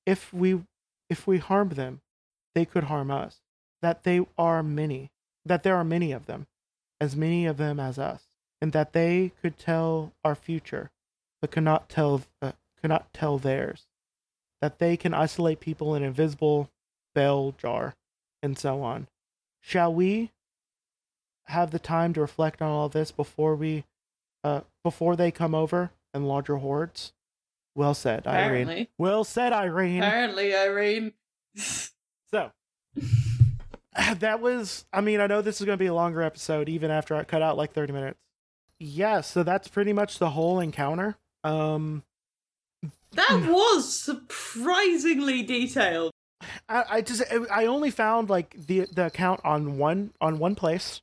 [0.05, 0.63] if we
[1.09, 2.01] if we harm them,
[2.55, 3.41] they could harm us.
[3.81, 5.11] That they are many,
[5.45, 6.47] that there are many of them,
[7.01, 8.25] as many of them as us,
[8.61, 10.91] and that they could tell our future,
[11.41, 13.87] but cannot tell uh, cannot tell theirs.
[14.61, 16.71] That they can isolate people in an invisible
[17.15, 17.95] bell jar,
[18.43, 19.07] and so on.
[19.61, 20.31] Shall we
[21.45, 23.85] have the time to reflect on all this before we,
[24.43, 27.13] uh, before they come over in larger hordes?
[27.75, 28.63] Well said, Irene.
[28.63, 30.03] apparently, Well said, Irene.
[30.03, 31.13] apparently, Irene.
[32.31, 32.51] So
[34.19, 37.15] that was I mean, I know this is gonna be a longer episode even after
[37.15, 38.19] I cut out like thirty minutes.
[38.81, 41.17] Yeah, so that's pretty much the whole encounter.
[41.45, 42.03] Um
[43.17, 43.53] that mm.
[43.53, 46.13] was surprisingly detailed.
[46.69, 51.01] I, I just I only found like the the account on one on one place.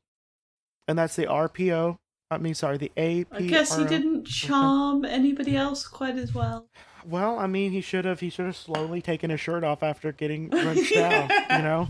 [0.88, 1.98] And that's the RPO.
[2.30, 3.28] I mean sorry, the APRO.
[3.32, 6.68] I guess he didn't charm anybody else quite as well.
[7.06, 10.12] Well, I mean he should have he should have slowly taken his shirt off after
[10.12, 11.88] getting wrenched down, you know?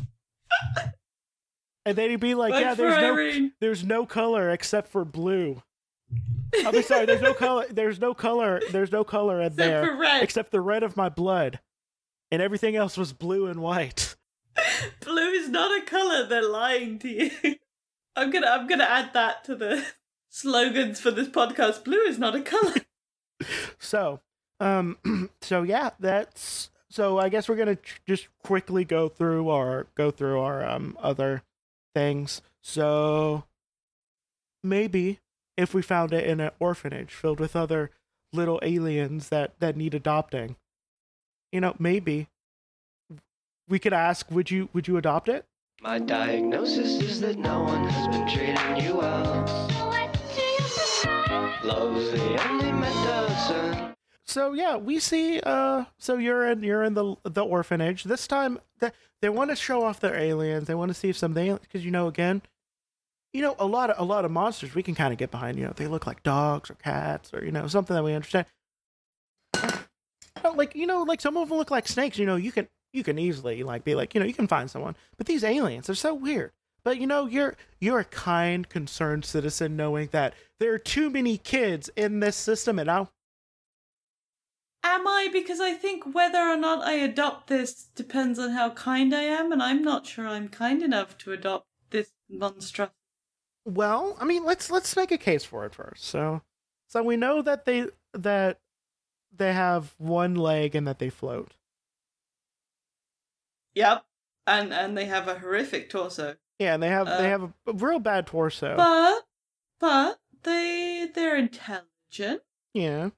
[1.85, 3.53] And then he'd be like, Like Yeah, there's no Irene.
[3.59, 5.61] there's no color except for blue.
[6.65, 10.51] I'm sorry, there's no color there's no color there's no color in Except there except
[10.51, 11.59] the red of my blood.
[12.31, 14.15] And everything else was blue and white.
[15.01, 16.27] Blue is not a color.
[16.27, 17.31] They're lying to you.
[18.15, 19.83] I'm gonna I'm gonna add that to the
[20.29, 21.83] slogans for this podcast.
[21.83, 22.75] Blue is not a color.
[23.79, 24.19] So,
[24.59, 24.97] um
[25.41, 29.87] so yeah, that's so I guess we're going to tr- just quickly go through our
[29.95, 31.41] go through our um other
[31.95, 32.43] things.
[32.61, 33.45] So
[34.63, 35.19] maybe
[35.57, 37.91] if we found it in an orphanage filled with other
[38.31, 40.55] little aliens that that need adopting,
[41.51, 42.27] you know, maybe
[43.67, 45.45] we could ask, would you would you adopt it?
[45.81, 49.45] My diagnosis is that no one has been treating you well.
[51.63, 53.93] Love's the only medicine.
[54.25, 55.39] So yeah, we see.
[55.41, 58.03] Uh, so you're in you're in the the orphanage.
[58.03, 60.67] This time, they they want to show off their aliens.
[60.67, 62.41] They want to see if some they because you know again,
[63.33, 65.57] you know a lot of a lot of monsters we can kind of get behind.
[65.57, 68.45] You know they look like dogs or cats or you know something that we understand.
[70.55, 72.17] Like you know, like some of them look like snakes.
[72.17, 74.69] You know, you can you can easily like be like you know you can find
[74.69, 74.95] someone.
[75.17, 76.51] But these aliens are so weird.
[76.83, 81.37] But you know you're you're a kind, concerned citizen, knowing that there are too many
[81.37, 83.09] kids in this system, and now
[84.85, 85.29] Am I?
[85.31, 89.53] Because I think whether or not I adopt this depends on how kind I am,
[89.53, 93.02] and I'm not sure I'm kind enough to adopt this monstrosity.
[93.65, 96.03] Well, I mean, let's let's make a case for it first.
[96.05, 96.41] So,
[96.87, 98.59] so we know that they that
[99.35, 101.53] they have one leg and that they float.
[103.75, 104.03] Yep.
[104.45, 106.35] And and they have a horrific torso.
[106.59, 108.75] Yeah, and they have Uh, they have a, a real bad torso.
[108.75, 109.23] But
[109.79, 112.41] but they they're intelligent.
[112.73, 113.09] yeah,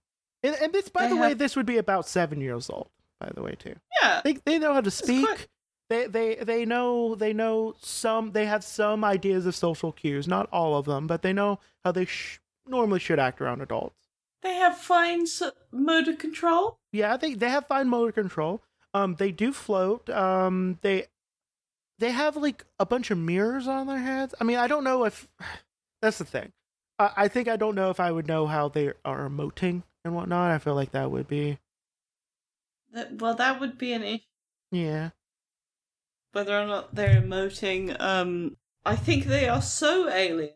[0.43, 2.89] and, and this, by They the way, this would be about seven years old.
[3.19, 4.21] By the way, too, Yeah.
[4.23, 5.25] they they know how to speak.
[5.25, 5.47] quite-
[5.89, 8.31] They they they know they know some.
[8.31, 10.27] They have some ideas of social cues.
[10.27, 13.95] Not all of them, but they know how they sh- normally should act around adults.
[14.41, 15.25] They have fine
[15.71, 16.79] motor control.
[16.91, 18.61] Yeah, they they have fine motor control.
[18.93, 20.09] Um, they do float.
[20.09, 21.05] Um, they
[21.99, 24.33] they have like a bunch of mirrors on their heads.
[24.41, 25.27] I mean, I don't know if
[26.01, 26.51] that's the thing.
[26.97, 30.15] I, I think I don't know if I would know how they are emoting and
[30.15, 30.49] whatnot.
[30.49, 31.59] I feel like that would be
[32.93, 34.23] That, well, that would be an issue.
[34.71, 35.09] yeah.
[36.35, 37.95] Whether or not they're emoting.
[37.99, 40.53] Um, I think they are so alien,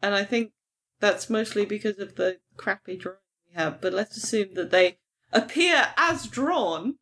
[0.00, 0.52] and I think
[1.00, 3.18] that's mostly because of the crappy drawing
[3.48, 3.80] we have.
[3.80, 4.98] But let's assume that they
[5.32, 6.94] appear as drawn.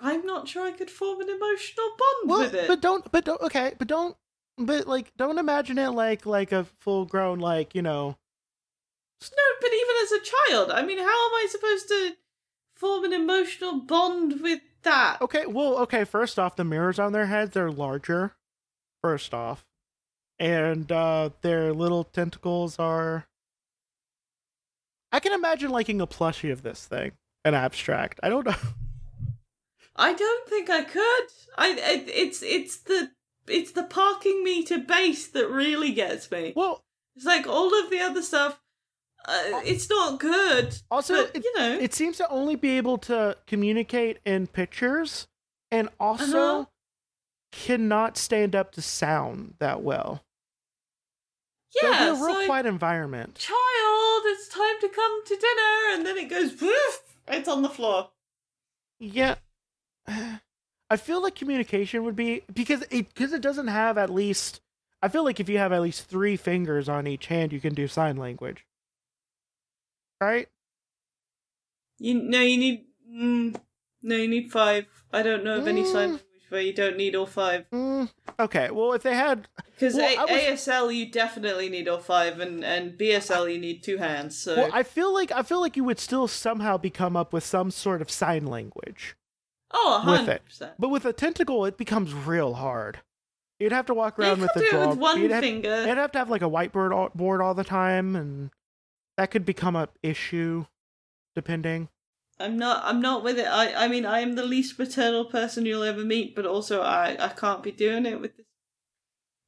[0.00, 2.66] I'm not sure I could form an emotional bond Well, with it.
[2.68, 3.40] but don't, but don't.
[3.40, 4.16] Okay, but don't,
[4.58, 8.16] but like, don't imagine it like like a full grown like you know.
[9.22, 12.12] No, but even as a child, I mean, how am I supposed to
[12.74, 15.20] form an emotional bond with that?
[15.20, 16.04] Okay, well, okay.
[16.04, 18.34] First off, the mirrors on their heads they're larger.
[19.02, 19.64] First off,
[20.38, 23.26] and uh their little tentacles are.
[25.12, 27.12] I can imagine liking a plushie of this thing,
[27.44, 28.18] an abstract.
[28.22, 28.54] I don't know.
[29.96, 31.26] I don't think I could.
[31.56, 33.10] I it, it's it's the
[33.46, 36.52] it's the parking meter base that really gets me.
[36.56, 36.82] Well,
[37.14, 38.60] It's like all of the other stuff.
[39.26, 40.76] Uh, it's not good.
[40.90, 45.26] also, but, it, you know, it seems to only be able to communicate in pictures,
[45.70, 46.64] and also Uh-huh.
[47.52, 50.22] cannot stand up to sound that well.
[51.82, 52.04] Yeah.
[52.04, 53.36] be a real so quiet environment.
[53.36, 57.02] child, it's time to come to dinner, and then it goes woof.
[57.26, 58.10] It's on the floor.
[59.00, 59.36] Yeah.
[60.90, 64.60] I feel like communication would be because it because it doesn't have at least
[65.02, 67.74] I feel like if you have at least 3 fingers on each hand you can
[67.74, 68.66] do sign language.
[70.24, 70.48] Right?
[71.98, 73.56] You no, you need mm,
[74.02, 74.86] no, you need five.
[75.12, 76.12] I don't know of any sign Mm.
[76.12, 76.20] language
[76.50, 77.66] where you don't need all five.
[77.72, 78.70] Mm, okay.
[78.70, 82.64] Well, if they had Because Well, I was- ASL you definitely need all five, and
[82.64, 84.36] and BSL you need two hands.
[84.38, 87.32] So well, I feel like I feel like you would still somehow be come up
[87.32, 89.16] with some sort of sign language.
[89.72, 90.44] oh, a with it.
[90.44, 90.72] percent.
[90.78, 93.00] But with a tentacle it becomes real hard.
[93.60, 95.86] You'd have to walk around with do the it with one you'd have, finger.
[95.86, 98.50] You'd have to have like a whiteboard all, board all the time and
[99.16, 100.66] that could become a issue
[101.34, 101.88] depending.
[102.40, 102.82] I'm not.
[102.84, 103.46] I'm not with it.
[103.46, 103.84] I.
[103.84, 107.16] I mean, I am the least maternal person you'll ever meet, but also I.
[107.18, 108.46] I can't be doing it with this.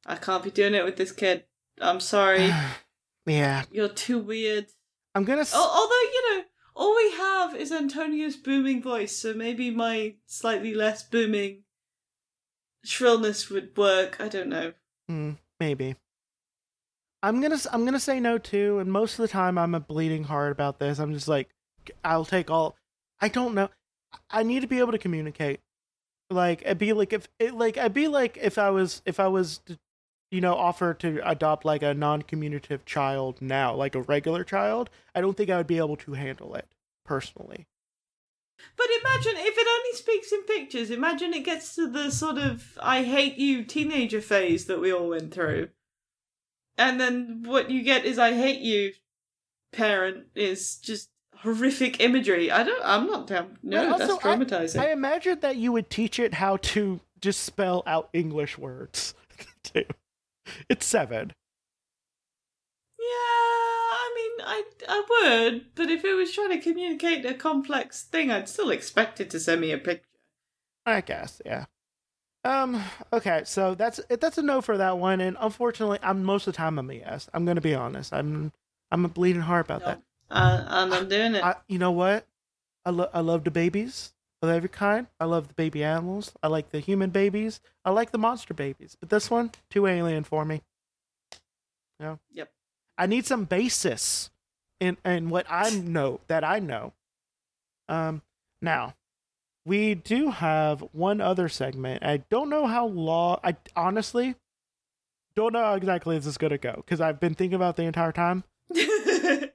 [0.07, 1.45] I can't be doing it with this kid.
[1.81, 2.49] I'm sorry.
[3.27, 3.65] yeah.
[3.73, 4.67] You're too weird.
[5.17, 5.41] I'm gonna.
[5.41, 6.45] S- Although you know,
[6.77, 11.65] all we have is Antonio's booming voice, so maybe my slightly less booming
[12.85, 14.21] shrillness would work.
[14.21, 14.73] I don't know.
[15.09, 15.97] Hmm, maybe.
[17.27, 17.59] I'm gonna.
[17.73, 18.79] I'm gonna say no too.
[18.79, 21.01] And most of the time, I'm a bleeding heart about this.
[21.01, 21.49] I'm just like,
[22.05, 22.77] I'll take all.
[23.21, 23.69] I don't know.
[24.31, 25.59] I need to be able to communicate.
[26.31, 29.27] Like it'd be like if it like I'd be like if I was if I
[29.27, 29.61] was
[30.31, 35.21] you know offered to adopt like a non-communicative child now like a regular child I
[35.21, 36.67] don't think I would be able to handle it
[37.05, 37.67] personally.
[38.77, 40.91] But imagine if it only speaks in pictures.
[40.91, 45.09] Imagine it gets to the sort of I hate you teenager phase that we all
[45.09, 45.69] went through.
[46.79, 48.93] And then what you get is I hate you
[49.73, 52.51] parent is just horrific imagery.
[52.51, 54.81] I don't I'm not down no, But that's also, I- traumatizing.
[54.81, 59.15] I imagine that you would teach it how to just spell out English words
[59.63, 59.85] too.
[60.69, 61.33] It's seven.
[62.99, 68.03] Yeah, I mean, I I would, but if it was trying to communicate a complex
[68.03, 70.03] thing, I'd still expect it to send me a picture.
[70.85, 71.67] I guess, yeah.
[72.47, 72.83] Um.
[73.13, 76.57] Okay, so that's that's a no for that one, and unfortunately, I'm most of the
[76.57, 77.29] time I'm a yes.
[77.35, 78.13] I'm gonna be honest.
[78.13, 78.53] I'm
[78.91, 80.01] I'm a bleeding heart about that.
[80.31, 81.45] Uh, and I'm doing it.
[81.45, 82.27] I, you know what?
[82.85, 84.13] I love I love the babies
[84.43, 85.09] of every kind.
[85.19, 86.33] I love the baby animals.
[86.43, 87.61] I like the human babies.
[87.85, 88.97] I like the monster babies.
[88.99, 90.63] But this one, too alien for me.
[91.99, 92.21] No.
[92.33, 92.51] Yep.
[92.99, 94.31] I need some basis
[94.79, 96.93] in in what I know that I know.
[97.89, 98.23] Um.
[98.63, 98.95] Now,
[99.67, 102.05] we do have one other segment.
[102.05, 103.41] I don't know how long.
[103.43, 104.37] I honestly
[105.35, 107.83] don't know how exactly this is gonna go because I've been thinking about it the
[107.85, 108.45] entire time.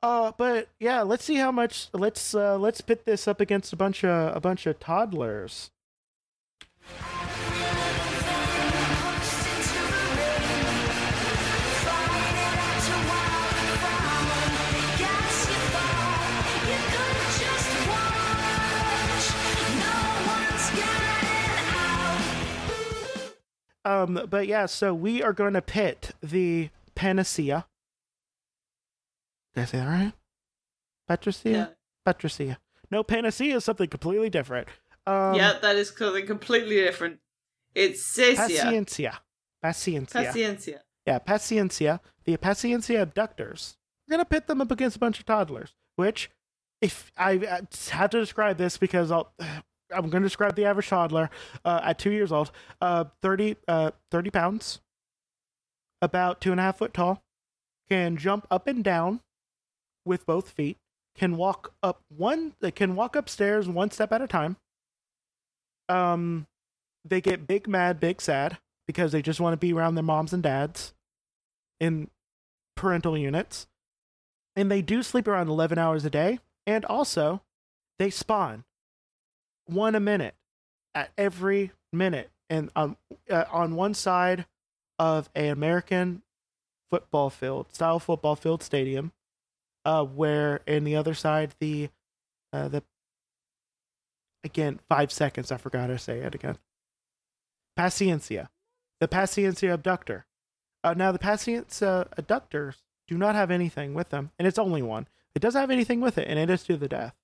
[0.00, 1.88] Uh, but yeah, let's see how much.
[1.92, 5.70] Let's uh, let's pit this up against a bunch of a bunch of toddlers.
[23.88, 27.66] Um, but yeah, so we are going to pit the panacea.
[29.54, 30.12] Did I say that right?
[31.06, 31.50] Patricia.
[31.50, 31.66] yeah.
[32.04, 32.58] Patricia.
[32.90, 34.68] No, panacea is something completely different.
[35.06, 37.20] Um, yeah, that is something completely different.
[37.74, 38.36] It's Cecia.
[38.36, 39.18] Paciencia.
[39.64, 40.12] Paciencia.
[40.12, 40.78] Paciencia.
[41.06, 42.00] Yeah, Paciencia.
[42.24, 43.78] The Paciencia abductors.
[44.06, 46.30] We're going to pit them up against a bunch of toddlers, which,
[46.82, 47.60] if I uh,
[47.90, 49.32] have to describe this because I'll.
[49.94, 51.30] I'm going to describe the average toddler
[51.64, 52.50] uh, at two years old.
[52.80, 54.80] Uh, 30, uh, 30 pounds,
[56.02, 57.22] about two and a half foot tall,
[57.88, 59.20] can jump up and down
[60.04, 60.78] with both feet,
[61.14, 64.56] can walk up one, uh, can walk upstairs one step at a time.
[65.88, 66.46] Um,
[67.04, 70.32] they get big mad, big sad because they just want to be around their moms
[70.32, 70.92] and dads
[71.80, 72.10] in
[72.76, 73.66] parental units.
[74.56, 76.40] And they do sleep around 11 hours a day.
[76.66, 77.42] And also,
[77.98, 78.64] they spawn
[79.68, 80.34] one a minute
[80.94, 82.30] at every minute.
[82.50, 82.96] And on,
[83.30, 84.46] uh, on one side
[84.98, 86.22] of a American
[86.90, 89.12] football field, style football field stadium,
[89.84, 91.90] uh, where in the other side, the,
[92.52, 92.82] uh, the,
[94.44, 96.58] again, five seconds, I forgot to say it again.
[97.78, 98.48] Paciencia,
[99.00, 100.26] the Paciencia abductor.
[100.82, 105.06] Uh, now, the Paciencia abductors do not have anything with them, and it's only one.
[105.34, 107.14] It doesn't have anything with it, and it is to the death.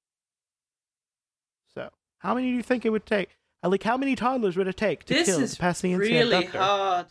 [1.74, 1.90] So,
[2.24, 3.36] how many do you think it would take?
[3.62, 6.58] Uh, Like, how many toddlers would it take to This kill is Paciencia really abductor?
[6.58, 7.06] hard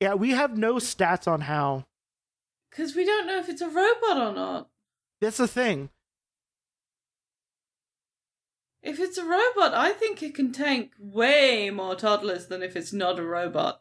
[0.00, 1.86] Yeah, we have no stats on how.
[2.70, 4.68] because we don't know if it's a robot or not.
[5.20, 5.88] That's the thing.
[8.82, 12.92] If it's a robot, I think it can tank way more toddlers than if it's
[12.92, 13.80] not a robot.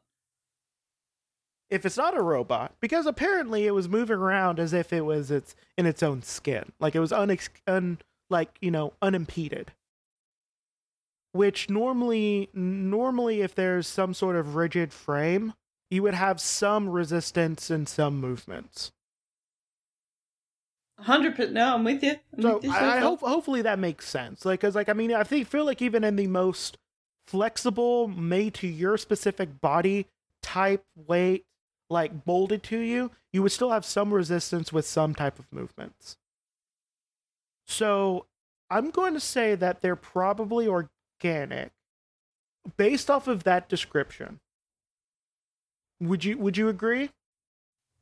[1.69, 5.31] If it's not a robot, because apparently it was moving around as if it was
[5.31, 7.97] its in its own skin, like it was unex- un
[8.29, 9.71] like you know unimpeded.
[11.33, 15.53] Which normally, normally, if there's some sort of rigid frame,
[15.89, 18.91] you would have some resistance and some movements.
[20.99, 21.53] Hundred percent.
[21.53, 22.15] No, I'm with you.
[22.35, 24.45] I'm So with you I, I hope hopefully that makes sense.
[24.45, 26.77] Like, cause like I mean, I think feel like even in the most
[27.27, 30.07] flexible, made to your specific body
[30.41, 31.45] type, weight,
[31.89, 36.15] like molded to you, you would still have some resistance with some type of movements.
[37.65, 38.25] So
[38.69, 40.67] I'm going to say that they're probably
[41.23, 41.71] organic,
[42.77, 44.39] based off of that description.
[45.99, 47.11] Would you Would you agree?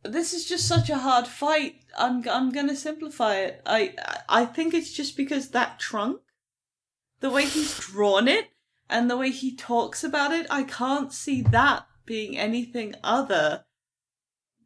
[0.03, 1.75] this is just such a hard fight.
[1.97, 3.61] I'm I'm gonna simplify it.
[3.65, 3.93] I
[4.27, 6.21] I think it's just because that trunk,
[7.19, 8.49] the way he's drawn it,
[8.89, 13.65] and the way he talks about it, I can't see that being anything other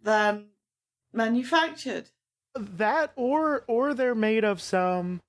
[0.01, 0.49] than
[1.11, 2.09] manufactured.
[2.55, 5.21] that or or they're made of some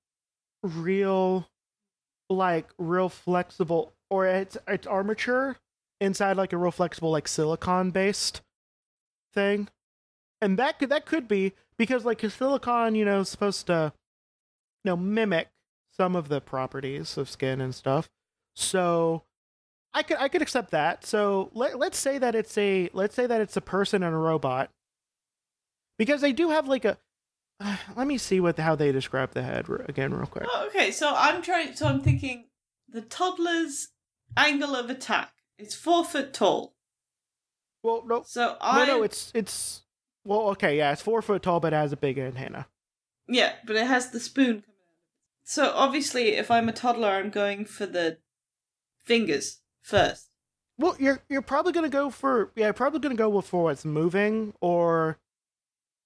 [0.63, 1.49] real
[2.29, 5.57] like real flexible or it's it's armature
[6.01, 8.41] inside like a real flexible like silicon based
[9.33, 9.67] thing.
[10.41, 13.93] And that could that could be because like 'cause silicon you know is supposed to
[14.83, 15.47] you know mimic
[15.91, 18.09] some of the properties of skin and stuff.
[18.55, 19.23] So
[19.93, 21.05] i could i could accept that.
[21.05, 24.17] So let, let's say that it's a let's say that it's a person and a
[24.17, 24.69] robot.
[25.97, 26.97] Because they do have like a
[27.95, 31.13] let me see what how they describe the head again real quick Oh, okay, so
[31.15, 31.75] I'm trying.
[31.75, 32.45] So I'm thinking
[32.87, 33.89] the toddler's
[34.35, 36.75] angle of attack is four foot tall.
[37.83, 39.83] well no So I no no it's it's
[40.23, 42.67] well okay yeah it's four foot tall but it has a big antenna
[43.27, 44.63] Yeah, but it has the spoon.
[45.43, 48.17] So obviously, if I'm a toddler, I'm going for the
[49.05, 50.29] fingers first.
[50.77, 55.17] Well, you're you're probably gonna go for yeah, probably gonna go for what's moving or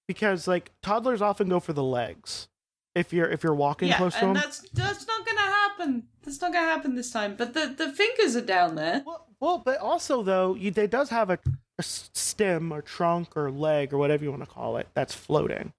[0.06, 2.48] because like toddlers often go for the legs
[2.94, 4.42] if you're if you're walking yeah, close to and them.
[4.42, 6.04] that's that's not gonna happen.
[6.22, 7.36] That's not gonna happen this time.
[7.36, 9.02] But the the fingers are down there.
[9.06, 11.38] Well, well, but also though, you, it does have a
[11.80, 15.72] stem or trunk or leg or whatever you want to call it that's floating.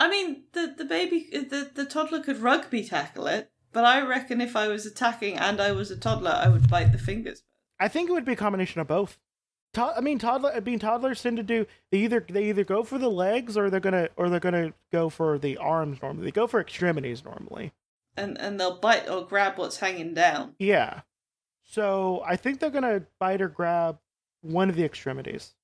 [0.00, 3.50] I mean, the the baby, the the toddler could rugby tackle it.
[3.72, 6.92] But I reckon if I was attacking and I was a toddler, I would bite
[6.92, 7.42] the fingers.
[7.78, 9.18] I think it would be a combination of both.
[9.78, 10.52] To- I mean, toddler.
[10.52, 13.70] I mean, toddlers tend to do they either they either go for the legs or
[13.70, 16.24] they're gonna or they're gonna go for the arms normally.
[16.24, 17.72] They go for extremities normally.
[18.16, 20.54] And and they'll bite or grab what's hanging down.
[20.58, 21.02] Yeah.
[21.62, 23.98] So I think they're gonna bite or grab
[24.40, 25.54] one of the extremities.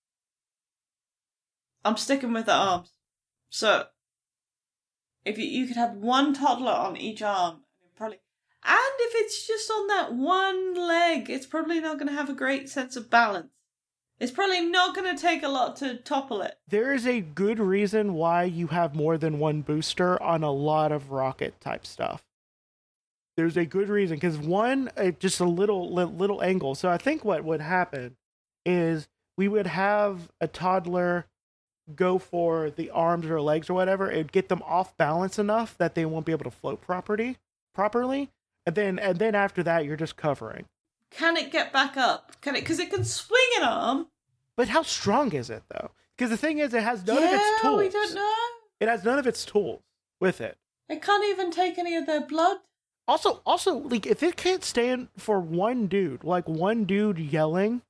[1.85, 2.93] I'm sticking with the arms.
[3.51, 3.87] So,
[5.25, 7.63] if you, you could have one toddler on each arm,
[7.95, 8.19] probably,
[8.65, 12.35] and if it's just on that one leg, it's probably not going to have a
[12.35, 13.54] great sense of balance.
[14.21, 16.57] It's probably not going to take a lot to topple it.
[16.69, 20.93] There is a good reason why you have more than one booster on a lot
[20.93, 22.25] of rocket type stuff.
[23.37, 26.77] There's a good reason because one, uh, just a little li- little angle.
[26.77, 28.17] So I think what would happen
[28.65, 31.27] is we would have a toddler
[31.95, 34.11] go for the arms or legs or whatever.
[34.11, 37.37] It'd get them off balance enough that they won't be able to float properly,
[37.75, 38.31] properly,
[38.65, 40.67] and then and then after that you're just covering.
[41.17, 42.41] Can it get back up?
[42.41, 42.61] Can it?
[42.61, 44.07] Because it can swing an arm.
[44.57, 45.91] But how strong is it though?
[46.17, 47.79] Because the thing is, it has none of its yeah, tools.
[47.79, 48.35] we don't know.
[48.81, 49.83] It has none of its tools
[50.21, 50.57] with it.
[50.89, 52.59] It can't even take any of their blood.
[53.07, 57.83] Also, also, like if it can't stand for one dude, like one dude yelling,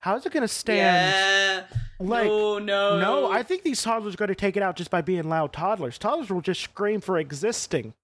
[0.00, 0.78] how is it gonna stand?
[1.68, 1.78] yeah.
[2.00, 5.02] like, no, no, No, I think these toddlers are gonna take it out just by
[5.02, 5.98] being loud toddlers.
[5.98, 7.94] Toddlers will just scream for existing.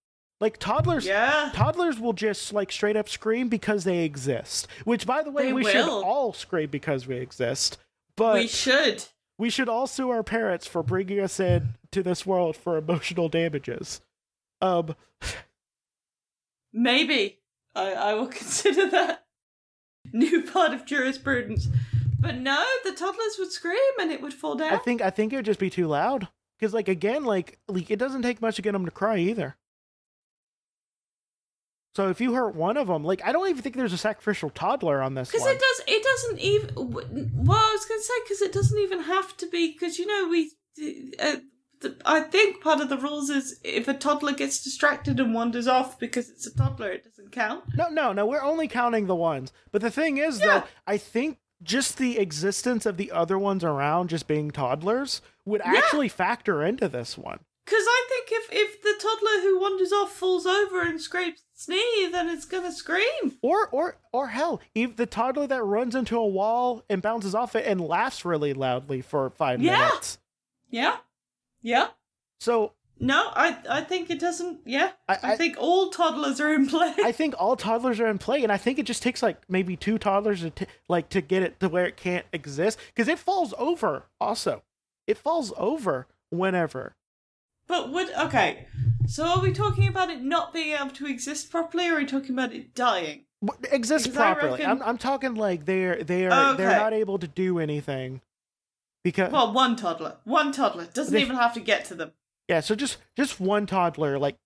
[0.40, 1.50] Like toddlers, Yeah.
[1.54, 4.66] toddlers will just like straight up scream because they exist.
[4.84, 7.78] Which, by the way, They we should all scream because we exist.
[8.16, 9.04] But we should.
[9.38, 13.28] we should all sue our parents for bringing us in to this world for emotional
[13.28, 14.00] damages.
[14.60, 14.94] Um,
[16.72, 17.38] Maybe.
[17.74, 19.24] I, I will consider that
[20.12, 21.68] new part of jurisprudence.
[22.20, 24.72] But no, the toddlers would scream and it would fall down.
[24.72, 26.28] I think I think it would just be too loud.
[26.58, 29.56] Because like again, like like it doesn't take much to get them to cry either.
[31.94, 34.50] So if you hurt one of them, like I don't even think there's a sacrificial
[34.50, 35.82] toddler on this Because it does.
[35.86, 36.70] It doesn't even.
[36.76, 39.72] Well, I was going to say because it doesn't even have to be.
[39.72, 40.50] Because you know we.
[41.20, 41.36] Uh,
[41.80, 45.68] the, I think part of the rules is if a toddler gets distracted and wanders
[45.68, 47.64] off because it's a toddler, it doesn't count.
[47.76, 48.26] No, no, no.
[48.26, 49.52] We're only counting the ones.
[49.70, 50.46] But the thing is, Yeah.
[50.46, 55.60] though, I think just the existence of the other ones around, just being toddlers, would
[55.62, 57.40] actually factor into this one.
[57.64, 61.68] Because I think if if the toddler who wanders off falls over and scrapes its
[61.68, 63.38] knee, then it's gonna scream.
[63.42, 67.56] Or, or, or hell, even the toddler that runs into a wall and bounces off
[67.56, 69.78] it and laughs really loudly for five Yeah.
[69.78, 70.18] minutes.
[70.68, 70.82] Yeah.
[70.82, 70.96] Yeah.
[71.62, 71.88] Yeah.
[72.40, 74.60] So No, I I think it doesn't.
[74.66, 76.92] Yeah, I- I, I- think all toddlers are in play.
[77.02, 79.74] I think all toddlers are in play, and I think it just takes like maybe
[79.76, 83.18] two toddlers to t- like to get it to where it can't exist because it
[83.18, 84.04] falls over.
[84.20, 84.62] Also,
[85.06, 86.94] it falls over whenever.
[87.66, 88.66] But would okay.
[89.06, 92.06] So are we talking about it not being able to exist properly, or are we
[92.06, 93.24] talking about it dying?
[93.70, 94.52] Exists properly.
[94.60, 98.22] reckon- I'm I'm talking like they're they're they're not able to do anything
[99.02, 102.12] because Well, one toddler, one toddler doesn't They- even have to get to them.
[102.48, 102.60] yeah.
[102.60, 104.36] So just just one toddler like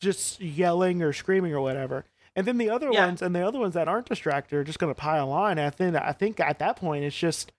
[0.00, 2.04] just yelling or screaming or whatever.
[2.36, 3.06] And then the other Yeah.
[3.06, 5.52] ones and the other ones that aren't distracted are just going to pile on.
[5.52, 7.50] And I think I think at that point it's just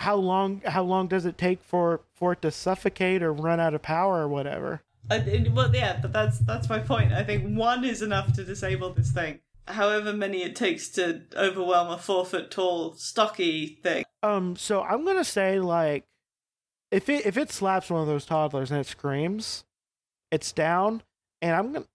[0.00, 3.74] how long how long does it take for for it to suffocate or run out
[3.74, 4.82] of power or whatever.
[5.10, 7.12] I, well, yeah, but that's that's my point.
[7.12, 9.40] I think one is enough to disable this thing.
[9.68, 14.04] However many it takes to overwhelm a four foot tall, stocky thing.
[14.22, 16.06] Um, so I'm gonna say like,
[16.90, 19.64] if it if it slaps one of those toddlers and it screams,
[20.30, 21.02] it's down,
[21.42, 21.86] and I'm gonna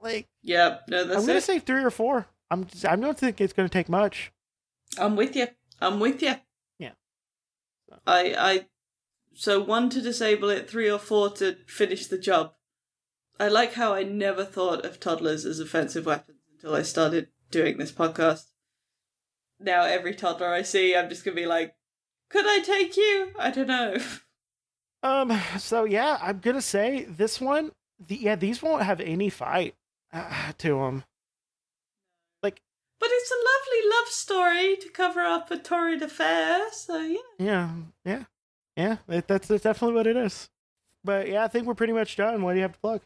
[0.00, 2.26] like Yeah, no, that's I'm gonna say three or four.
[2.50, 4.32] I'm just, I don't think it's gonna take much.
[4.98, 5.46] I'm with you.
[5.80, 6.34] I'm with you.
[8.06, 8.66] I I
[9.34, 12.52] so one to disable it, three or four to finish the job.
[13.38, 17.76] I like how I never thought of toddlers as offensive weapons until I started doing
[17.76, 18.46] this podcast.
[19.60, 21.74] Now every toddler I see, I'm just gonna be like,
[22.30, 23.98] "Could I take you?" I don't know.
[25.02, 27.70] Um, so yeah, I'm gonna say this one.
[28.00, 29.76] The, yeah, these won't have any fight
[30.12, 31.04] uh, to them.
[33.06, 37.18] But it's a lovely love story to cover up a torrid affair, so yeah.
[37.38, 37.70] yeah,
[38.04, 38.24] yeah,
[38.76, 38.96] yeah.
[39.08, 40.50] It, that's that's definitely what it is.
[41.04, 42.42] But yeah, I think we're pretty much done.
[42.42, 43.02] What do you have to plug?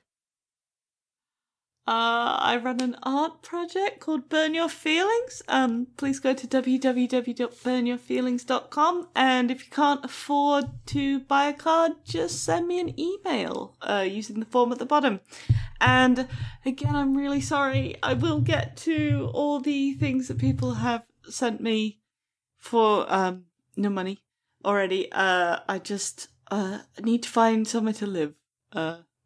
[1.91, 5.43] Uh, I run an art project called Burn Your Feelings.
[5.49, 9.09] Um, please go to www.burnyourfeelings.com.
[9.17, 14.07] And if you can't afford to buy a card, just send me an email uh,
[14.09, 15.19] using the form at the bottom.
[15.81, 16.29] And
[16.65, 17.97] again, I'm really sorry.
[18.05, 21.99] I will get to all the things that people have sent me
[22.57, 23.47] for um,
[23.77, 24.21] no money
[24.65, 25.11] already.
[25.11, 28.35] Uh, I just uh, need to find somewhere to live.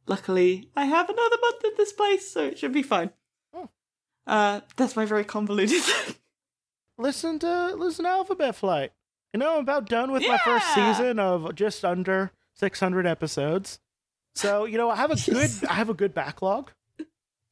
[0.07, 3.11] Luckily, I have another month in this place, so it should be fine.
[3.55, 3.69] Oh.
[4.27, 5.83] Uh, that's my very convoluted
[6.99, 8.93] listen to listen to Alphabet Flight.
[9.33, 13.79] You know, I'm about done with my first season of just under 600 episodes.
[14.35, 16.71] So you know, I have a good I have a good backlog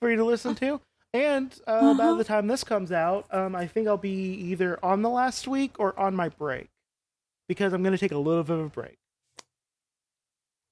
[0.00, 0.80] for you to listen to.
[1.14, 2.14] And uh, by Uh-huh.
[2.16, 5.72] the time this comes out, um, I think I'll be either on the last week
[5.78, 6.68] or on my break
[7.48, 8.96] because I'm going to take a little bit of a break.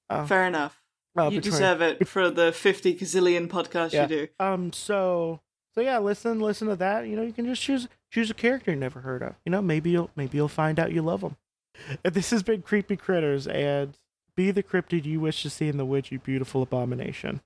[0.09, 0.80] Uh, Fair enough.
[1.17, 4.03] Uh, you between- deserve it for the 50 gazillion podcasts Yeah.
[4.03, 4.27] you do.
[4.39, 4.71] Um.
[4.73, 5.41] So.
[5.73, 7.07] So yeah, listen, listen to that.
[7.07, 9.35] You know, you can just choose choose a character you never heard of.
[9.45, 11.37] You know, maybe you'll maybe you'll find out you love them.
[12.03, 13.97] This has been creepy critters, and
[14.35, 17.39] be the cryptid you wish to see in the woods, you beautiful abomination.